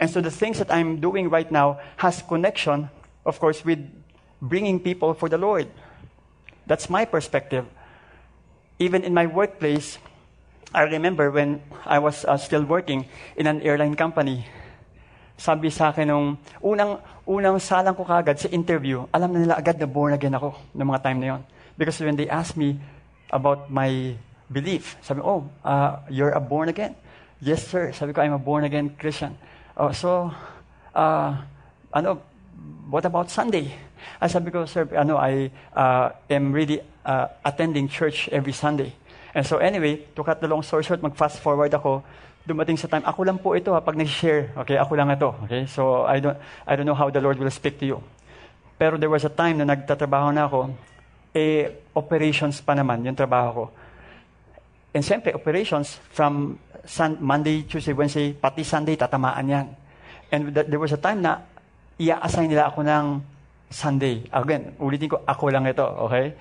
And 0.00 0.08
so 0.08 0.20
the 0.20 0.30
things 0.30 0.58
that 0.58 0.72
I'm 0.72 1.00
doing 1.00 1.28
right 1.28 1.50
now 1.52 1.78
has 1.98 2.22
connection, 2.22 2.88
of 3.26 3.38
course, 3.38 3.64
with 3.64 3.84
bringing 4.40 4.80
people 4.80 5.12
for 5.12 5.28
the 5.28 5.36
Lord. 5.36 5.68
That's 6.66 6.88
my 6.88 7.04
perspective. 7.04 7.66
Even 8.78 9.04
in 9.04 9.12
my 9.12 9.26
workplace, 9.26 9.98
I 10.72 10.88
remember 10.88 11.30
when 11.30 11.60
I 11.84 11.98
was 11.98 12.24
uh, 12.24 12.38
still 12.38 12.64
working 12.64 13.04
in 13.36 13.46
an 13.46 13.60
airline 13.60 13.94
company, 13.94 14.46
sabi 15.36 15.68
sa 15.68 15.90
akin 15.90 16.08
nung 16.08 16.38
unang, 16.62 17.00
unang 17.26 17.60
salang 17.60 17.96
ko 17.96 18.04
kagad 18.04 18.38
sa 18.38 18.48
interview, 18.48 19.04
alam 19.12 19.32
na 19.32 19.38
nila 19.40 19.54
agad 19.58 19.76
na 19.76 19.88
born 19.88 20.14
again 20.14 20.32
ako 20.32 20.56
ng 20.72 20.86
mga 20.86 21.00
time 21.02 21.18
na 21.20 21.26
yon. 21.36 21.42
Because 21.76 22.00
when 22.00 22.16
they 22.16 22.28
asked 22.28 22.56
me 22.56 22.78
about 23.32 23.68
my 23.68 24.16
belief, 24.50 24.98
sabi 25.00 25.22
oh, 25.22 25.46
uh, 25.64 26.02
you're 26.10 26.34
a 26.34 26.42
born 26.42 26.68
again? 26.68 26.94
Yes, 27.40 27.64
sir. 27.64 27.92
Sabi 27.92 28.12
ko, 28.12 28.20
I'm 28.20 28.34
a 28.34 28.38
born 28.38 28.64
again 28.64 28.92
Christian. 28.98 29.38
Oh, 29.76 29.92
so, 29.92 30.34
uh, 30.94 31.40
ano, 31.94 32.20
what 32.90 33.06
about 33.06 33.30
Sunday? 33.30 33.72
I 34.20 34.26
sabi 34.26 34.50
ko, 34.50 34.66
sir, 34.66 34.84
ano, 34.92 35.16
I 35.16 35.50
uh, 35.72 36.10
am 36.28 36.52
really 36.52 36.82
uh, 37.06 37.28
attending 37.44 37.88
church 37.88 38.28
every 38.28 38.52
Sunday. 38.52 38.92
And 39.34 39.46
so 39.46 39.58
anyway, 39.58 40.04
to 40.16 40.24
cut 40.24 40.40
the 40.40 40.48
long 40.48 40.62
story 40.62 40.82
short, 40.82 41.00
mag-fast 41.00 41.38
forward 41.38 41.72
ako, 41.72 42.02
dumating 42.44 42.76
sa 42.76 42.88
time, 42.88 43.06
ako 43.06 43.22
lang 43.22 43.38
po 43.38 43.54
ito 43.54 43.72
ha, 43.72 43.80
pag 43.80 43.96
nag-share. 43.96 44.50
Okay, 44.66 44.76
ako 44.76 44.92
lang 44.98 45.08
ito. 45.08 45.32
Okay, 45.46 45.64
so 45.64 46.04
I 46.04 46.18
don't, 46.18 46.36
I 46.66 46.76
don't 46.76 46.84
know 46.84 46.98
how 46.98 47.08
the 47.08 47.22
Lord 47.22 47.38
will 47.38 47.50
speak 47.52 47.78
to 47.80 47.86
you. 47.86 47.98
Pero 48.76 48.98
there 48.98 49.12
was 49.12 49.24
a 49.24 49.32
time 49.32 49.62
na 49.62 49.64
nagtatrabaho 49.64 50.34
na 50.34 50.44
ako, 50.50 50.72
eh, 51.32 51.86
operations 51.94 52.58
pa 52.60 52.74
naman 52.74 53.06
yung 53.06 53.14
trabaho 53.14 53.48
ko. 53.52 53.64
And 54.90 55.06
siyempre, 55.06 55.30
operations 55.34 56.02
from 56.10 56.58
Sun, 56.82 57.22
Monday, 57.22 57.62
Tuesday, 57.62 57.94
Wednesday, 57.94 58.34
pati 58.34 58.66
Sunday, 58.66 58.98
tatamaan 58.98 59.46
yan. 59.46 59.66
And 60.34 60.50
th- 60.50 60.66
there 60.66 60.82
was 60.82 60.90
a 60.90 60.98
time 60.98 61.22
na 61.22 61.46
i-assign 62.00 62.50
nila 62.50 62.72
ako 62.72 62.82
ng 62.82 63.04
Sunday. 63.70 64.26
Again, 64.34 64.74
ulitin 64.82 65.14
ko, 65.14 65.22
ako 65.22 65.54
lang 65.54 65.68
ito, 65.70 65.84
okay? 65.84 66.34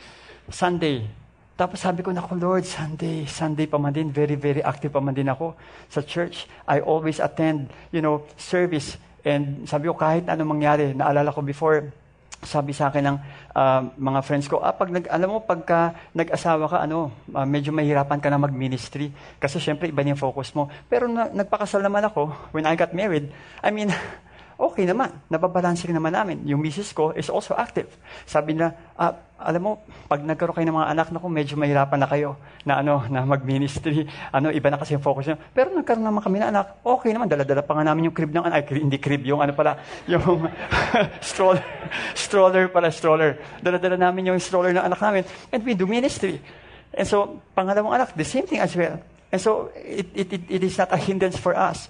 Sunday. 0.49 1.05
Tapos 1.53 1.77
sabi 1.83 2.01
ko, 2.01 2.09
naku 2.09 2.39
Lord, 2.39 2.65
Sunday, 2.65 3.27
Sunday 3.27 3.67
pa 3.67 3.77
man 3.77 3.93
din, 3.93 4.09
very, 4.09 4.39
very 4.39 4.63
active 4.63 4.95
pa 4.95 5.03
man 5.03 5.13
din 5.13 5.27
ako 5.27 5.53
sa 5.91 6.01
church. 6.01 6.49
I 6.65 6.79
always 6.81 7.19
attend, 7.19 7.69
you 7.93 8.01
know, 8.01 8.25
service. 8.39 8.97
And 9.21 9.67
sabi 9.67 9.91
ko, 9.91 9.99
kahit 9.99 10.25
ano 10.25 10.47
mangyari, 10.47 10.95
naalala 10.95 11.35
ko 11.35 11.43
before, 11.43 11.91
sabi 12.39 12.71
sa 12.71 12.87
akin 12.87 13.03
ng 13.03 13.17
uh, 13.51 13.81
mga 13.99 14.19
friends 14.23 14.47
ko, 14.47 14.63
ah, 14.63 14.71
pag 14.71 14.87
nag, 14.87 15.11
alam 15.11 15.27
mo, 15.27 15.39
pagka 15.43 15.91
nag-asawa 16.15 16.71
ka, 16.71 16.77
ano, 16.87 17.11
uh, 17.35 17.43
medyo 17.43 17.75
mahirapan 17.75 18.23
ka 18.23 18.31
na 18.31 18.39
mag-ministry. 18.39 19.11
Kasi 19.41 19.59
syempre, 19.59 19.91
iba 19.91 20.03
yung 20.07 20.19
focus 20.19 20.55
mo. 20.55 20.71
Pero 20.87 21.11
na, 21.11 21.27
nagpakasal 21.27 21.83
naman 21.83 22.07
ako, 22.07 22.31
when 22.55 22.63
I 22.63 22.79
got 22.79 22.95
married, 22.95 23.27
I 23.59 23.75
mean, 23.75 23.91
okay 24.59 24.83
naman. 24.83 25.15
Nababalanse 25.31 25.87
rin 25.87 25.95
naman 25.95 26.11
namin. 26.11 26.43
Yung 26.43 26.59
misis 26.59 26.91
ko 26.91 27.15
is 27.15 27.31
also 27.31 27.55
active. 27.55 27.87
Sabi 28.27 28.59
nila, 28.59 28.75
ah, 28.99 29.15
alam 29.39 29.63
mo, 29.63 29.71
pag 30.11 30.19
nagkaroon 30.19 30.51
kayo 30.51 30.67
ng 30.67 30.77
mga 30.83 30.89
anak 30.91 31.07
na 31.15 31.19
ko, 31.23 31.31
medyo 31.31 31.55
mahirapan 31.55 31.95
na 31.95 32.07
kayo 32.11 32.35
na 32.67 32.83
ano, 32.83 33.07
na 33.07 33.23
mag-ministry. 33.23 34.03
Ano, 34.35 34.51
iba 34.51 34.67
na 34.67 34.75
kasi 34.75 34.99
yung 34.99 35.01
focus 35.01 35.31
nyo. 35.31 35.39
Pero 35.55 35.71
nagkaroon 35.71 36.03
naman 36.03 36.19
kami 36.19 36.43
na 36.43 36.51
anak, 36.51 36.83
okay 36.83 37.15
naman, 37.15 37.31
dala-dala 37.31 37.63
pa 37.63 37.71
nga 37.71 37.87
namin 37.87 38.11
yung 38.11 38.15
crib 38.19 38.35
ng 38.35 38.43
anak. 38.43 38.67
Ay, 38.67 38.83
hindi 38.83 38.99
crib, 38.99 39.23
yung 39.23 39.39
ano 39.39 39.55
pala, 39.55 39.79
yung 40.11 40.51
stroller, 41.31 41.63
stroller 42.11 42.67
pala, 42.67 42.91
stroller. 42.91 43.39
Dala-dala 43.63 43.95
namin 43.95 44.35
yung 44.35 44.39
stroller 44.43 44.75
ng 44.75 44.83
anak 44.83 44.99
namin. 44.99 45.23
And 45.55 45.63
we 45.63 45.71
do 45.71 45.87
ministry. 45.87 46.43
And 46.91 47.07
so, 47.07 47.39
pangalawang 47.55 47.95
anak, 47.95 48.11
the 48.19 48.27
same 48.27 48.43
thing 48.43 48.59
as 48.59 48.75
well. 48.75 48.99
And 49.31 49.39
so, 49.39 49.71
it, 49.77 50.11
it, 50.11 50.27
it, 50.35 50.43
it 50.49 50.61
is 50.67 50.75
not 50.75 50.91
a 50.91 50.99
hindrance 50.99 51.39
for 51.39 51.55
us. 51.55 51.87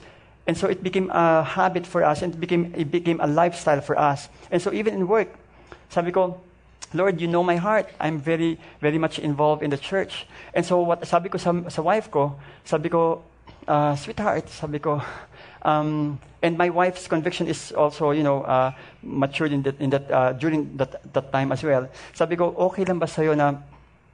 And 0.50 0.58
so 0.58 0.66
it 0.66 0.82
became 0.82 1.12
a 1.14 1.44
habit 1.44 1.86
for 1.86 2.04
us 2.04 2.24
and 2.24 2.34
it 2.34 2.40
became, 2.42 2.74
it 2.76 2.90
became 2.90 3.22
a 3.22 3.28
lifestyle 3.28 3.82
for 3.82 3.94
us. 3.94 4.30
And 4.50 4.60
so 4.60 4.74
even 4.74 4.96
in 4.96 5.08
work, 5.08 5.30
sabi 5.90 6.10
ko, 6.12 6.42
Lord, 6.92 7.22
you 7.22 7.28
know 7.28 7.44
my 7.44 7.56
heart. 7.58 7.86
I'm 8.00 8.18
very, 8.18 8.58
very 8.82 8.98
much 8.98 9.20
involved 9.20 9.62
in 9.62 9.70
the 9.70 9.78
church. 9.78 10.26
And 10.56 10.66
so 10.66 10.82
what 10.82 11.06
sabi 11.06 11.30
ko 11.30 11.38
sa, 11.38 11.54
sa 11.70 11.84
wife 11.84 12.10
ko, 12.10 12.34
sabi 12.66 12.90
ko, 12.90 13.22
uh, 13.68 13.96
sweetheart, 13.96 14.50
sabi 14.50 14.80
ko, 14.80 15.04
um, 15.62 16.18
and 16.42 16.58
my 16.58 16.72
wife's 16.72 17.08
conviction 17.08 17.46
is 17.46 17.72
also, 17.72 18.10
you 18.10 18.24
know, 18.24 18.42
uh, 18.42 18.74
matured 19.04 19.54
in 19.54 19.62
that, 19.62 19.80
in 19.80 19.92
that 19.92 20.10
uh, 20.10 20.34
during 20.34 20.76
that, 20.78 21.14
that 21.14 21.32
time 21.32 21.52
as 21.52 21.62
well. 21.62 21.88
Sabi 22.16 22.36
ko, 22.36 22.56
okay 22.58 22.86
lang 22.86 22.98
ba 22.98 23.06
sa'yo 23.06 23.36
na 23.38 23.54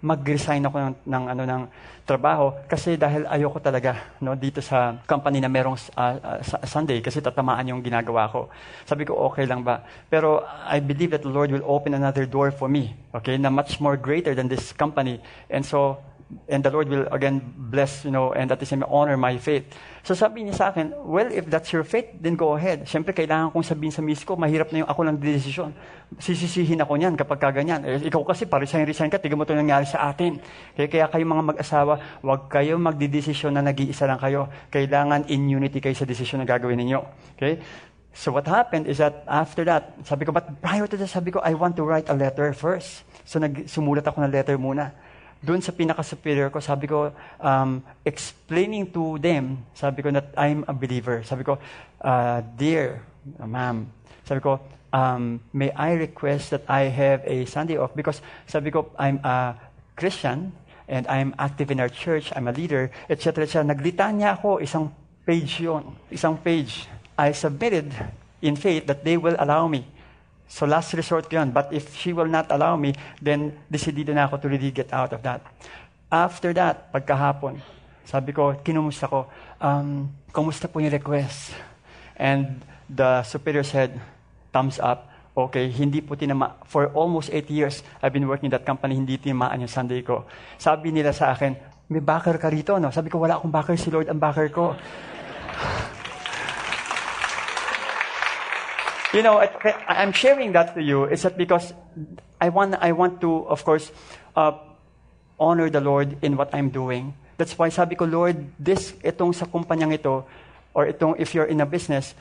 mag-resign 0.05 0.61
ako 0.61 0.77
ng, 0.77 0.95
ng, 1.09 1.23
ano, 1.33 1.43
ng 1.49 1.63
trabaho 2.05 2.53
kasi 2.69 2.93
dahil 2.93 3.25
ayoko 3.25 3.57
talaga 3.57 4.13
no, 4.21 4.37
dito 4.37 4.61
sa 4.61 5.01
company 5.09 5.41
na 5.41 5.49
merong 5.49 5.73
uh, 5.97 6.15
uh, 6.21 6.39
Sunday 6.61 7.01
kasi 7.01 7.17
tatamaan 7.25 7.65
yung 7.73 7.81
ginagawa 7.81 8.29
ko. 8.29 8.53
Sabi 8.85 9.09
ko, 9.09 9.17
okay 9.33 9.49
lang 9.49 9.65
ba? 9.65 9.81
Pero 10.05 10.45
I 10.69 10.77
believe 10.77 11.17
that 11.17 11.25
the 11.25 11.33
Lord 11.33 11.49
will 11.49 11.65
open 11.65 11.97
another 11.97 12.29
door 12.29 12.53
for 12.53 12.69
me, 12.69 12.93
okay, 13.17 13.41
na 13.41 13.49
much 13.49 13.81
more 13.81 13.97
greater 13.97 14.37
than 14.37 14.45
this 14.45 14.69
company. 14.69 15.17
And 15.49 15.65
so, 15.65 15.97
and 16.49 16.63
the 16.65 16.71
Lord 16.73 16.89
will 16.89 17.05
again 17.13 17.41
bless, 17.55 18.05
you 18.05 18.11
know, 18.11 18.33
and 18.33 18.51
at 18.51 18.59
the 18.59 18.65
same 18.65 18.83
honor 18.89 19.17
my 19.17 19.37
faith. 19.37 19.65
So 20.05 20.13
sabi 20.13 20.45
niya 20.45 20.53
sa 20.57 20.65
akin, 20.69 20.93
well, 21.05 21.29
if 21.29 21.49
that's 21.49 21.73
your 21.73 21.85
faith, 21.85 22.09
then 22.21 22.37
go 22.37 22.53
ahead. 22.53 22.85
Siyempre, 22.85 23.13
kailangan 23.13 23.53
kong 23.53 23.65
sabihin 23.65 23.93
sa 23.93 24.01
miss 24.01 24.21
ko, 24.21 24.37
mahirap 24.37 24.69
na 24.69 24.85
yung 24.85 24.89
ako 24.89 25.01
lang 25.05 25.17
desisyon. 25.17 25.73
Sisisihin 26.21 26.81
ako 26.81 26.97
niyan 26.97 27.17
kapag 27.17 27.41
kaganyan. 27.41 27.81
Eh, 27.85 28.09
ikaw 28.09 28.21
kasi, 28.21 28.45
pa-resign-resign 28.45 29.09
ka, 29.09 29.17
tiga 29.17 29.33
mo 29.33 29.45
ito 29.45 29.57
nangyari 29.57 29.85
sa 29.89 30.09
atin. 30.09 30.37
Kaya, 30.77 30.87
kaya 30.89 31.05
kayo 31.09 31.25
mga 31.25 31.43
mag-asawa, 31.57 32.21
huwag 32.21 32.49
kayo 32.49 32.77
magdidesisyon 32.77 33.57
na 33.57 33.65
nag-iisa 33.65 34.05
lang 34.05 34.21
kayo. 34.21 34.49
Kailangan 34.69 35.25
in 35.29 35.49
unity 35.49 35.81
kayo 35.81 35.97
sa 35.97 36.05
desisyon 36.05 36.41
na 36.41 36.47
gagawin 36.49 36.77
ninyo. 36.77 37.01
Okay? 37.37 37.57
So 38.15 38.31
what 38.31 38.47
happened 38.47 38.85
is 38.85 39.01
that 39.01 39.25
after 39.27 39.65
that, 39.65 39.97
sabi 40.05 40.23
ko, 40.23 40.31
but 40.31 40.47
prior 40.61 40.85
to 40.87 40.95
that, 40.95 41.09
sabi 41.09 41.33
ko, 41.33 41.41
I 41.43 41.57
want 41.57 41.75
to 41.75 41.83
write 41.83 42.07
a 42.07 42.15
letter 42.15 42.53
first. 42.53 43.03
So 43.25 43.41
nag, 43.41 43.67
sumulat 43.67 44.07
ako 44.07 44.21
ng 44.23 44.31
letter 44.31 44.55
muna 44.55 44.93
doon 45.43 45.61
sa 45.61 45.71
pinaka-superior 45.71 46.49
ko, 46.49 46.59
sabi 46.59 46.87
ko, 46.87 47.11
um, 47.39 47.83
explaining 48.05 48.89
to 48.89 49.19
them, 49.19 49.61
sabi 49.75 50.01
ko 50.01 50.09
that 50.11 50.33
I'm 50.37 50.65
a 50.67 50.73
believer. 50.73 51.21
Sabi 51.23 51.43
ko, 51.43 51.59
uh, 52.01 52.41
dear 52.57 53.01
uh, 53.39 53.45
ma'am, 53.45 53.89
sabi 54.25 54.41
ko, 54.41 54.59
um, 54.93 55.39
may 55.53 55.69
I 55.75 55.93
request 55.93 56.51
that 56.51 56.63
I 56.69 56.89
have 56.89 57.21
a 57.25 57.45
Sunday 57.45 57.77
off? 57.77 57.93
Because 57.93 58.21
sabi 58.47 58.71
ko, 58.71 58.89
I'm 58.97 59.19
a 59.21 59.55
Christian 59.95 60.51
and 60.87 61.05
I'm 61.07 61.33
active 61.37 61.69
in 61.69 61.79
our 61.79 61.89
church, 61.89 62.31
I'm 62.35 62.47
a 62.47 62.53
leader, 62.53 62.89
etc. 63.09 63.45
etc. 63.45 63.65
Naglita 63.65 64.09
niya 64.13 64.37
ako, 64.37 64.61
isang 64.61 64.93
page 65.25 65.61
yon, 65.61 65.97
isang 66.09 66.37
page. 66.41 66.85
I 67.17 67.31
submitted 67.31 67.93
in 68.41 68.55
faith 68.55 68.85
that 68.85 69.05
they 69.05 69.17
will 69.17 69.35
allow 69.39 69.67
me 69.67 69.94
So 70.47 70.65
last 70.65 70.93
resort 70.93 71.29
ko 71.29 71.41
yun. 71.41 71.49
But 71.51 71.73
if 71.73 71.93
she 71.97 72.13
will 72.13 72.29
not 72.29 72.49
allow 72.53 72.77
me, 72.77 72.93
then 73.21 73.57
decidido 73.67 74.13
na 74.13 74.29
ako 74.29 74.45
to 74.45 74.47
really 74.49 74.71
get 74.71 74.93
out 74.93 75.11
of 75.11 75.25
that. 75.25 75.41
After 76.11 76.53
that, 76.53 76.93
pagkahapon, 76.93 77.59
sabi 78.05 78.31
ko, 78.31 78.53
kinumusta 78.61 79.09
ko, 79.09 79.25
um, 79.57 80.07
kumusta 80.29 80.69
po 80.69 80.77
yung 80.79 80.93
request? 80.93 81.57
And 82.15 82.61
the 82.85 83.25
superior 83.25 83.65
said, 83.65 83.97
thumbs 84.53 84.77
up. 84.77 85.09
Okay, 85.35 85.67
hindi 85.67 85.99
po 85.99 86.15
tinama. 86.15 86.55
For 86.63 86.87
almost 86.95 87.27
eight 87.33 87.51
years, 87.51 87.83
I've 87.99 88.15
been 88.15 88.23
working 88.23 88.47
in 88.47 88.55
that 88.55 88.63
company, 88.63 88.95
hindi 88.95 89.19
tinamaan 89.19 89.59
yung 89.59 89.73
Sunday 89.73 89.99
ko. 89.99 90.23
Sabi 90.55 90.95
nila 90.95 91.11
sa 91.11 91.35
akin, 91.35 91.57
may 91.91 91.99
backer 91.99 92.39
ka 92.39 92.47
rito, 92.47 92.79
no? 92.79 92.87
Sabi 92.87 93.11
ko, 93.11 93.19
wala 93.19 93.35
akong 93.35 93.51
backer, 93.51 93.75
si 93.75 93.91
Lord 93.91 94.07
ang 94.07 94.21
backer 94.21 94.47
ko. 94.47 94.77
You 99.15 99.23
know, 99.23 99.39
I'm 99.87 100.11
sharing 100.11 100.51
that 100.51 100.75
to 100.75 100.83
you 100.83 101.05
is 101.05 101.23
that 101.23 101.37
because 101.37 101.73
I 102.39 102.49
want, 102.49 102.75
I 102.75 102.91
want 102.91 103.21
to, 103.21 103.47
of 103.47 103.63
course, 103.63 103.91
uh, 104.35 104.51
honor 105.39 105.69
the 105.69 105.79
Lord 105.79 106.17
in 106.21 106.35
what 106.35 106.53
I'm 106.53 106.69
doing. 106.69 107.13
That's 107.37 107.57
why 107.57 107.69
sabi 107.69 107.95
ko, 107.95 108.05
Lord, 108.05 108.35
this, 108.59 108.93
itong 109.03 109.33
sa 109.33 109.45
kumpanyang 109.45 109.93
ito, 109.93 110.25
or 110.73 110.87
itong, 110.87 111.15
if 111.17 111.33
you're 111.33 111.47
in 111.47 111.61
a 111.61 111.65
business, 111.65 112.13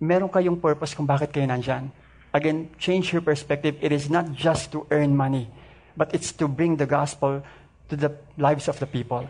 meron 0.00 0.28
kayong 0.28 0.60
purpose 0.60 0.94
kung 0.94 1.06
bakit 1.06 1.32
kayo 1.32 1.46
nandyan. 1.46 1.90
Again, 2.34 2.70
change 2.78 3.12
your 3.12 3.22
perspective. 3.22 3.78
It 3.80 3.92
is 3.92 4.10
not 4.10 4.30
just 4.34 4.70
to 4.72 4.86
earn 4.90 5.16
money, 5.16 5.48
but 5.96 6.14
it's 6.14 6.30
to 6.38 6.46
bring 6.46 6.76
the 6.76 6.86
gospel 6.86 7.42
to 7.88 7.96
the 7.96 8.14
lives 8.36 8.68
of 8.68 8.78
the 8.78 8.86
people. 8.86 9.26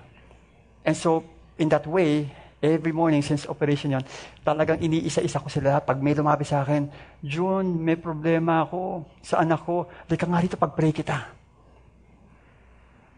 And 0.85 0.97
so, 0.97 1.25
in 1.59 1.69
that 1.69 1.87
way, 1.87 2.33
Every 2.59 2.91
morning 2.91 3.23
since 3.23 3.47
operation 3.47 3.95
yon, 3.95 4.03
talagang 4.43 4.83
iniisa-isa 4.83 5.39
ko 5.39 5.47
sila. 5.47 5.79
Pag 5.79 6.03
may 6.03 6.11
lumabi 6.11 6.43
sa 6.43 6.67
akin, 6.67 6.91
June, 7.23 7.79
may 7.79 7.95
problema 7.95 8.67
ako 8.67 9.07
sa 9.23 9.47
anak 9.47 9.63
ko. 9.63 9.87
Di 10.11 10.19
ka 10.19 10.27
nga 10.27 10.43
rito, 10.43 10.59
pag-pray 10.59 10.91
kita. 10.91 11.39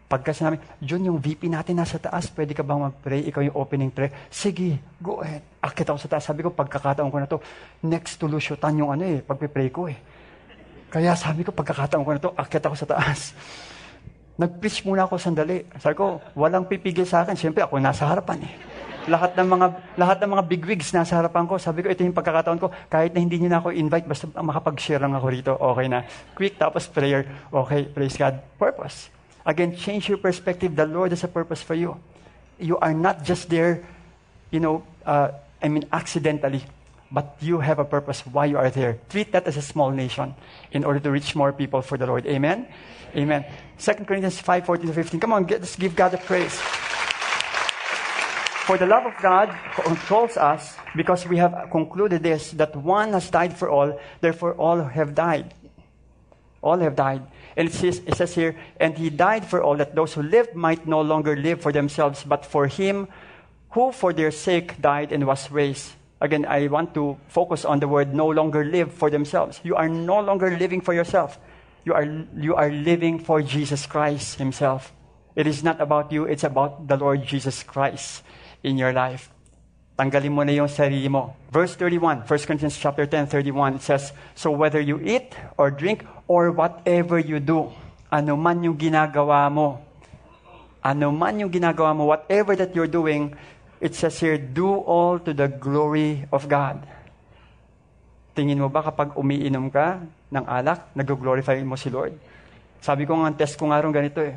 Pagka 0.05 0.29
sinabi, 0.29 0.61
June, 0.77 1.09
yung 1.09 1.17
VP 1.17 1.49
natin 1.49 1.81
nasa 1.81 1.97
taas, 1.97 2.29
pwede 2.37 2.53
ka 2.53 2.61
bang 2.61 2.85
mag-pray? 2.85 3.25
Ikaw 3.33 3.41
yung 3.49 3.57
opening 3.57 3.89
prayer. 3.89 4.13
Sige, 4.29 4.77
go 5.01 5.25
ahead. 5.25 5.41
Akit 5.57 5.89
ako 5.89 5.97
sa 5.97 6.09
taas. 6.13 6.29
Sabi 6.29 6.45
ko, 6.45 6.53
pagkakataon 6.53 7.09
ko 7.09 7.17
na 7.17 7.25
to, 7.25 7.41
next 7.81 8.21
to 8.21 8.29
Lucio-tan 8.29 8.77
yung 8.77 8.93
ano 8.93 9.09
eh, 9.09 9.25
pagpipray 9.25 9.73
ko 9.73 9.89
eh. 9.89 9.97
Kaya 10.93 11.17
sabi 11.17 11.41
ko, 11.41 11.49
pagkakataon 11.49 12.05
ko 12.05 12.11
na 12.13 12.21
to, 12.21 12.29
akit 12.37 12.61
ako 12.61 12.77
sa 12.77 12.85
taas. 12.85 13.33
Nag-preach 14.37 14.85
muna 14.85 15.09
ako 15.09 15.17
sandali. 15.17 15.65
Sabi 15.81 15.97
ko, 15.97 16.21
walang 16.37 16.69
pipigil 16.69 17.09
sa 17.09 17.25
akin. 17.25 17.33
Siyempre, 17.33 17.65
ako 17.65 17.81
nasa 17.81 18.05
harapan 18.05 18.45
eh 18.45 18.70
lahat 19.07 19.33
ng 19.37 19.47
mga 19.47 19.67
lahat 19.97 20.17
ng 20.21 20.29
mga 20.37 20.43
bigwigs 20.45 20.89
nasa 20.93 21.17
harapan 21.17 21.45
ko. 21.49 21.57
Sabi 21.57 21.81
ko, 21.81 21.87
ito 21.89 22.03
yung 22.05 22.13
pagkakataon 22.13 22.59
ko. 22.61 22.69
Kahit 22.91 23.15
na 23.15 23.19
hindi 23.21 23.41
niyo 23.41 23.49
na 23.49 23.57
ako 23.57 23.73
invite, 23.73 24.05
basta 24.05 24.29
makapag-share 24.29 25.01
lang 25.01 25.15
ako 25.17 25.25
rito. 25.31 25.51
Okay 25.55 25.87
na. 25.89 26.05
Quick, 26.37 26.59
tapos 26.61 26.85
prayer. 26.85 27.25
Okay, 27.49 27.89
praise 27.89 28.17
God. 28.19 28.37
Purpose. 28.61 29.09
Again, 29.45 29.73
change 29.73 30.09
your 30.09 30.21
perspective. 30.21 30.75
The 30.75 30.85
Lord 30.85 31.09
has 31.11 31.23
a 31.25 31.31
purpose 31.31 31.65
for 31.65 31.73
you. 31.73 31.97
You 32.61 32.77
are 32.77 32.93
not 32.93 33.25
just 33.25 33.49
there, 33.49 33.81
you 34.53 34.61
know, 34.61 34.85
uh, 35.05 35.33
I 35.61 35.67
mean, 35.69 35.89
accidentally. 35.89 36.61
But 37.11 37.35
you 37.41 37.59
have 37.59 37.79
a 37.79 37.85
purpose 37.85 38.23
why 38.23 38.45
you 38.45 38.57
are 38.57 38.69
there. 38.69 39.01
Treat 39.09 39.33
that 39.33 39.43
as 39.43 39.57
a 39.57 39.61
small 39.61 39.91
nation 39.91 40.33
in 40.71 40.85
order 40.85 40.99
to 41.01 41.11
reach 41.11 41.35
more 41.35 41.51
people 41.51 41.81
for 41.81 41.97
the 41.97 42.05
Lord. 42.05 42.25
Amen? 42.25 42.67
Amen. 43.15 43.43
2 43.77 44.05
Corinthians 44.05 44.39
5, 44.39 44.65
14 44.65 44.87
to 44.87 44.93
15. 44.93 45.19
Come 45.19 45.33
on, 45.33 45.43
get, 45.43 45.59
let's 45.59 45.75
give 45.75 45.95
God 45.95 46.13
a 46.13 46.17
praise. 46.17 46.55
For 48.65 48.77
the 48.77 48.85
love 48.85 49.07
of 49.07 49.17
God 49.21 49.49
controls 49.73 50.37
us 50.37 50.77
because 50.95 51.25
we 51.25 51.37
have 51.37 51.69
concluded 51.71 52.21
this 52.21 52.51
that 52.51 52.75
one 52.75 53.13
has 53.13 53.29
died 53.29 53.57
for 53.57 53.69
all, 53.69 53.99
therefore 54.21 54.53
all 54.53 54.83
have 54.83 55.15
died. 55.15 55.53
All 56.61 56.77
have 56.77 56.95
died. 56.95 57.25
And 57.57 57.69
it 57.69 57.73
says, 57.73 58.01
it 58.05 58.15
says 58.15 58.35
here, 58.35 58.55
and 58.79 58.95
he 58.95 59.09
died 59.09 59.45
for 59.45 59.63
all 59.63 59.75
that 59.77 59.95
those 59.95 60.13
who 60.13 60.21
live 60.21 60.53
might 60.53 60.85
no 60.85 61.01
longer 61.01 61.35
live 61.35 61.59
for 61.59 61.71
themselves, 61.71 62.23
but 62.23 62.45
for 62.45 62.67
him 62.67 63.07
who 63.71 63.91
for 63.91 64.13
their 64.13 64.29
sake 64.29 64.79
died 64.79 65.11
and 65.11 65.25
was 65.25 65.49
raised. 65.49 65.93
Again, 66.21 66.45
I 66.45 66.67
want 66.67 66.93
to 66.93 67.17
focus 67.29 67.65
on 67.65 67.79
the 67.79 67.87
word 67.87 68.13
no 68.13 68.27
longer 68.29 68.63
live 68.63 68.93
for 68.93 69.09
themselves. 69.09 69.59
You 69.63 69.75
are 69.75 69.89
no 69.89 70.21
longer 70.21 70.55
living 70.55 70.81
for 70.81 70.93
yourself. 70.93 71.39
You 71.83 71.93
are, 71.95 72.05
you 72.37 72.53
are 72.53 72.69
living 72.69 73.17
for 73.17 73.41
Jesus 73.41 73.87
Christ 73.87 74.37
Himself. 74.37 74.93
It 75.35 75.47
is 75.47 75.63
not 75.63 75.81
about 75.81 76.11
you, 76.11 76.25
it's 76.25 76.43
about 76.43 76.87
the 76.87 76.97
Lord 76.97 77.25
Jesus 77.25 77.63
Christ 77.63 78.21
in 78.63 78.77
your 78.77 78.93
life. 78.93 79.29
Tanggalin 79.97 80.33
mo 80.33 80.41
na 80.41 80.55
yung 80.55 80.71
sarili 80.71 81.05
mo. 81.05 81.37
Verse 81.53 81.77
31, 81.77 82.25
1 82.25 82.47
Corinthians 82.47 82.73
chapter 82.73 83.05
10, 83.05 83.29
31, 83.29 83.77
it 83.77 83.83
says, 83.85 84.15
So 84.33 84.49
whether 84.49 84.81
you 84.81 84.97
eat 84.97 85.35
or 85.61 85.69
drink 85.69 86.07
or 86.25 86.49
whatever 86.49 87.21
you 87.21 87.37
do, 87.37 87.69
ano 88.09 88.33
man 88.33 88.65
yung 88.65 88.79
ginagawa 88.79 89.45
mo, 89.51 89.77
ano 90.81 91.13
man 91.13 91.37
yung 91.37 91.53
ginagawa 91.53 91.93
mo, 91.93 92.09
whatever 92.09 92.57
that 92.57 92.73
you're 92.73 92.89
doing, 92.89 93.35
it 93.77 93.93
says 93.93 94.17
here, 94.17 94.41
do 94.41 94.81
all 94.81 95.21
to 95.21 95.37
the 95.37 95.45
glory 95.45 96.25
of 96.33 96.49
God. 96.49 96.81
Tingin 98.33 98.57
mo 98.57 98.73
ba 98.73 98.81
kapag 98.81 99.13
umiinom 99.13 99.69
ka 99.69 100.01
ng 100.33 100.45
alak, 100.49 100.89
nag-glorify 100.97 101.61
mo 101.61 101.77
si 101.77 101.93
Lord? 101.93 102.15
Sabi 102.81 103.05
ko 103.05 103.21
nga, 103.21 103.29
test 103.37 103.59
ko 103.59 103.69
nga 103.69 103.83
ganito 103.85 104.23
eh. 104.23 104.33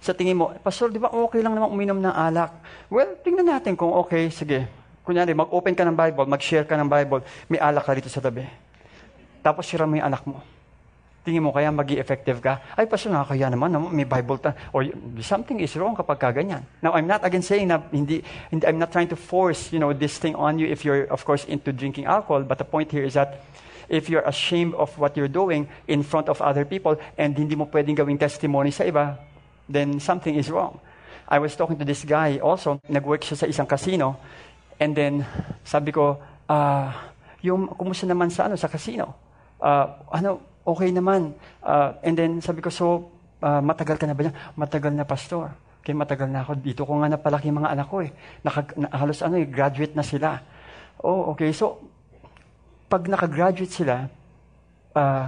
Sa 0.00 0.12
tingin 0.12 0.36
mo, 0.36 0.52
Pastor, 0.60 0.92
di 0.92 1.00
ba 1.00 1.10
okay 1.10 1.40
lang 1.40 1.56
naman 1.56 1.72
uminom 1.72 1.98
ng 1.98 2.14
alak? 2.14 2.52
Well, 2.88 3.18
tingnan 3.20 3.48
natin 3.48 3.74
kung 3.74 3.92
okay, 3.92 4.28
sige. 4.30 4.68
Kunyari, 5.06 5.32
mag-open 5.38 5.74
ka 5.74 5.86
ng 5.86 5.94
Bible, 5.94 6.26
mag-share 6.26 6.66
ka 6.66 6.74
ng 6.74 6.90
Bible, 6.90 7.22
may 7.46 7.62
alak 7.62 7.86
ka 7.86 7.94
rito 7.94 8.10
sa 8.10 8.18
tabi. 8.18 8.42
Tapos 9.38 9.62
sira 9.62 9.86
mo 9.86 9.94
yung 9.94 10.06
alak 10.06 10.26
mo. 10.26 10.42
Tingin 11.26 11.42
mo 11.42 11.50
kaya 11.50 11.74
magi 11.74 11.98
effective 11.98 12.38
ka? 12.38 12.62
Ay, 12.78 12.86
pastor, 12.86 13.10
nakakaya 13.10 13.50
naman, 13.50 13.74
may 13.90 14.06
Bible 14.06 14.38
ta. 14.38 14.54
Or 14.70 14.86
something 15.18 15.58
is 15.58 15.74
wrong 15.74 15.98
kapag 15.98 16.22
kaganyan. 16.22 16.62
Now, 16.78 16.94
I'm 16.94 17.10
not 17.10 17.26
again 17.26 17.42
saying 17.42 17.66
na 17.66 17.82
hindi, 17.90 18.22
hindi, 18.46 18.62
I'm 18.62 18.78
not 18.78 18.94
trying 18.94 19.10
to 19.10 19.18
force, 19.18 19.74
you 19.74 19.82
know, 19.82 19.90
this 19.90 20.22
thing 20.22 20.38
on 20.38 20.62
you 20.62 20.70
if 20.70 20.86
you're, 20.86 21.10
of 21.10 21.26
course, 21.26 21.42
into 21.50 21.74
drinking 21.74 22.06
alcohol. 22.06 22.46
But 22.46 22.62
the 22.62 22.66
point 22.66 22.94
here 22.94 23.02
is 23.02 23.18
that 23.18 23.42
if 23.90 24.06
you're 24.06 24.22
ashamed 24.22 24.74
of 24.78 24.94
what 24.98 25.18
you're 25.18 25.30
doing 25.30 25.66
in 25.90 26.06
front 26.06 26.30
of 26.30 26.38
other 26.38 26.62
people 26.62 26.94
and 27.18 27.34
hindi 27.34 27.58
mo 27.58 27.66
pwedeng 27.74 27.98
gawing 27.98 28.18
testimony 28.18 28.70
sa 28.70 28.86
iba, 28.86 29.18
then 29.68 30.00
something 30.00 30.34
is 30.34 30.50
wrong. 30.50 30.78
I 31.26 31.42
was 31.42 31.58
talking 31.58 31.78
to 31.78 31.84
this 31.84 32.06
guy 32.06 32.38
also, 32.38 32.78
nag-work 32.86 33.26
siya 33.26 33.36
sa 33.36 33.46
isang 33.50 33.66
casino, 33.66 34.16
and 34.78 34.94
then 34.94 35.26
sabi 35.66 35.90
ko, 35.90 36.22
uh, 36.46 36.88
yung, 37.42 37.66
kumusta 37.74 38.06
naman 38.06 38.30
sa 38.30 38.46
ano, 38.46 38.54
sa 38.54 38.70
casino? 38.70 39.14
Uh, 39.58 39.86
ano, 40.10 40.62
okay 40.66 40.90
naman. 40.94 41.34
Uh, 41.62 41.98
and 42.02 42.14
then 42.18 42.38
sabi 42.38 42.62
ko, 42.62 42.70
so, 42.70 43.10
uh, 43.42 43.62
matagal 43.62 43.98
ka 43.98 44.06
na 44.06 44.14
ba 44.14 44.26
niya? 44.26 44.34
Matagal 44.54 44.92
na, 44.94 45.06
pastor. 45.06 45.50
Okay, 45.82 45.94
matagal 45.94 46.26
na 46.26 46.42
ako. 46.42 46.58
Dito 46.58 46.82
ko 46.82 46.98
nga 46.98 47.06
napalaki 47.06 47.46
mga 47.54 47.70
anak 47.70 47.86
ko 47.86 48.02
eh. 48.02 48.10
Naka, 48.42 48.74
na, 48.74 48.90
halos 48.90 49.22
ano 49.22 49.38
eh, 49.38 49.46
graduate 49.46 49.94
na 49.94 50.02
sila. 50.02 50.42
Oh, 50.98 51.30
okay. 51.30 51.54
So, 51.54 51.78
pag 52.90 53.06
nakagraduate 53.06 53.70
sila, 53.70 54.10
uh, 54.98 55.26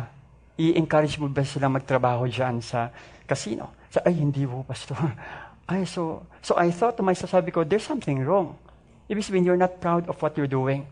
i-encourage 0.59 1.15
mo 1.23 1.31
ba 1.31 1.47
sila 1.47 1.71
magtrabaho 1.71 2.27
dyan 2.27 2.59
sa 2.59 2.91
casino? 3.23 3.78
So, 3.91 4.01
ay, 4.05 4.13
hindi 4.13 4.45
po, 4.45 4.65
pastor. 4.69 4.97
Ay, 5.69 5.85
so, 5.85 6.25
so 6.41 6.57
I 6.57 6.71
thought 6.71 6.97
to 6.97 7.03
myself, 7.05 7.31
sabi 7.31 7.53
ko, 7.53 7.63
there's 7.63 7.85
something 7.85 8.25
wrong. 8.25 8.57
Ibig 9.09 9.21
sabihin, 9.21 9.45
you're 9.45 9.61
not 9.61 9.81
proud 9.81 10.09
of 10.09 10.17
what 10.21 10.37
you're 10.37 10.49
doing. 10.49 10.89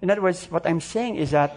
In 0.00 0.10
other 0.10 0.22
words, 0.22 0.48
what 0.50 0.66
I'm 0.66 0.80
saying 0.80 1.16
is 1.16 1.32
that 1.32 1.52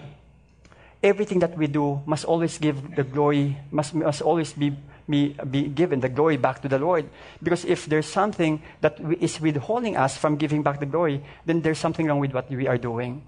everything 1.04 1.40
that 1.40 1.58
we 1.58 1.68
do 1.68 2.02
must 2.06 2.26
always 2.26 2.58
give 2.58 2.96
the 2.96 3.04
glory, 3.04 3.58
must, 3.72 3.94
must 3.94 4.22
always 4.22 4.54
be, 4.54 4.76
be, 5.10 5.36
be 5.50 5.64
given 5.64 6.00
the 6.00 6.10
glory 6.10 6.38
back 6.38 6.62
to 6.62 6.68
the 6.68 6.80
Lord. 6.80 7.10
Because 7.42 7.66
if 7.66 7.86
there's 7.86 8.06
something 8.06 8.62
that 8.82 9.00
is 9.20 9.40
withholding 9.40 9.98
us 9.98 10.18
from 10.18 10.36
giving 10.38 10.64
back 10.64 10.80
the 10.80 10.86
glory, 10.86 11.24
then 11.46 11.62
there's 11.62 11.80
something 11.80 12.06
wrong 12.06 12.20
with 12.20 12.34
what 12.34 12.50
we 12.50 12.68
are 12.68 12.78
doing. 12.78 13.24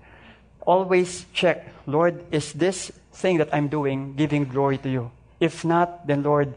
Always 0.62 1.26
check, 1.34 1.68
Lord, 1.86 2.24
is 2.32 2.54
this 2.54 2.92
thing 3.12 3.38
that 3.38 3.54
I'm 3.54 3.68
doing 3.68 4.16
giving 4.16 4.46
glory 4.46 4.78
to 4.80 4.90
you? 4.90 5.12
If 5.40 5.66
not, 5.66 6.08
then 6.08 6.24
Lord, 6.24 6.54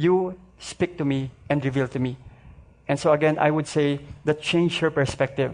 you 0.00 0.40
speak 0.56 0.96
to 0.96 1.04
me 1.04 1.28
and 1.52 1.60
reveal 1.60 1.88
to 1.92 2.00
me. 2.00 2.16
And 2.88 2.96
so 2.96 3.12
again, 3.12 3.36
I 3.36 3.52
would 3.52 3.68
say 3.68 4.00
that 4.24 4.40
change 4.40 4.80
your 4.80 4.90
perspective 4.90 5.52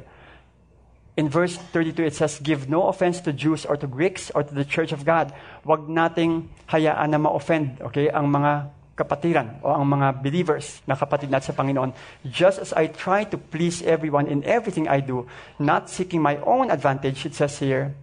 in 1.17 1.29
verse 1.29 1.57
32, 1.57 2.05
it 2.05 2.15
says, 2.15 2.39
Give 2.43 2.69
no 2.69 2.89
offense 2.89 3.21
to 3.23 3.33
Jews 3.33 3.65
or 3.65 3.77
to 3.77 3.87
Greeks 3.87 4.31
or 4.35 4.45
to 4.45 4.55
the 4.55 4.65
church 4.65 4.93
of 4.93 5.05
God. 5.05 5.33
Wag 5.65 5.89
nating 5.89 6.49
hayaan 6.69 7.11
na 7.11 7.19
ma-offend, 7.19 7.81
okay, 7.81 8.13
ang 8.13 8.29
mga 8.29 8.69
kapatiran 8.97 9.61
o 9.61 9.73
ang 9.73 9.85
mga 9.85 10.23
believers 10.25 10.81
na 10.89 10.97
kapatid 10.97 11.29
natin 11.29 11.53
sa 11.53 11.57
Panginoon. 11.57 11.93
Just 12.25 12.61
as 12.61 12.73
I 12.73 12.89
try 12.89 13.25
to 13.29 13.37
please 13.37 13.81
everyone 13.85 14.29
in 14.29 14.45
everything 14.45 14.89
I 14.89 15.01
do, 15.01 15.25
not 15.59 15.89
seeking 15.89 16.21
my 16.21 16.37
own 16.45 16.71
advantage, 16.71 17.25
it 17.25 17.35
says 17.35 17.59
here, 17.61 17.97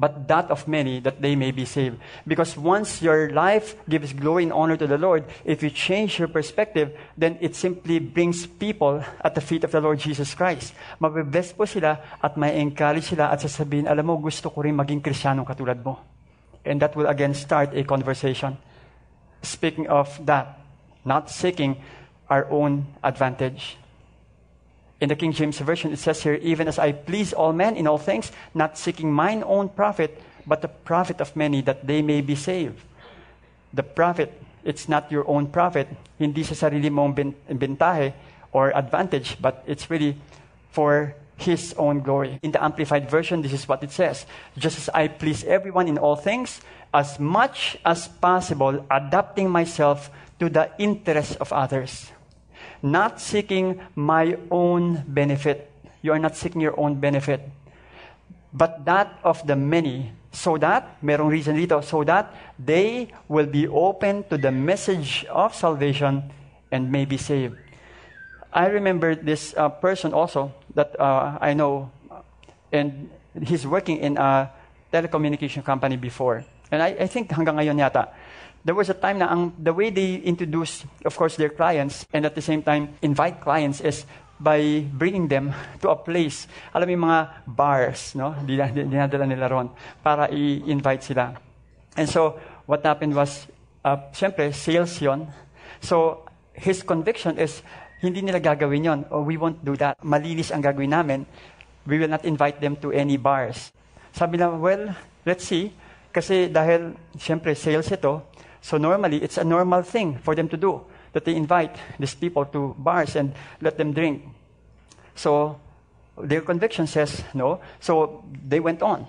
but 0.00 0.26
that 0.28 0.48
of 0.48 0.64
many, 0.64 0.98
that 1.04 1.20
they 1.20 1.36
may 1.36 1.52
be 1.52 1.68
saved. 1.68 2.00
Because 2.26 2.56
once 2.56 3.02
your 3.04 3.28
life 3.30 3.76
gives 3.84 4.16
glory 4.16 4.48
and 4.48 4.52
honor 4.52 4.80
to 4.80 4.88
the 4.88 4.96
Lord, 4.96 5.28
if 5.44 5.62
you 5.62 5.68
change 5.68 6.18
your 6.18 6.28
perspective, 6.28 6.96
then 7.20 7.36
it 7.44 7.54
simply 7.54 8.00
brings 8.00 8.48
people 8.48 9.04
at 9.20 9.34
the 9.36 9.44
feet 9.44 9.62
of 9.62 9.70
the 9.70 9.80
Lord 9.80 10.00
Jesus 10.00 10.32
Christ. 10.32 10.72
Mabibless 10.98 11.52
po 11.52 11.68
sila 11.68 12.00
at 12.24 12.40
may 12.40 12.56
encourage 12.56 13.12
sila 13.12 13.28
at 13.28 13.44
sasabihin, 13.44 13.84
alam 13.84 14.08
mo, 14.08 14.16
gusto 14.16 14.48
ko 14.48 14.64
rin 14.64 14.72
maging 14.72 15.04
krisyanong 15.04 15.44
katulad 15.44 15.84
mo. 15.84 16.00
And 16.64 16.80
that 16.80 16.96
will 16.96 17.06
again 17.06 17.36
start 17.36 17.76
a 17.76 17.84
conversation. 17.84 18.56
Speaking 19.44 19.84
of 19.88 20.08
that, 20.24 20.64
not 21.04 21.28
seeking 21.28 21.76
our 22.28 22.48
own 22.48 22.88
advantage. 23.04 23.76
In 25.00 25.08
the 25.08 25.16
King 25.16 25.32
James 25.32 25.58
Version, 25.58 25.92
it 25.92 25.98
says 25.98 26.22
here, 26.22 26.34
even 26.34 26.68
as 26.68 26.78
I 26.78 26.92
please 26.92 27.32
all 27.32 27.54
men 27.54 27.74
in 27.76 27.86
all 27.86 27.96
things, 27.96 28.30
not 28.52 28.76
seeking 28.76 29.10
mine 29.10 29.42
own 29.46 29.70
profit, 29.70 30.20
but 30.46 30.60
the 30.60 30.68
profit 30.68 31.20
of 31.20 31.34
many, 31.34 31.62
that 31.62 31.86
they 31.86 32.02
may 32.02 32.20
be 32.20 32.34
saved. 32.34 32.76
The 33.72 33.82
profit, 33.82 34.30
it's 34.62 34.88
not 34.88 35.10
your 35.10 35.26
own 35.26 35.46
profit, 35.46 35.88
hindi 36.18 36.44
sa 36.44 36.52
sarili 36.52 36.92
mong 36.92 37.16
bentahe 37.48 38.12
or 38.52 38.76
advantage, 38.76 39.40
but 39.40 39.64
it's 39.66 39.88
really 39.88 40.20
for 40.70 41.14
His 41.40 41.72
own 41.78 42.00
glory. 42.00 42.38
In 42.42 42.52
the 42.52 42.62
Amplified 42.62 43.08
Version, 43.08 43.40
this 43.40 43.54
is 43.54 43.66
what 43.66 43.82
it 43.82 43.92
says 43.92 44.26
Just 44.58 44.76
as 44.76 44.88
I 44.92 45.08
please 45.08 45.44
everyone 45.44 45.88
in 45.88 45.96
all 45.96 46.16
things, 46.16 46.60
as 46.92 47.18
much 47.18 47.78
as 47.86 48.08
possible, 48.08 48.84
adapting 48.90 49.48
myself 49.48 50.10
to 50.40 50.50
the 50.50 50.68
interests 50.76 51.36
of 51.36 51.54
others 51.54 52.12
not 52.82 53.20
seeking 53.20 53.80
my 53.94 54.36
own 54.50 55.04
benefit. 55.06 55.70
You 56.02 56.12
are 56.12 56.18
not 56.18 56.36
seeking 56.36 56.60
your 56.60 56.78
own 56.80 57.00
benefit, 57.00 57.40
but 58.52 58.84
that 58.84 59.18
of 59.22 59.46
the 59.46 59.56
many, 59.56 60.12
so 60.32 60.56
that, 60.58 61.00
merong 61.02 61.30
reason 61.30 61.56
dito, 61.56 61.84
so 61.84 62.04
that 62.04 62.32
they 62.58 63.12
will 63.28 63.46
be 63.46 63.68
open 63.68 64.24
to 64.30 64.38
the 64.38 64.50
message 64.50 65.26
of 65.28 65.54
salvation 65.54 66.32
and 66.72 66.90
may 66.90 67.04
be 67.04 67.16
saved. 67.16 67.56
I 68.52 68.66
remember 68.66 69.14
this 69.14 69.54
uh, 69.56 69.68
person 69.68 70.12
also 70.12 70.52
that 70.74 70.98
uh, 70.98 71.38
I 71.40 71.54
know, 71.54 71.90
and 72.72 73.10
he's 73.42 73.66
working 73.66 73.98
in 73.98 74.16
a 74.16 74.50
telecommunication 74.92 75.64
company 75.64 75.96
before. 75.96 76.44
And 76.72 76.82
I, 76.82 76.88
I 77.00 77.06
think 77.06 77.28
hanggang 77.30 77.58
ngayon 77.58 77.78
yata, 77.78 78.08
there 78.64 78.74
was 78.74 78.88
a 78.90 78.94
time 78.94 79.18
na 79.18 79.30
ang, 79.30 79.52
the 79.58 79.72
way 79.72 79.90
they 79.90 80.16
introduce, 80.24 80.84
of 81.04 81.16
course, 81.16 81.36
their 81.36 81.48
clients 81.48 82.06
and 82.12 82.26
at 82.26 82.34
the 82.34 82.42
same 82.42 82.62
time 82.62 82.94
invite 83.02 83.40
clients 83.40 83.80
is 83.80 84.04
by 84.40 84.80
bringing 84.96 85.28
them 85.28 85.52
to 85.80 85.92
a 85.92 85.96
place. 85.96 86.48
Alam 86.72 86.88
mo 86.88 86.92
yung 86.96 87.04
mga 87.12 87.20
bars, 87.44 88.16
no? 88.16 88.32
Dinadala 88.44 89.28
nila 89.28 89.52
ron 89.52 89.68
para 90.00 90.32
i-invite 90.32 91.04
sila. 91.04 91.36
And 91.96 92.08
so, 92.08 92.40
what 92.64 92.80
happened 92.80 93.12
was, 93.12 93.44
uh, 93.84 94.00
siyempre, 94.16 94.48
sales 94.56 94.96
yon. 95.00 95.28
So, 95.84 96.24
his 96.56 96.80
conviction 96.80 97.36
is, 97.36 97.60
hindi 98.00 98.24
nila 98.24 98.40
gagawin 98.40 98.84
yon. 98.84 99.00
Oh, 99.12 99.20
we 99.20 99.36
won't 99.36 99.60
do 99.60 99.76
that. 99.76 100.00
Malinis 100.00 100.48
ang 100.48 100.64
gagawin 100.64 100.96
namin. 100.96 101.28
We 101.84 102.00
will 102.00 102.08
not 102.08 102.24
invite 102.24 102.60
them 102.64 102.80
to 102.80 102.92
any 102.96 103.20
bars. 103.20 103.72
Sabi 104.16 104.40
na, 104.40 104.48
well, 104.56 104.96
let's 105.28 105.44
see. 105.44 105.68
Kasi 106.10 106.48
dahil, 106.48 106.96
siyempre, 107.20 107.52
sales 107.52 107.92
ito, 107.92 108.24
so 108.60 108.76
normally, 108.76 109.22
it's 109.22 109.38
a 109.38 109.44
normal 109.44 109.82
thing 109.82 110.18
for 110.22 110.34
them 110.34 110.48
to 110.48 110.56
do, 110.56 110.84
that 111.12 111.24
they 111.24 111.34
invite 111.34 111.76
these 111.98 112.14
people 112.14 112.44
to 112.46 112.74
bars 112.78 113.16
and 113.16 113.32
let 113.60 113.78
them 113.78 113.92
drink. 113.92 114.24
So 115.14 115.58
their 116.16 116.40
conviction 116.40 116.86
says 116.86 117.24
no. 117.34 117.60
So 117.80 118.24
they 118.46 118.60
went 118.60 118.82
on. 118.82 119.06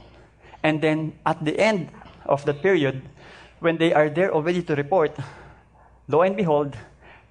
And 0.63 0.81
then 0.81 1.13
at 1.25 1.43
the 1.43 1.57
end 1.59 1.89
of 2.25 2.45
the 2.45 2.53
period, 2.53 3.01
when 3.59 3.77
they 3.77 3.93
are 3.93 4.09
there 4.09 4.33
already 4.33 4.63
to 4.63 4.75
report, 4.75 5.15
lo 6.07 6.21
and 6.21 6.35
behold, 6.35 6.75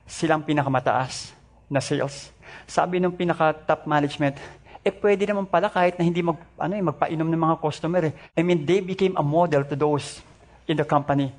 silang 0.07 0.43
pinakamataas 0.43 1.33
na 1.71 1.81
sales. 1.81 2.31
Sabi 2.67 2.99
ng 2.99 3.15
pinaka-top 3.15 3.87
management, 3.87 4.37
eh 4.83 4.91
pwede 4.91 5.29
naman 5.29 5.47
pala 5.47 5.71
kahit 5.71 5.99
na 5.99 6.03
hindi 6.03 6.23
mag, 6.23 6.39
ano, 6.59 6.75
eh, 6.75 6.83
magpainom 6.83 7.29
ng 7.29 7.41
mga 7.41 7.57
customer. 7.63 8.03
Eh. 8.11 8.15
I 8.35 8.43
mean, 8.43 8.67
they 8.67 8.81
became 8.81 9.15
a 9.15 9.23
model 9.23 9.63
to 9.67 9.77
those 9.77 10.19
in 10.67 10.79
the 10.79 10.87
company. 10.87 11.31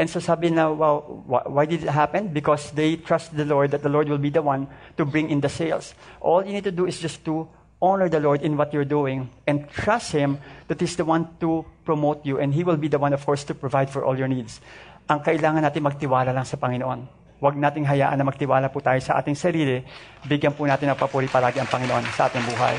And 0.00 0.08
so 0.08 0.16
sabi 0.16 0.48
na, 0.48 0.72
wow, 0.72 1.04
why 1.28 1.68
did 1.68 1.84
it 1.84 1.92
happen? 1.92 2.32
Because 2.32 2.72
they 2.72 2.96
trust 2.96 3.36
the 3.36 3.44
Lord 3.44 3.76
that 3.76 3.84
the 3.84 3.92
Lord 3.92 4.08
will 4.08 4.16
be 4.16 4.32
the 4.32 4.40
one 4.40 4.64
to 4.96 5.04
bring 5.04 5.28
in 5.28 5.44
the 5.44 5.52
sales. 5.52 5.92
All 6.24 6.40
you 6.40 6.56
need 6.56 6.64
to 6.64 6.72
do 6.72 6.88
is 6.88 6.96
just 6.96 7.20
to 7.28 7.44
honor 7.84 8.08
the 8.08 8.16
Lord 8.16 8.40
in 8.40 8.56
what 8.56 8.72
you're 8.72 8.88
doing 8.88 9.28
and 9.44 9.68
trust 9.68 10.16
Him 10.16 10.40
that 10.72 10.80
He's 10.80 10.96
the 10.96 11.04
one 11.04 11.28
to 11.44 11.68
promote 11.84 12.24
you 12.24 12.40
and 12.40 12.56
He 12.56 12.64
will 12.64 12.80
be 12.80 12.88
the 12.88 12.96
one, 12.96 13.12
of 13.12 13.20
course, 13.28 13.44
to 13.44 13.54
provide 13.54 13.92
for 13.92 14.00
all 14.00 14.16
your 14.16 14.24
needs. 14.24 14.64
Ang 15.04 15.20
kailangan 15.20 15.60
natin 15.68 15.84
magtiwala 15.84 16.32
lang 16.32 16.48
sa 16.48 16.56
Panginoon. 16.56 17.04
Huwag 17.44 17.60
nating 17.60 17.84
hayaan 17.84 18.16
na 18.16 18.24
magtiwala 18.24 18.72
po 18.72 18.80
tayo 18.80 19.04
sa 19.04 19.20
ating 19.20 19.36
sarili. 19.36 19.84
Bigyan 20.24 20.56
po 20.56 20.64
natin 20.64 20.88
ng 20.88 20.96
papuri 20.96 21.28
palagi 21.28 21.60
ang 21.60 21.68
Panginoon 21.68 22.08
sa 22.16 22.32
ating 22.32 22.44
buhay. 22.48 22.76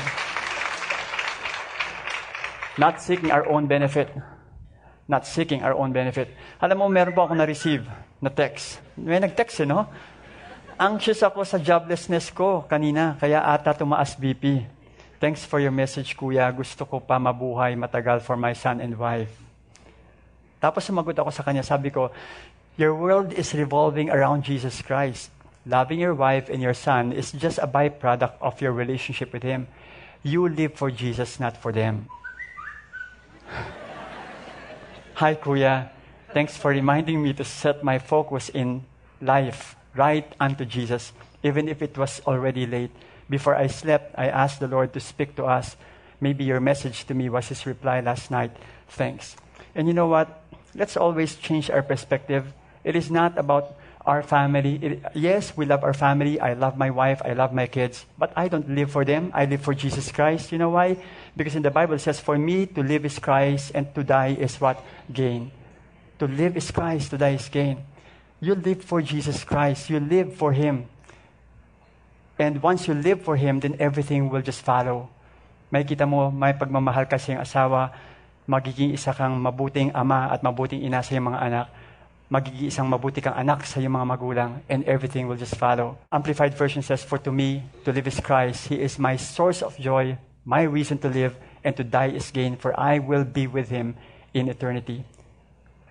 Not 2.82 2.98
seeking 2.98 3.30
our 3.30 3.46
own 3.46 3.70
benefit, 3.70 4.10
not 5.08 5.26
seeking 5.26 5.62
our 5.62 5.74
own 5.74 5.90
benefit. 5.90 6.30
Alam 6.62 6.82
mo, 6.82 6.86
meron 6.88 7.14
po 7.14 7.26
ako 7.26 7.34
na-receive 7.34 7.84
na 8.22 8.30
text. 8.30 8.78
May 8.94 9.18
nag-text 9.18 9.62
eh, 9.62 9.68
no? 9.68 9.86
Anxious 10.78 11.22
ako 11.22 11.44
sa 11.46 11.58
joblessness 11.60 12.32
ko 12.32 12.64
kanina, 12.66 13.14
kaya 13.18 13.42
ata 13.42 13.74
tumaas 13.76 14.18
BP. 14.18 14.66
Thanks 15.22 15.46
for 15.46 15.62
your 15.62 15.70
message, 15.70 16.18
kuya. 16.18 16.50
Gusto 16.50 16.82
ko 16.82 16.98
pa 16.98 17.14
mabuhay 17.14 17.78
matagal 17.78 18.26
for 18.26 18.34
my 18.34 18.50
son 18.58 18.82
and 18.82 18.98
wife. 18.98 19.30
Tapos 20.58 20.82
sumagot 20.82 21.14
ako 21.14 21.30
sa 21.30 21.46
kanya, 21.46 21.62
sabi 21.62 21.94
ko, 21.94 22.10
Your 22.74 22.96
world 22.96 23.36
is 23.36 23.52
revolving 23.52 24.08
around 24.08 24.42
Jesus 24.48 24.80
Christ. 24.80 25.30
Loving 25.62 26.00
your 26.00 26.14
wife 26.16 26.48
and 26.50 26.58
your 26.58 26.74
son 26.74 27.12
is 27.12 27.30
just 27.30 27.60
a 27.62 27.68
byproduct 27.68 28.40
of 28.40 28.58
your 28.58 28.72
relationship 28.72 29.30
with 29.30 29.46
Him. 29.46 29.68
You 30.24 30.48
live 30.48 30.74
for 30.74 30.90
Jesus, 30.90 31.38
not 31.38 31.54
for 31.54 31.70
them. 31.70 32.08
Hi, 35.22 35.36
Kuya. 35.36 35.88
Thanks 36.34 36.56
for 36.56 36.72
reminding 36.72 37.22
me 37.22 37.32
to 37.34 37.44
set 37.44 37.84
my 37.84 38.00
focus 38.00 38.48
in 38.48 38.82
life 39.20 39.76
right 39.94 40.26
unto 40.40 40.64
Jesus, 40.64 41.12
even 41.44 41.68
if 41.68 41.80
it 41.80 41.96
was 41.96 42.20
already 42.26 42.66
late. 42.66 42.90
Before 43.30 43.54
I 43.54 43.68
slept, 43.68 44.18
I 44.18 44.26
asked 44.26 44.58
the 44.58 44.66
Lord 44.66 44.92
to 44.94 44.98
speak 44.98 45.36
to 45.36 45.44
us. 45.44 45.76
Maybe 46.20 46.42
your 46.42 46.58
message 46.58 47.04
to 47.06 47.14
me 47.14 47.28
was 47.28 47.46
his 47.54 47.64
reply 47.66 48.00
last 48.00 48.32
night. 48.32 48.50
Thanks. 48.88 49.36
And 49.76 49.86
you 49.86 49.94
know 49.94 50.08
what? 50.08 50.42
Let's 50.74 50.96
always 50.96 51.36
change 51.36 51.70
our 51.70 51.82
perspective. 51.82 52.52
It 52.82 52.96
is 52.96 53.08
not 53.08 53.38
about 53.38 53.78
our 54.04 54.22
family. 54.22 55.00
Yes, 55.14 55.56
we 55.56 55.66
love 55.66 55.84
our 55.84 55.94
family. 55.94 56.40
I 56.40 56.54
love 56.54 56.76
my 56.76 56.90
wife. 56.90 57.22
I 57.24 57.32
love 57.32 57.52
my 57.52 57.66
kids. 57.66 58.04
But 58.18 58.32
I 58.36 58.48
don't 58.48 58.74
live 58.74 58.90
for 58.90 59.04
them. 59.04 59.30
I 59.34 59.44
live 59.46 59.62
for 59.62 59.74
Jesus 59.74 60.10
Christ. 60.10 60.50
You 60.52 60.58
know 60.58 60.70
why? 60.70 60.98
Because 61.36 61.54
in 61.54 61.62
the 61.62 61.70
Bible 61.70 61.94
it 61.94 62.00
says, 62.00 62.18
For 62.18 62.36
me 62.36 62.66
to 62.66 62.82
live 62.82 63.04
is 63.04 63.18
Christ 63.18 63.72
and 63.74 63.94
to 63.94 64.02
die 64.02 64.34
is 64.38 64.60
what? 64.60 64.82
Gain. 65.12 65.50
To 66.18 66.26
live 66.26 66.56
is 66.56 66.70
Christ, 66.70 67.10
to 67.10 67.18
die 67.18 67.38
is 67.38 67.48
gain. 67.48 67.82
You 68.40 68.54
live 68.54 68.82
for 68.82 69.02
Jesus 69.02 69.44
Christ. 69.44 69.90
You 69.90 70.00
live 70.00 70.34
for 70.34 70.52
Him. 70.52 70.86
And 72.38 72.62
once 72.62 72.88
you 72.88 72.94
live 72.94 73.22
for 73.22 73.36
Him, 73.36 73.60
then 73.60 73.76
everything 73.78 74.28
will 74.30 74.42
just 74.42 74.62
follow. 74.62 75.08
May 75.70 75.84
kita 75.84 76.08
mo, 76.08 76.30
may 76.30 76.52
pagmamahal 76.52 77.08
ka 77.08 77.16
sa 77.16 77.32
iyong 77.32 77.42
asawa, 77.42 77.94
magiging 78.50 78.92
isa 78.92 79.14
kang 79.14 79.38
mabuting 79.38 79.94
ama 79.94 80.26
at 80.28 80.42
mabuting 80.42 80.82
ina 80.82 81.00
sa 81.06 81.14
iyong 81.14 81.32
mga 81.32 81.40
anak 81.40 81.66
magiging 82.32 82.72
isang 82.72 82.88
mabuti 82.88 83.20
kang 83.20 83.36
anak 83.36 83.68
sa 83.68 83.76
iyong 83.76 83.92
mga 83.92 84.08
magulang, 84.08 84.52
and 84.72 84.80
everything 84.88 85.28
will 85.28 85.36
just 85.36 85.52
follow. 85.60 86.00
Amplified 86.08 86.56
version 86.56 86.80
says, 86.80 87.04
For 87.04 87.20
to 87.20 87.28
me, 87.28 87.68
to 87.84 87.92
live 87.92 88.08
is 88.08 88.24
Christ. 88.24 88.72
He 88.72 88.80
is 88.80 88.96
my 88.96 89.20
source 89.20 89.60
of 89.60 89.76
joy, 89.76 90.16
my 90.48 90.64
reason 90.64 90.96
to 91.04 91.12
live, 91.12 91.36
and 91.60 91.76
to 91.76 91.84
die 91.84 92.08
is 92.08 92.32
gain, 92.32 92.56
for 92.56 92.72
I 92.80 93.04
will 93.04 93.28
be 93.28 93.44
with 93.44 93.68
him 93.68 94.00
in 94.32 94.48
eternity. 94.48 95.04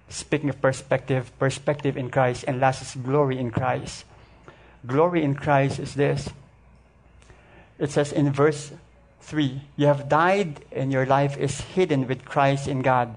Speaking 0.10 0.50
of 0.50 0.58
perspective, 0.58 1.30
perspective 1.38 1.94
in 1.96 2.10
Christ, 2.10 2.44
and 2.50 2.58
last 2.58 2.82
is 2.82 2.98
glory 2.98 3.38
in 3.38 3.54
Christ. 3.54 4.04
Glory 4.82 5.22
in 5.22 5.38
Christ 5.38 5.78
is 5.78 5.94
this. 5.94 6.34
It 7.78 7.94
says 7.94 8.12
in 8.12 8.34
verse 8.34 8.74
3 9.22 9.62
You 9.78 9.86
have 9.86 10.10
died, 10.10 10.66
and 10.74 10.92
your 10.92 11.06
life 11.06 11.38
is 11.38 11.62
hidden 11.78 12.10
with 12.10 12.26
Christ 12.26 12.68
in 12.68 12.82
God. 12.82 13.14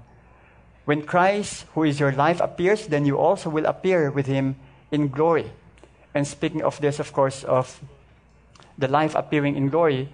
When 0.84 1.02
Christ, 1.02 1.64
who 1.74 1.84
is 1.84 1.98
your 1.98 2.12
life, 2.12 2.40
appears, 2.40 2.86
then 2.86 3.06
you 3.06 3.16
also 3.16 3.48
will 3.48 3.66
appear 3.66 4.10
with 4.10 4.26
him 4.26 4.56
in 4.90 5.08
glory. 5.08 5.50
And 6.14 6.26
speaking 6.26 6.62
of 6.62 6.80
this, 6.80 7.00
of 7.00 7.12
course, 7.12 7.42
of 7.44 7.80
the 8.76 8.88
life 8.88 9.14
appearing 9.14 9.56
in 9.56 9.68
glory, 9.68 10.08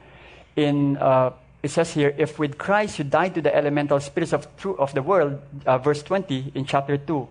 in 0.56 0.96
uh, 0.96 1.32
it 1.62 1.70
says 1.70 1.92
here, 1.92 2.14
if 2.16 2.38
with 2.38 2.56
Christ 2.56 2.98
you 2.98 3.04
died 3.04 3.34
to 3.34 3.42
the 3.42 3.54
elemental 3.54 4.00
spirits 4.00 4.32
of, 4.32 4.48
of 4.78 4.94
the 4.94 5.02
world, 5.02 5.40
uh, 5.66 5.76
verse 5.78 6.02
20 6.02 6.52
in 6.54 6.64
chapter 6.64 6.96
2, 6.96 7.28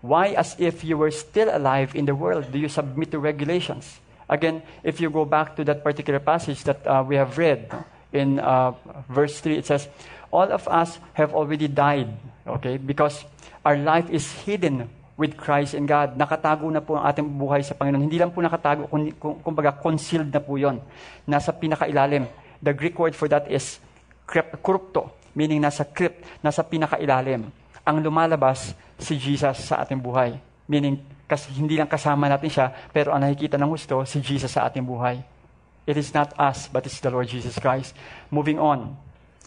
why, 0.00 0.28
as 0.28 0.56
if 0.58 0.82
you 0.82 0.96
were 0.96 1.10
still 1.10 1.54
alive 1.54 1.94
in 1.94 2.06
the 2.06 2.14
world, 2.14 2.50
do 2.50 2.58
you 2.58 2.68
submit 2.68 3.10
to 3.10 3.18
regulations? 3.18 4.00
Again, 4.28 4.62
if 4.82 5.00
you 5.00 5.10
go 5.10 5.24
back 5.24 5.54
to 5.56 5.64
that 5.64 5.84
particular 5.84 6.18
passage 6.18 6.64
that 6.64 6.86
uh, 6.86 7.04
we 7.06 7.16
have 7.16 7.36
read 7.36 7.70
in 8.12 8.40
uh, 8.40 8.72
verse 9.08 9.38
3, 9.40 9.58
it 9.58 9.66
says, 9.66 9.88
All 10.30 10.50
of 10.50 10.66
us 10.66 10.98
have 11.12 11.34
already 11.34 11.68
died 11.68 12.08
Okay? 12.46 12.78
Because 12.78 13.24
our 13.62 13.78
life 13.78 14.10
is 14.10 14.26
hidden 14.42 14.90
with 15.14 15.36
Christ 15.36 15.78
in 15.78 15.86
God. 15.86 16.18
Nakatago 16.18 16.66
na 16.72 16.82
po 16.82 16.98
ang 16.98 17.06
ating 17.06 17.26
buhay 17.26 17.62
sa 17.62 17.76
Panginoon. 17.76 18.08
Hindi 18.08 18.18
lang 18.18 18.34
po 18.34 18.42
nakatago, 18.42 18.90
kumbaga 19.20 19.70
concealed 19.76 20.32
na 20.32 20.40
po 20.42 20.58
yon. 20.58 20.80
Nasa 21.28 21.54
pinakailalim. 21.54 22.26
The 22.58 22.74
Greek 22.74 22.98
word 22.98 23.14
for 23.14 23.30
that 23.30 23.46
is 23.50 23.78
krypto, 24.26 25.12
meaning 25.36 25.60
nasa 25.60 25.84
crypt, 25.86 26.24
nasa 26.40 26.64
pinakailalim. 26.64 27.50
Ang 27.82 27.96
lumalabas 28.02 28.74
si 28.98 29.18
Jesus 29.18 29.66
sa 29.66 29.82
ating 29.82 29.98
buhay. 29.98 30.38
Meaning, 30.70 31.02
kasi 31.26 31.50
hindi 31.54 31.74
lang 31.74 31.90
kasama 31.90 32.30
natin 32.30 32.50
siya, 32.50 32.66
pero 32.94 33.10
ang 33.10 33.20
nakikita 33.22 33.58
ng 33.58 33.70
gusto, 33.70 34.06
si 34.06 34.22
Jesus 34.22 34.50
sa 34.54 34.70
ating 34.70 34.86
buhay. 34.86 35.20
It 35.82 35.98
is 35.98 36.14
not 36.14 36.30
us, 36.38 36.70
but 36.70 36.86
it's 36.86 37.02
the 37.02 37.10
Lord 37.10 37.26
Jesus 37.26 37.58
Christ. 37.58 37.98
Moving 38.30 38.62
on 38.62 38.94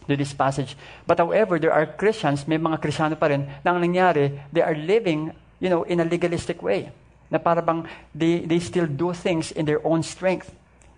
to 0.07 0.15
this 0.15 0.33
passage. 0.33 0.77
But 1.07 1.19
however, 1.19 1.59
there 1.59 1.73
are 1.73 1.85
Christians, 1.85 2.47
may 2.47 2.57
mga 2.57 2.81
Kristiyano 2.81 3.19
pa 3.19 3.27
rin, 3.27 3.47
na 3.63 3.73
ang 3.73 3.81
nangyari, 3.81 4.39
they 4.53 4.61
are 4.61 4.75
living, 4.75 5.33
you 5.59 5.69
know, 5.69 5.83
in 5.83 5.99
a 5.99 6.05
legalistic 6.05 6.61
way. 6.61 6.91
Na 7.29 7.37
para 7.37 7.61
bang 7.61 7.85
they, 8.13 8.45
they 8.45 8.59
still 8.59 8.85
do 8.85 9.13
things 9.13 9.51
in 9.51 9.65
their 9.65 9.85
own 9.85 10.03
strength. 10.03 10.53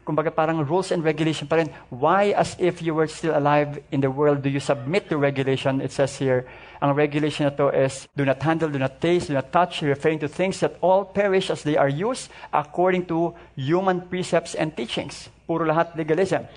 Kumbaga 0.08 0.32
parang 0.32 0.64
rules 0.64 0.92
and 0.92 1.04
regulation 1.04 1.48
pa 1.48 1.60
rin. 1.60 1.68
Why, 1.90 2.32
as 2.32 2.56
if 2.60 2.82
you 2.82 2.96
were 2.96 3.08
still 3.08 3.36
alive 3.36 3.84
in 3.92 4.00
the 4.00 4.12
world, 4.12 4.42
do 4.42 4.48
you 4.48 4.60
submit 4.60 5.10
to 5.10 5.18
regulation? 5.18 5.82
It 5.82 5.92
says 5.92 6.16
here, 6.16 6.48
ang 6.82 6.96
regulation 6.96 7.44
na 7.44 7.52
to 7.52 7.68
is, 7.76 8.08
do 8.16 8.24
not 8.24 8.40
handle, 8.40 8.70
do 8.70 8.80
not 8.80 9.02
taste, 9.02 9.28
do 9.28 9.34
not 9.34 9.52
touch, 9.52 9.82
referring 9.82 10.20
to 10.20 10.30
things 10.30 10.62
that 10.62 10.80
all 10.80 11.04
perish 11.04 11.50
as 11.50 11.64
they 11.64 11.76
are 11.76 11.90
used 11.90 12.32
according 12.54 13.06
to 13.08 13.36
human 13.56 14.00
precepts 14.00 14.56
and 14.56 14.72
teachings. 14.78 15.28
Puro 15.48 15.68
lahat 15.68 15.96
legalism. 15.98 16.48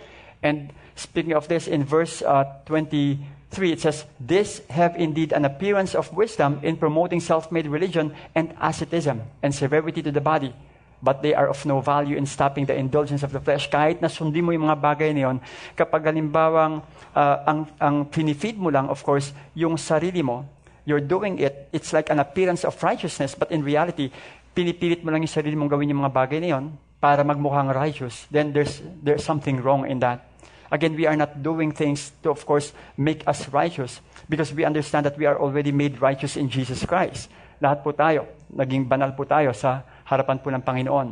And 0.42 0.70
speaking 1.00 1.32
of 1.32 1.48
this, 1.48 1.66
in 1.66 1.84
verse 1.84 2.20
uh, 2.20 2.44
23, 2.66 3.72
it 3.72 3.80
says, 3.80 4.04
This 4.20 4.60
have 4.68 4.96
indeed 4.96 5.32
an 5.32 5.44
appearance 5.44 5.94
of 5.94 6.12
wisdom 6.12 6.60
in 6.62 6.76
promoting 6.76 7.20
self 7.20 7.50
made 7.50 7.66
religion 7.66 8.14
and 8.34 8.52
asceticism 8.60 9.22
and 9.42 9.54
severity 9.54 10.02
to 10.02 10.12
the 10.12 10.20
body. 10.20 10.52
But 11.02 11.22
they 11.24 11.32
are 11.32 11.48
of 11.48 11.64
no 11.64 11.80
value 11.80 12.16
in 12.20 12.26
stopping 12.26 12.66
the 12.68 12.76
indulgence 12.76 13.24
of 13.24 13.32
the 13.32 13.40
flesh. 13.40 13.72
Kahit 13.72 14.04
na 14.04 14.12
sundin 14.12 14.44
mo 14.44 14.52
yung 14.52 14.68
mga 14.68 14.76
bagay 14.84 15.16
na 15.16 15.32
yun, 15.32 15.36
kapag 15.72 16.04
halimbawang 16.04 16.84
uh, 17.16 17.36
ang, 17.48 17.60
ang 17.80 18.04
pinifeed 18.04 18.60
mo 18.60 18.68
lang, 18.68 18.92
of 18.92 19.00
course, 19.00 19.32
yung 19.56 19.80
sarili 19.80 20.20
mo, 20.20 20.44
you're 20.84 21.00
doing 21.00 21.40
it, 21.40 21.72
it's 21.72 21.96
like 21.96 22.12
an 22.12 22.20
appearance 22.20 22.68
of 22.68 22.76
righteousness, 22.84 23.32
but 23.32 23.48
in 23.48 23.64
reality, 23.64 24.12
pinipilit 24.52 25.00
mo 25.00 25.08
lang 25.08 25.24
yung 25.24 25.32
sarili 25.32 25.56
mong 25.56 25.72
gawin 25.72 25.88
yung 25.88 26.04
mga 26.04 26.12
bagay 26.12 26.36
na 26.44 26.48
yun 26.52 26.64
para 27.00 27.24
magmukhang 27.24 27.72
righteous, 27.72 28.28
then 28.28 28.52
there's, 28.52 28.84
there's 29.00 29.24
something 29.24 29.56
wrong 29.64 29.88
in 29.88 30.04
that. 30.04 30.29
Again, 30.70 30.94
we 30.94 31.06
are 31.06 31.16
not 31.16 31.42
doing 31.42 31.72
things 31.72 32.12
to, 32.22 32.30
of 32.30 32.46
course, 32.46 32.72
make 32.96 33.26
us 33.26 33.48
righteous 33.50 34.00
because 34.28 34.54
we 34.54 34.64
understand 34.64 35.04
that 35.06 35.18
we 35.18 35.26
are 35.26 35.38
already 35.38 35.72
made 35.72 36.00
righteous 36.00 36.36
in 36.36 36.48
Jesus 36.48 36.86
Christ. 36.86 37.28
Lahat 37.60 37.82
po 37.82 37.90
tayo, 37.92 38.30
naging 38.54 38.86
banal 38.86 39.12
po 39.12 39.26
tayo 39.26 39.50
sa 39.50 39.82
harapan 40.06 40.38
po 40.38 40.48
ng 40.48 40.62
Panginoon. 40.62 41.08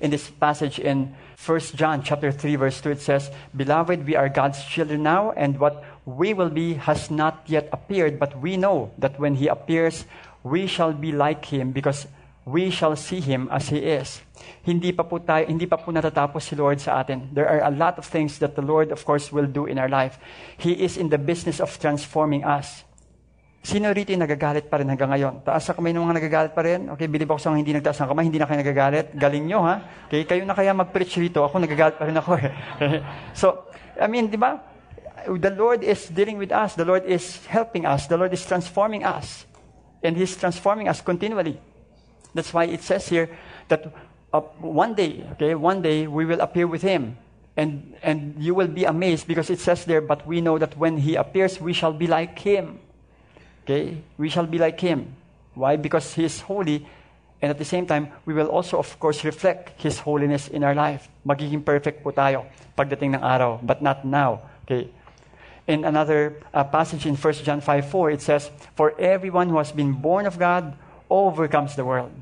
In 0.00 0.10
this 0.12 0.28
passage 0.30 0.78
in 0.78 1.16
1 1.40 1.76
John 1.76 2.04
chapter 2.04 2.30
3 2.30 2.56
verse 2.56 2.80
2 2.80 2.96
it 2.96 3.02
says, 3.02 3.32
"Beloved, 3.56 4.04
we 4.06 4.14
are 4.14 4.28
God's 4.28 4.60
children 4.64 5.02
now, 5.02 5.32
and 5.34 5.56
what 5.58 5.82
we 6.04 6.32
will 6.32 6.52
be 6.52 6.76
has 6.84 7.10
not 7.10 7.42
yet 7.48 7.68
appeared, 7.72 8.20
but 8.20 8.38
we 8.38 8.56
know 8.56 8.92
that 9.00 9.18
when 9.18 9.40
he 9.40 9.48
appears, 9.48 10.04
we 10.44 10.68
shall 10.68 10.92
be 10.92 11.12
like 11.12 11.48
him 11.48 11.72
because 11.72 12.06
we 12.50 12.70
shall 12.74 12.98
see 12.98 13.22
Him 13.22 13.46
as 13.50 13.70
He 13.70 13.78
is. 13.78 14.20
Hindi 14.66 14.90
pa 14.90 15.06
po 15.06 15.22
tayo, 15.22 15.46
hindi 15.46 15.64
pa 15.70 15.78
po 15.78 15.94
natatapos 15.94 16.42
si 16.42 16.58
Lord 16.58 16.82
sa 16.82 17.00
atin. 17.00 17.30
There 17.30 17.46
are 17.46 17.62
a 17.62 17.72
lot 17.72 17.96
of 17.96 18.04
things 18.04 18.42
that 18.42 18.58
the 18.58 18.64
Lord, 18.64 18.90
of 18.90 19.06
course, 19.06 19.30
will 19.30 19.46
do 19.46 19.70
in 19.70 19.78
our 19.78 19.88
life. 19.88 20.18
He 20.58 20.74
is 20.74 20.98
in 20.98 21.08
the 21.08 21.20
business 21.20 21.62
of 21.62 21.70
transforming 21.78 22.42
us. 22.42 22.84
Sino 23.60 23.92
rito 23.92 24.08
yung 24.08 24.24
nagagalit 24.24 24.72
pa 24.72 24.80
rin 24.80 24.88
hanggang 24.88 25.12
ngayon? 25.12 25.44
Taas 25.44 25.68
sa 25.68 25.76
kamay 25.76 25.92
ng 25.92 26.00
mga 26.00 26.16
nagagalit 26.16 26.52
pa 26.56 26.64
rin? 26.64 26.88
Okay, 26.96 27.12
bilib 27.12 27.28
ako 27.28 27.40
sa 27.44 27.48
mga 27.52 27.60
hindi 27.60 27.74
nagtaas 27.76 27.98
ng 28.00 28.08
kamay, 28.08 28.24
hindi 28.24 28.40
na 28.40 28.48
kayo 28.48 28.58
nagagalit. 28.64 29.06
Galing 29.12 29.44
nyo, 29.44 29.60
ha? 29.68 29.76
Okay, 30.08 30.24
kayo 30.24 30.42
na 30.48 30.56
kaya 30.56 30.72
mag-preach 30.72 31.20
rito. 31.20 31.44
Ako 31.44 31.60
nagagalit 31.60 32.00
pa 32.00 32.08
rin 32.08 32.16
ako. 32.16 32.40
Eh. 32.40 32.52
so, 33.40 33.68
I 34.00 34.08
mean, 34.08 34.32
di 34.32 34.40
ba? 34.40 34.56
The 35.28 35.52
Lord 35.52 35.84
is 35.84 36.08
dealing 36.08 36.40
with 36.40 36.56
us. 36.56 36.72
The 36.72 36.88
Lord 36.88 37.04
is 37.04 37.44
helping 37.52 37.84
us. 37.84 38.08
The 38.08 38.16
Lord 38.16 38.32
is 38.32 38.40
transforming 38.48 39.04
us. 39.04 39.44
And 40.00 40.16
He's 40.16 40.32
transforming 40.40 40.88
us 40.88 41.04
continually. 41.04 41.60
That's 42.34 42.52
why 42.52 42.64
it 42.64 42.82
says 42.82 43.08
here 43.08 43.28
that 43.68 43.92
uh, 44.32 44.40
one 44.60 44.94
day, 44.94 45.26
okay, 45.32 45.54
one 45.54 45.82
day 45.82 46.06
we 46.06 46.24
will 46.24 46.40
appear 46.40 46.66
with 46.66 46.82
Him. 46.82 47.16
And, 47.56 47.94
and 48.02 48.36
you 48.38 48.54
will 48.54 48.68
be 48.68 48.84
amazed 48.84 49.26
because 49.26 49.50
it 49.50 49.58
says 49.58 49.84
there, 49.84 50.00
but 50.00 50.26
we 50.26 50.40
know 50.40 50.58
that 50.58 50.76
when 50.76 50.98
He 50.98 51.16
appears, 51.16 51.60
we 51.60 51.72
shall 51.72 51.92
be 51.92 52.06
like 52.06 52.38
Him. 52.38 52.78
Okay? 53.64 54.02
We 54.16 54.28
shall 54.28 54.46
be 54.46 54.58
like 54.58 54.80
Him. 54.80 55.16
Why? 55.54 55.76
Because 55.76 56.14
He 56.14 56.24
is 56.24 56.40
holy. 56.40 56.86
And 57.42 57.50
at 57.50 57.58
the 57.58 57.64
same 57.64 57.86
time, 57.86 58.12
we 58.24 58.34
will 58.34 58.48
also, 58.48 58.78
of 58.78 58.98
course, 59.00 59.24
reflect 59.24 59.80
His 59.82 59.98
holiness 59.98 60.48
in 60.48 60.62
our 60.64 60.74
life. 60.74 61.08
Magiging 61.26 61.64
perfect 61.64 62.02
po 62.04 62.12
tayo 62.12 62.46
pagdating 62.76 63.20
ng 63.20 63.22
araw, 63.22 63.60
but 63.60 63.82
not 63.82 64.04
now. 64.04 64.40
Okay? 64.64 64.88
In 65.68 65.84
another 65.84 66.40
uh, 66.54 66.64
passage 66.64 67.04
in 67.04 67.14
1 67.14 67.44
John 67.44 67.60
5 67.60 67.90
4, 67.90 68.10
it 68.10 68.22
says, 68.22 68.50
For 68.74 68.98
everyone 68.98 69.48
who 69.48 69.58
has 69.58 69.72
been 69.72 69.92
born 69.92 70.24
of 70.24 70.38
God 70.38 70.72
overcomes 71.10 71.76
the 71.76 71.84
world. 71.84 72.14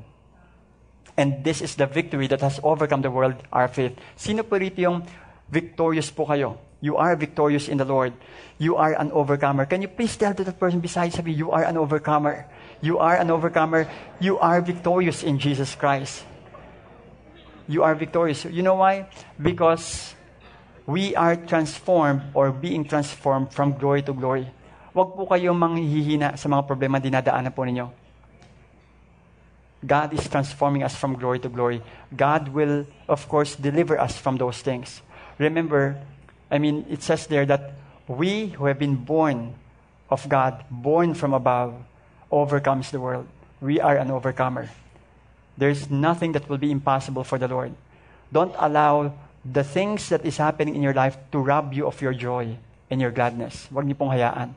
And 1.15 1.43
this 1.43 1.61
is 1.61 1.75
the 1.75 1.85
victory 1.85 2.27
that 2.27 2.41
has 2.41 2.59
overcome 2.63 3.01
the 3.01 3.11
world, 3.11 3.35
our 3.51 3.67
faith. 3.67 3.93
Sino 4.15 4.43
po 4.43 4.55
rito 4.57 4.81
yung 4.81 5.03
victorious 5.51 6.09
po 6.09 6.25
kayo? 6.25 6.57
You 6.79 6.95
are 6.95 7.15
victorious 7.19 7.67
in 7.67 7.75
the 7.75 7.83
Lord. 7.83 8.15
You 8.55 8.79
are 8.79 8.95
an 8.95 9.11
overcomer. 9.11 9.67
Can 9.67 9.83
you 9.83 9.91
please 9.91 10.15
tell 10.15 10.31
to 10.31 10.43
the 10.47 10.55
person 10.55 10.79
beside 10.79 11.11
you, 11.11 11.47
you 11.47 11.51
are 11.51 11.67
an 11.67 11.75
overcomer. 11.75 12.47
You 12.79 13.03
are 13.03 13.19
an 13.19 13.27
overcomer. 13.27 13.91
You 14.23 14.39
are 14.39 14.63
victorious 14.63 15.23
in 15.23 15.43
Jesus 15.43 15.75
Christ. 15.75 16.23
You 17.67 17.83
are 17.83 17.95
victorious. 17.99 18.47
You 18.47 18.63
know 18.63 18.79
why? 18.79 19.11
Because 19.35 20.15
we 20.87 21.13
are 21.19 21.35
transformed 21.35 22.31
or 22.31 22.55
being 22.55 22.87
transformed 22.87 23.51
from 23.51 23.75
glory 23.75 24.01
to 24.07 24.15
glory. 24.15 24.47
Huwag 24.95 25.19
po 25.19 25.27
kayong 25.27 25.59
manghihina 25.59 26.39
sa 26.39 26.47
mga 26.47 26.63
problema 26.63 26.97
dinadaanan 26.97 27.51
po 27.51 27.67
ninyo. 27.67 27.98
God 29.85 30.13
is 30.13 30.27
transforming 30.27 30.83
us 30.83 30.95
from 30.95 31.15
glory 31.15 31.39
to 31.39 31.49
glory. 31.49 31.81
God 32.15 32.49
will, 32.49 32.85
of 33.07 33.27
course, 33.29 33.55
deliver 33.55 33.99
us 33.99 34.17
from 34.17 34.37
those 34.37 34.59
things. 34.61 35.01
Remember, 35.37 35.97
I 36.51 36.57
mean, 36.57 36.85
it 36.89 37.01
says 37.01 37.27
there 37.27 37.45
that 37.45 37.73
we 38.07 38.47
who 38.59 38.65
have 38.65 38.79
been 38.79 38.95
born 38.95 39.55
of 40.09 40.27
God, 40.27 40.65
born 40.69 41.13
from 41.13 41.33
above, 41.33 41.75
overcomes 42.31 42.91
the 42.91 42.99
world. 42.99 43.27
We 43.61 43.79
are 43.79 43.97
an 43.97 44.11
overcomer. 44.11 44.69
There's 45.57 45.89
nothing 45.89 46.33
that 46.33 46.49
will 46.49 46.57
be 46.57 46.71
impossible 46.71 47.23
for 47.23 47.37
the 47.37 47.47
Lord. 47.47 47.73
Don't 48.31 48.55
allow 48.57 49.13
the 49.45 49.63
things 49.63 50.09
that 50.09 50.25
is 50.25 50.37
happening 50.37 50.75
in 50.75 50.81
your 50.81 50.93
life 50.93 51.17
to 51.31 51.39
rob 51.39 51.73
you 51.73 51.87
of 51.87 52.01
your 52.01 52.13
joy 52.13 52.57
and 52.89 52.99
your 52.99 53.11
gladness. 53.11 53.67
Huwag 53.71 53.85
niyo 53.87 53.95
pong 53.95 54.11
hayaan. 54.11 54.55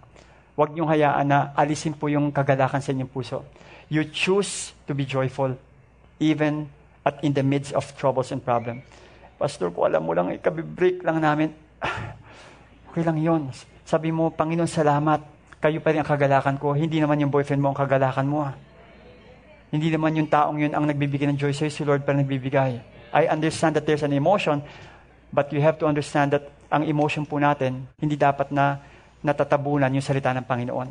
Huwag 0.57 0.75
niyong 0.75 0.91
hayaan 0.91 1.27
na 1.27 1.39
alisin 1.57 1.97
po 1.97 2.13
yung 2.13 2.29
kagalakan 2.33 2.83
sa 2.83 2.93
inyong 2.93 3.09
puso. 3.09 3.45
You 3.93 4.09
choose 4.09 4.73
to 4.89 4.97
be 4.97 5.05
joyful 5.05 5.53
even 6.17 6.73
at 7.05 7.21
in 7.21 7.37
the 7.37 7.45
midst 7.45 7.77
of 7.77 7.85
troubles 8.01 8.33
and 8.33 8.41
problems. 8.41 8.89
Pastor, 9.37 9.69
ko 9.69 9.85
alam 9.85 10.09
mo 10.09 10.17
lang, 10.17 10.33
ikabibreak 10.33 11.05
lang 11.05 11.21
namin. 11.21 11.53
okay 12.89 13.05
lang 13.05 13.21
yon. 13.21 13.53
Sabi 13.85 14.09
mo, 14.09 14.33
Panginoon, 14.33 14.65
salamat. 14.65 15.21
Kayo 15.61 15.85
pa 15.85 15.93
rin 15.93 16.01
ang 16.01 16.09
kagalakan 16.09 16.57
ko. 16.57 16.73
Hindi 16.73 17.05
naman 17.05 17.21
yung 17.21 17.29
boyfriend 17.29 17.61
mo 17.61 17.69
ang 17.69 17.77
kagalakan 17.77 18.25
mo. 18.25 18.49
Ah. 18.49 18.57
Hindi 19.69 19.93
naman 19.93 20.17
yung 20.17 20.31
taong 20.33 20.57
yun 20.57 20.73
ang 20.73 20.89
nagbibigay 20.89 21.29
ng 21.29 21.37
joy 21.37 21.53
sa'yo. 21.53 21.69
Si 21.69 21.85
Lord 21.85 22.09
pa 22.09 22.17
nagbibigay. 22.17 22.81
I 23.13 23.29
understand 23.29 23.77
that 23.77 23.85
there's 23.85 24.01
an 24.01 24.17
emotion, 24.17 24.65
but 25.37 25.53
you 25.53 25.61
have 25.61 25.77
to 25.77 25.85
understand 25.85 26.33
that 26.33 26.49
ang 26.73 26.89
emotion 26.89 27.29
po 27.29 27.37
natin, 27.37 27.85
hindi 28.01 28.17
dapat 28.17 28.49
na 28.57 28.81
natatabunan 29.21 29.93
yung 29.93 30.01
salita 30.01 30.33
ng 30.33 30.49
Panginoon. 30.49 30.89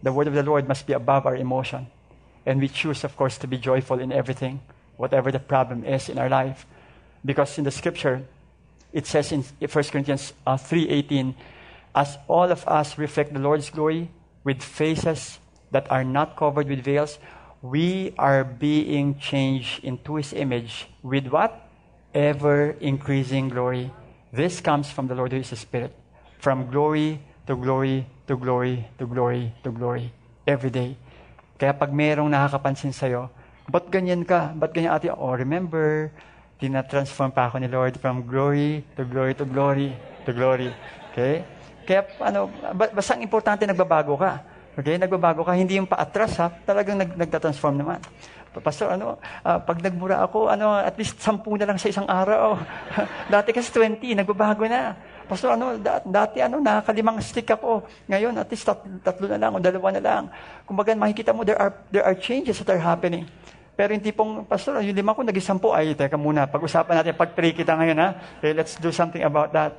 The 0.00 0.08
word 0.08 0.32
of 0.32 0.38
the 0.38 0.46
Lord 0.46 0.64
must 0.64 0.88
be 0.88 0.96
above 0.96 1.28
our 1.28 1.36
emotion. 1.36 1.97
And 2.46 2.60
we 2.60 2.68
choose, 2.68 3.04
of 3.04 3.16
course, 3.16 3.38
to 3.38 3.46
be 3.46 3.58
joyful 3.58 3.98
in 4.00 4.12
everything, 4.12 4.60
whatever 4.96 5.30
the 5.30 5.38
problem 5.38 5.84
is 5.84 6.08
in 6.08 6.18
our 6.18 6.28
life. 6.28 6.66
Because 7.24 7.58
in 7.58 7.64
the 7.64 7.70
scripture, 7.70 8.24
it 8.92 9.06
says 9.06 9.32
in 9.32 9.42
1 9.42 9.68
Corinthians 9.68 10.32
uh, 10.46 10.56
3.18, 10.56 11.34
As 11.94 12.18
all 12.26 12.50
of 12.50 12.66
us 12.66 12.96
reflect 12.96 13.32
the 13.32 13.40
Lord's 13.40 13.70
glory 13.70 14.10
with 14.44 14.62
faces 14.62 15.38
that 15.70 15.90
are 15.90 16.04
not 16.04 16.36
covered 16.36 16.68
with 16.68 16.84
veils, 16.84 17.18
we 17.60 18.14
are 18.18 18.44
being 18.44 19.18
changed 19.18 19.84
into 19.84 20.16
His 20.16 20.32
image 20.32 20.86
with 21.02 21.26
what? 21.26 21.68
Ever 22.14 22.70
increasing 22.80 23.48
glory. 23.48 23.90
This 24.32 24.60
comes 24.60 24.90
from 24.90 25.08
the 25.08 25.14
Lord 25.14 25.32
who 25.32 25.38
is 25.38 25.50
the 25.50 25.56
Spirit. 25.56 25.94
From 26.38 26.70
glory 26.70 27.20
to 27.46 27.56
glory 27.56 28.06
to 28.26 28.36
glory 28.36 28.86
to 28.98 29.06
glory 29.06 29.52
to 29.64 29.70
glory. 29.70 30.12
Every 30.46 30.70
day. 30.70 30.96
Kaya 31.58 31.74
pag 31.74 31.90
merong 31.90 32.30
nakakapansin 32.30 32.94
sa'yo, 32.94 33.26
ba't 33.66 33.90
ganyan 33.90 34.22
ka? 34.22 34.54
Ba't 34.54 34.70
ganyan 34.70 34.94
ate? 34.94 35.10
Oh, 35.10 35.34
remember, 35.34 36.14
tinatransform 36.62 37.34
pa 37.34 37.50
ako 37.50 37.58
ni 37.58 37.66
Lord 37.66 37.98
from 37.98 38.22
glory 38.22 38.86
to 38.94 39.02
glory 39.02 39.34
to 39.34 39.42
glory 39.42 39.90
to 40.22 40.30
glory. 40.30 40.70
Okay? 41.10 41.42
Kaya 41.82 42.06
ano, 42.22 42.46
basta 42.94 43.18
ang 43.18 43.26
importante 43.26 43.66
nagbabago 43.66 44.14
ka. 44.14 44.38
Okay? 44.78 45.02
Nagbabago 45.02 45.42
ka, 45.42 45.58
hindi 45.58 45.82
yung 45.82 45.90
paatras 45.90 46.38
ha, 46.38 46.46
talagang 46.62 46.94
nag, 46.94 47.18
nagtatransform 47.18 47.74
naman. 47.82 47.98
Pastor, 48.58 48.94
ano, 48.94 49.18
uh, 49.42 49.58
pag 49.58 49.78
nagmura 49.82 50.22
ako, 50.22 50.50
ano, 50.50 50.78
at 50.78 50.94
least 50.94 51.18
sampu 51.18 51.58
na 51.58 51.66
lang 51.66 51.78
sa 51.78 51.90
isang 51.90 52.06
araw. 52.06 52.58
Dati 53.34 53.50
kasi 53.50 53.70
20, 53.74 54.18
nagbabago 54.18 54.62
na. 54.66 54.94
Pastor, 55.28 55.52
ano, 55.52 55.76
dati 56.08 56.40
ano, 56.40 56.56
nakakalimang 56.56 57.20
stick 57.20 57.52
ako. 57.52 57.84
Ngayon, 58.08 58.32
at 58.40 58.48
least 58.48 58.64
tat, 58.64 58.80
tatlo 59.04 59.28
na 59.28 59.36
lang 59.36 59.52
o 59.52 59.60
dalawa 59.60 59.92
na 59.92 60.00
lang. 60.00 60.22
Kumbaga, 60.64 60.96
makikita 60.96 61.36
mo, 61.36 61.44
there 61.44 61.60
are, 61.60 61.76
there 61.92 62.00
are 62.00 62.16
changes 62.16 62.56
that 62.64 62.72
are 62.72 62.80
happening. 62.80 63.28
Pero 63.76 63.92
hindi 63.92 64.08
pong, 64.10 64.48
Pastor, 64.48 64.80
yung 64.80 64.96
lima 64.96 65.12
ko 65.12 65.20
naging 65.20 65.44
sampu. 65.44 65.68
Ay, 65.70 65.92
teka 65.92 66.16
muna, 66.16 66.48
pag-usapan 66.48 67.04
natin, 67.04 67.12
pag-pray 67.12 67.52
kita 67.52 67.76
ngayon, 67.76 67.96
ha? 68.00 68.08
Okay, 68.40 68.56
let's 68.56 68.80
do 68.80 68.88
something 68.88 69.20
about 69.20 69.52
that. 69.52 69.76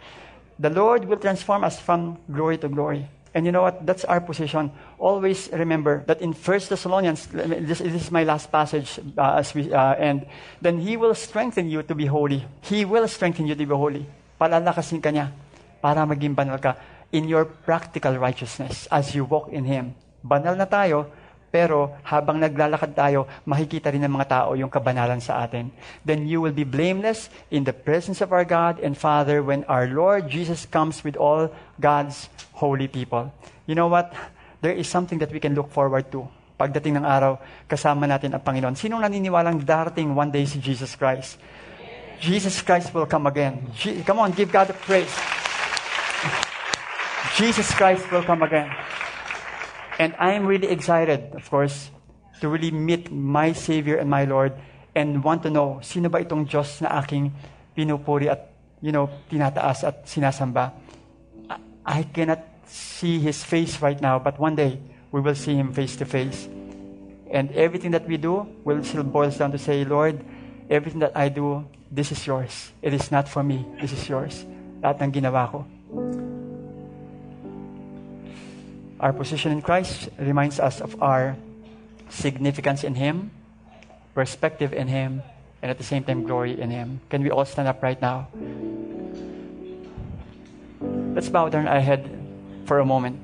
The 0.62 0.70
Lord 0.70 1.10
will 1.10 1.20
transform 1.20 1.66
us 1.66 1.82
from 1.82 2.22
glory 2.30 2.62
to 2.62 2.70
glory. 2.70 3.10
And 3.34 3.46
you 3.46 3.52
know 3.52 3.66
what? 3.66 3.86
That's 3.86 4.06
our 4.06 4.22
position. 4.22 4.70
Always 5.02 5.50
remember 5.50 6.06
that 6.06 6.22
in 6.22 6.34
1 6.34 6.70
Thessalonians, 6.70 7.26
this, 7.28 7.82
this 7.82 8.06
is 8.06 8.12
my 8.14 8.24
last 8.24 8.54
passage 8.54 9.02
uh, 9.18 9.42
as 9.42 9.54
we 9.54 9.74
uh, 9.74 9.98
end. 9.98 10.30
Then 10.62 10.78
He 10.78 10.96
will 10.96 11.14
strengthen 11.14 11.70
you 11.70 11.82
to 11.84 11.94
be 11.94 12.06
holy. 12.06 12.46
He 12.62 12.86
will 12.86 13.08
strengthen 13.08 13.48
you 13.50 13.56
to 13.56 13.66
be 13.66 13.74
holy 13.74 14.06
palalakasin 14.40 15.04
ka 15.04 15.12
niya 15.12 15.36
para 15.84 16.08
maging 16.08 16.32
banal 16.32 16.58
ka 16.58 16.80
in 17.12 17.28
your 17.28 17.44
practical 17.44 18.16
righteousness 18.16 18.88
as 18.88 19.12
you 19.12 19.28
walk 19.28 19.52
in 19.52 19.68
Him. 19.68 19.92
Banal 20.24 20.56
na 20.56 20.66
tayo, 20.66 21.12
pero 21.50 21.98
habang 22.06 22.38
naglalakad 22.38 22.94
tayo, 22.94 23.26
makikita 23.44 23.90
rin 23.90 24.06
ng 24.06 24.14
mga 24.14 24.30
tao 24.30 24.50
yung 24.54 24.70
kabanalan 24.70 25.18
sa 25.18 25.42
atin. 25.42 25.74
Then 26.06 26.30
you 26.30 26.40
will 26.40 26.54
be 26.54 26.64
blameless 26.64 27.34
in 27.50 27.66
the 27.66 27.74
presence 27.74 28.22
of 28.22 28.30
our 28.30 28.46
God 28.46 28.78
and 28.80 28.94
Father 28.94 29.42
when 29.42 29.66
our 29.66 29.90
Lord 29.90 30.30
Jesus 30.30 30.70
comes 30.70 31.02
with 31.02 31.18
all 31.18 31.50
God's 31.82 32.30
holy 32.54 32.86
people. 32.86 33.34
You 33.66 33.74
know 33.74 33.90
what? 33.90 34.14
There 34.62 34.76
is 34.76 34.86
something 34.86 35.18
that 35.26 35.34
we 35.34 35.42
can 35.42 35.58
look 35.58 35.74
forward 35.74 36.14
to. 36.14 36.30
Pagdating 36.60 37.02
ng 37.02 37.08
araw, 37.08 37.40
kasama 37.66 38.06
natin 38.06 38.36
ang 38.36 38.44
Panginoon. 38.44 38.76
Sinong 38.76 39.02
naniniwalang 39.02 39.64
darating 39.64 40.12
one 40.14 40.30
day 40.30 40.44
si 40.46 40.60
Jesus 40.62 40.94
Christ? 40.94 41.40
Jesus 42.20 42.62
Christ 42.62 42.94
will 42.94 43.06
come 43.06 43.28
again. 43.28 43.72
Je- 43.76 44.04
come 44.04 44.20
on, 44.20 44.32
give 44.32 44.52
God 44.52 44.68
the 44.68 44.74
praise. 44.74 45.12
Jesus 47.36 47.72
Christ 47.72 48.12
will 48.12 48.24
come 48.24 48.44
again. 48.44 48.70
And 50.00 50.16
I 50.20 50.32
am 50.32 50.46
really 50.46 50.68
excited, 50.68 51.32
of 51.36 51.50
course, 51.50 51.90
to 52.42 52.48
really 52.48 52.72
meet 52.72 53.12
my 53.12 53.52
Savior 53.52 53.96
and 53.98 54.10
my 54.10 54.26
Lord 54.26 54.54
and 54.96 55.24
want 55.24 55.44
to 55.44 55.50
know, 55.50 55.80
sino 55.82 56.10
ba 56.10 56.20
itong 56.20 56.48
Diyos 56.48 56.82
na 56.82 57.00
aking 57.00 57.32
pinupuri 57.76 58.28
at, 58.28 58.52
you 58.82 58.92
know, 58.92 59.10
tinataas 59.32 59.88
at 59.88 60.04
sinasamba. 60.04 60.72
I 61.86 62.04
cannot 62.04 62.44
see 62.68 63.20
His 63.20 63.44
face 63.44 63.82
right 63.82 64.00
now, 64.00 64.20
but 64.20 64.40
one 64.40 64.56
day 64.56 64.80
we 65.12 65.22
will 65.22 65.36
see 65.36 65.56
Him 65.56 65.72
face 65.72 65.96
to 65.98 66.06
face. 66.06 66.48
And 67.32 67.52
everything 67.54 67.92
that 67.92 68.08
we 68.08 68.18
do 68.18 68.48
will 68.66 68.84
still 68.84 69.04
boils 69.04 69.38
down 69.38 69.52
to 69.52 69.58
say, 69.58 69.86
Lord, 69.86 70.20
everything 70.70 71.00
that 71.00 71.16
I 71.16 71.30
do, 71.30 71.64
this 71.92 72.12
is 72.12 72.26
yours. 72.26 72.72
It 72.82 72.94
is 72.94 73.12
not 73.12 73.28
for 73.28 73.44
me. 73.44 73.66
This 73.82 73.92
is 73.94 74.08
yours. 74.08 74.46
Lahat 74.82 75.02
ng 75.02 75.12
ginawa 75.12 75.50
ko. 75.50 75.66
Our 79.00 79.14
position 79.14 79.52
in 79.52 79.62
Christ 79.62 80.10
reminds 80.20 80.60
us 80.60 80.82
of 80.82 81.02
our 81.02 81.36
significance 82.10 82.84
in 82.84 82.96
Him, 82.96 83.32
perspective 84.14 84.74
in 84.74 84.88
Him, 84.88 85.24
and 85.62 85.72
at 85.72 85.78
the 85.78 85.88
same 85.88 86.04
time, 86.04 86.24
glory 86.24 86.60
in 86.60 86.70
Him. 86.70 87.02
Can 87.10 87.24
we 87.24 87.32
all 87.32 87.46
stand 87.46 87.68
up 87.68 87.82
right 87.82 88.00
now? 88.02 88.28
Let's 91.16 91.30
bow 91.30 91.50
down 91.50 91.68
our 91.68 91.82
head 91.82 92.08
for 92.66 92.80
a 92.80 92.86
moment 92.86 93.20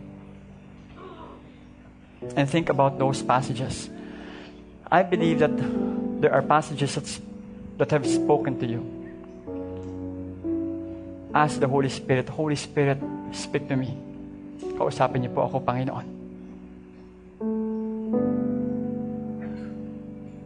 and 2.36 2.49
think 2.49 2.70
about 2.70 2.97
those 2.97 3.22
passages. 3.22 3.89
I 4.89 5.03
believe 5.03 5.39
that 5.39 5.53
there 6.22 6.34
are 6.34 6.41
passages 6.41 6.95
that 6.95 7.07
that 7.78 7.91
have 7.91 8.07
spoken 8.07 8.59
to 8.59 8.65
you. 8.65 8.82
Ask 11.36 11.59
the 11.59 11.67
Holy 11.67 11.89
Spirit, 11.89 12.30
Holy 12.30 12.55
Spirit, 12.55 12.97
speak 13.36 13.67
to 13.67 13.76
me. 13.76 13.91
Kausapin 14.80 15.28
niyo 15.28 15.36
po 15.36 15.43
ako, 15.47 15.59
Panginoon. 15.59 16.15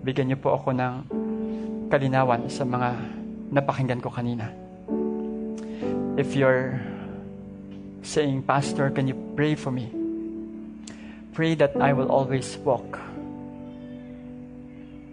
bigyan 0.09 0.33
niyo 0.33 0.41
po 0.41 0.57
ako 0.57 0.73
ng 0.73 0.93
kalinawan 1.93 2.49
sa 2.49 2.65
mga 2.65 2.97
napakinggan 3.53 4.01
ko 4.01 4.09
kanina. 4.09 4.49
If 6.17 6.33
you're 6.33 6.81
saying, 8.01 8.41
Pastor, 8.41 8.89
can 8.89 9.05
you 9.05 9.13
pray 9.37 9.53
for 9.53 9.69
me? 9.69 9.93
Pray 11.37 11.53
that 11.61 11.77
I 11.77 11.93
will 11.93 12.09
always 12.09 12.57
walk 12.65 12.97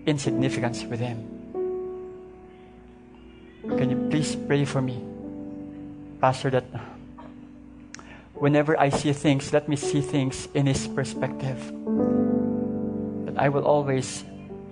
in 0.09 0.17
significance 0.17 0.81
with 0.89 0.97
Him. 0.97 1.36
Can 3.75 3.91
you 3.91 3.99
please 4.09 4.37
pray 4.37 4.65
for 4.65 4.81
me, 4.81 5.03
Pastor, 6.21 6.51
that 6.51 6.65
whenever 8.35 8.79
I 8.79 8.89
see 8.89 9.13
things, 9.13 9.53
let 9.53 9.69
me 9.69 9.75
see 9.75 10.01
things 10.01 10.47
in 10.55 10.67
His 10.67 10.87
perspective. 10.87 11.59
That 13.27 13.37
I 13.37 13.49
will 13.49 13.67
always 13.67 14.23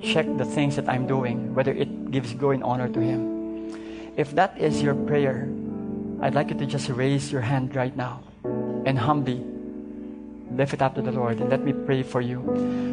check 0.01 0.27
the 0.39 0.45
things 0.45 0.77
that 0.77 0.89
I'm 0.89 1.07
doing, 1.07 1.55
whether 1.55 1.73
it 1.73 2.11
gives 2.11 2.33
glory 2.35 2.57
and 2.57 2.65
honor 2.65 2.89
to 2.89 3.01
Him. 3.01 3.75
If 4.17 4.31
that 4.39 4.57
is 4.57 4.81
your 4.81 4.95
prayer, 4.95 5.51
I'd 6.23 6.35
like 6.35 6.51
you 6.51 6.59
to 6.59 6.67
just 6.67 6.89
raise 6.89 7.33
your 7.33 7.43
hand 7.43 7.75
right 7.75 7.97
now 7.97 8.23
and 8.87 8.97
humbly 8.97 9.43
lift 10.55 10.73
it 10.73 10.83
up 10.83 10.95
to 10.95 11.03
the 11.03 11.11
Lord 11.11 11.41
and 11.41 11.51
let 11.51 11.65
me 11.65 11.73
pray 11.73 12.03
for 12.03 12.21
you. 12.21 12.41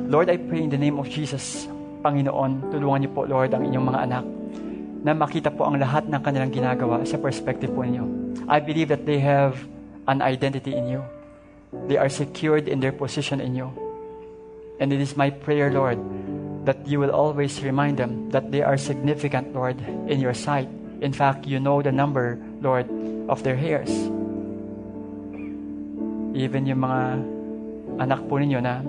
Lord, 0.09 0.29
I 0.29 0.37
pray 0.37 0.63
in 0.63 0.69
the 0.69 0.81
name 0.81 0.97
of 0.97 1.07
Jesus, 1.07 1.67
Panginoon, 2.01 2.73
tulungan 2.73 3.05
niyo 3.05 3.11
po, 3.13 3.21
Lord, 3.29 3.53
ang 3.53 3.69
inyong 3.69 3.85
mga 3.85 3.99
anak 4.09 4.25
na 5.01 5.17
makita 5.17 5.49
po 5.49 5.65
ang 5.65 5.81
lahat 5.81 6.05
ng 6.05 6.21
kanilang 6.21 6.53
ginagawa 6.53 7.01
sa 7.09 7.17
perspective 7.17 7.73
po 7.73 7.81
ninyo. 7.81 8.05
I 8.45 8.61
believe 8.61 8.93
that 8.93 9.09
they 9.09 9.17
have 9.17 9.57
an 10.05 10.21
identity 10.21 10.77
in 10.77 10.85
you. 10.89 11.01
They 11.89 11.97
are 11.97 12.09
secured 12.09 12.69
in 12.69 12.79
their 12.79 12.93
position 12.93 13.41
in 13.41 13.57
you. 13.57 13.73
And 14.77 14.93
it 14.93 15.01
is 15.01 15.17
my 15.17 15.33
prayer, 15.33 15.73
Lord, 15.73 15.97
that 16.65 16.85
you 16.85 17.01
will 17.01 17.13
always 17.13 17.61
remind 17.65 17.97
them 17.97 18.29
that 18.29 18.53
they 18.53 18.61
are 18.61 18.77
significant, 18.77 19.53
Lord, 19.53 19.81
in 20.05 20.21
your 20.21 20.37
sight. 20.37 20.69
In 21.01 21.13
fact, 21.13 21.49
you 21.49 21.57
know 21.57 21.81
the 21.81 21.93
number, 21.93 22.37
Lord, 22.61 22.85
of 23.25 23.41
their 23.41 23.57
hairs. 23.57 23.89
Even 26.37 26.69
yung 26.69 26.85
mga 26.85 27.01
anak 28.05 28.21
po 28.29 28.37
ninyo 28.37 28.61
na 28.61 28.85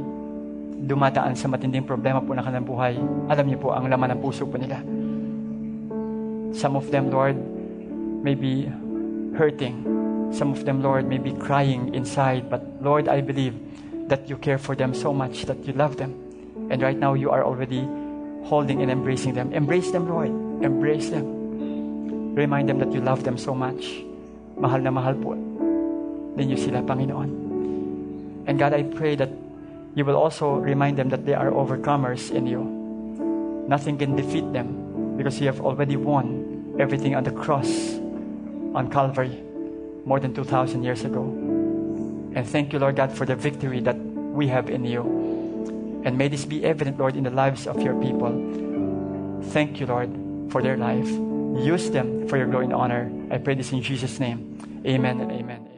dumataan 0.83 1.33
sa 1.39 1.49
matinding 1.49 1.89
problema 1.89 2.21
po 2.21 2.37
ng 2.37 2.45
kanilang 2.45 2.69
buhay, 2.69 2.95
alam 3.33 3.45
niyo 3.49 3.59
po 3.63 3.73
ang 3.73 3.89
laman 3.89 4.13
ng 4.13 4.21
puso 4.21 4.45
po 4.45 4.61
nila. 4.61 4.83
Some 6.53 6.77
of 6.77 6.91
them, 6.91 7.11
Lord, 7.11 7.37
may 8.23 8.35
be 8.35 8.71
hurting. 9.37 10.31
Some 10.33 10.53
of 10.53 10.65
them, 10.65 10.83
Lord, 10.83 11.09
may 11.09 11.19
be 11.19 11.33
crying 11.33 11.95
inside. 11.95 12.49
But 12.49 12.65
Lord, 12.81 13.09
I 13.09 13.21
believe 13.21 13.57
that 14.09 14.29
you 14.29 14.37
care 14.37 14.59
for 14.59 14.77
them 14.77 14.95
so 14.95 15.13
much, 15.13 15.45
that 15.47 15.65
you 15.67 15.73
love 15.73 15.97
them. 15.97 16.15
And 16.71 16.81
right 16.83 16.97
now, 16.97 17.15
you 17.15 17.31
are 17.31 17.45
already 17.45 17.87
holding 18.45 18.83
and 18.83 18.91
embracing 18.91 19.35
them. 19.35 19.53
Embrace 19.53 19.91
them, 19.91 20.09
Lord. 20.09 20.31
Embrace 20.63 21.11
them. 21.11 22.35
Remind 22.35 22.69
them 22.69 22.79
that 22.79 22.93
you 22.93 23.01
love 23.01 23.25
them 23.25 23.37
so 23.37 23.55
much. 23.55 24.03
Mahal 24.57 24.81
na 24.81 24.91
mahal 24.91 25.15
po 25.15 25.37
ninyo 26.37 26.57
sila, 26.57 26.81
Panginoon. 26.81 27.31
And 28.49 28.59
God, 28.59 28.73
I 28.73 28.83
pray 28.83 29.15
that 29.17 29.31
you 29.95 30.05
will 30.05 30.17
also 30.17 30.57
remind 30.57 30.97
them 30.97 31.09
that 31.11 31.27
they 31.27 31.35
are 31.35 31.51
overcomers 31.53 32.33
in 32.33 32.47
you. 32.47 32.65
Nothing 33.69 33.99
can 33.99 34.17
defeat 34.17 34.49
them 34.53 35.15
because 35.17 35.41
you 35.41 35.47
have 35.47 35.61
already 35.61 35.97
won 35.97 36.42
everything 36.79 37.15
on 37.15 37.25
the 37.25 37.31
cross 37.31 37.95
on 38.75 38.89
Calvary 38.91 39.43
more 40.05 40.19
than 40.21 40.35
2,000 40.35 40.83
years 40.83 41.05
ago. 41.05 41.23
And 42.35 42.49
thank 42.49 42.73
you, 42.73 42.79
Lord 42.79 42.97
God, 42.97 43.13
for 43.13 43.27
the 43.27 43.37
victory 43.37 43.81
that 43.81 43.97
we 43.97 44.49
have 44.49 44.71
in 44.71 44.85
you. 44.85 45.03
And 46.05 46.19
may 46.19 46.29
this 46.29 46.45
be 46.45 46.65
evident, 46.65 46.99
Lord, 46.99 47.17
in 47.17 47.25
the 47.25 47.31
lives 47.31 47.67
of 47.67 47.81
your 47.81 47.95
people. 48.01 48.33
Thank 49.51 49.81
you, 49.81 49.87
Lord, 49.87 50.11
for 50.51 50.63
their 50.63 50.77
life. 50.77 51.09
Use 51.09 51.91
them 51.91 52.27
for 52.29 52.39
your 52.39 52.47
glory 52.47 52.65
and 52.65 52.75
honor. 52.75 53.11
I 53.31 53.39
pray 53.39 53.55
this 53.55 53.73
in 53.73 53.83
Jesus' 53.83 54.19
name. 54.19 54.83
Amen 54.87 55.21
and 55.21 55.31
amen. 55.31 55.72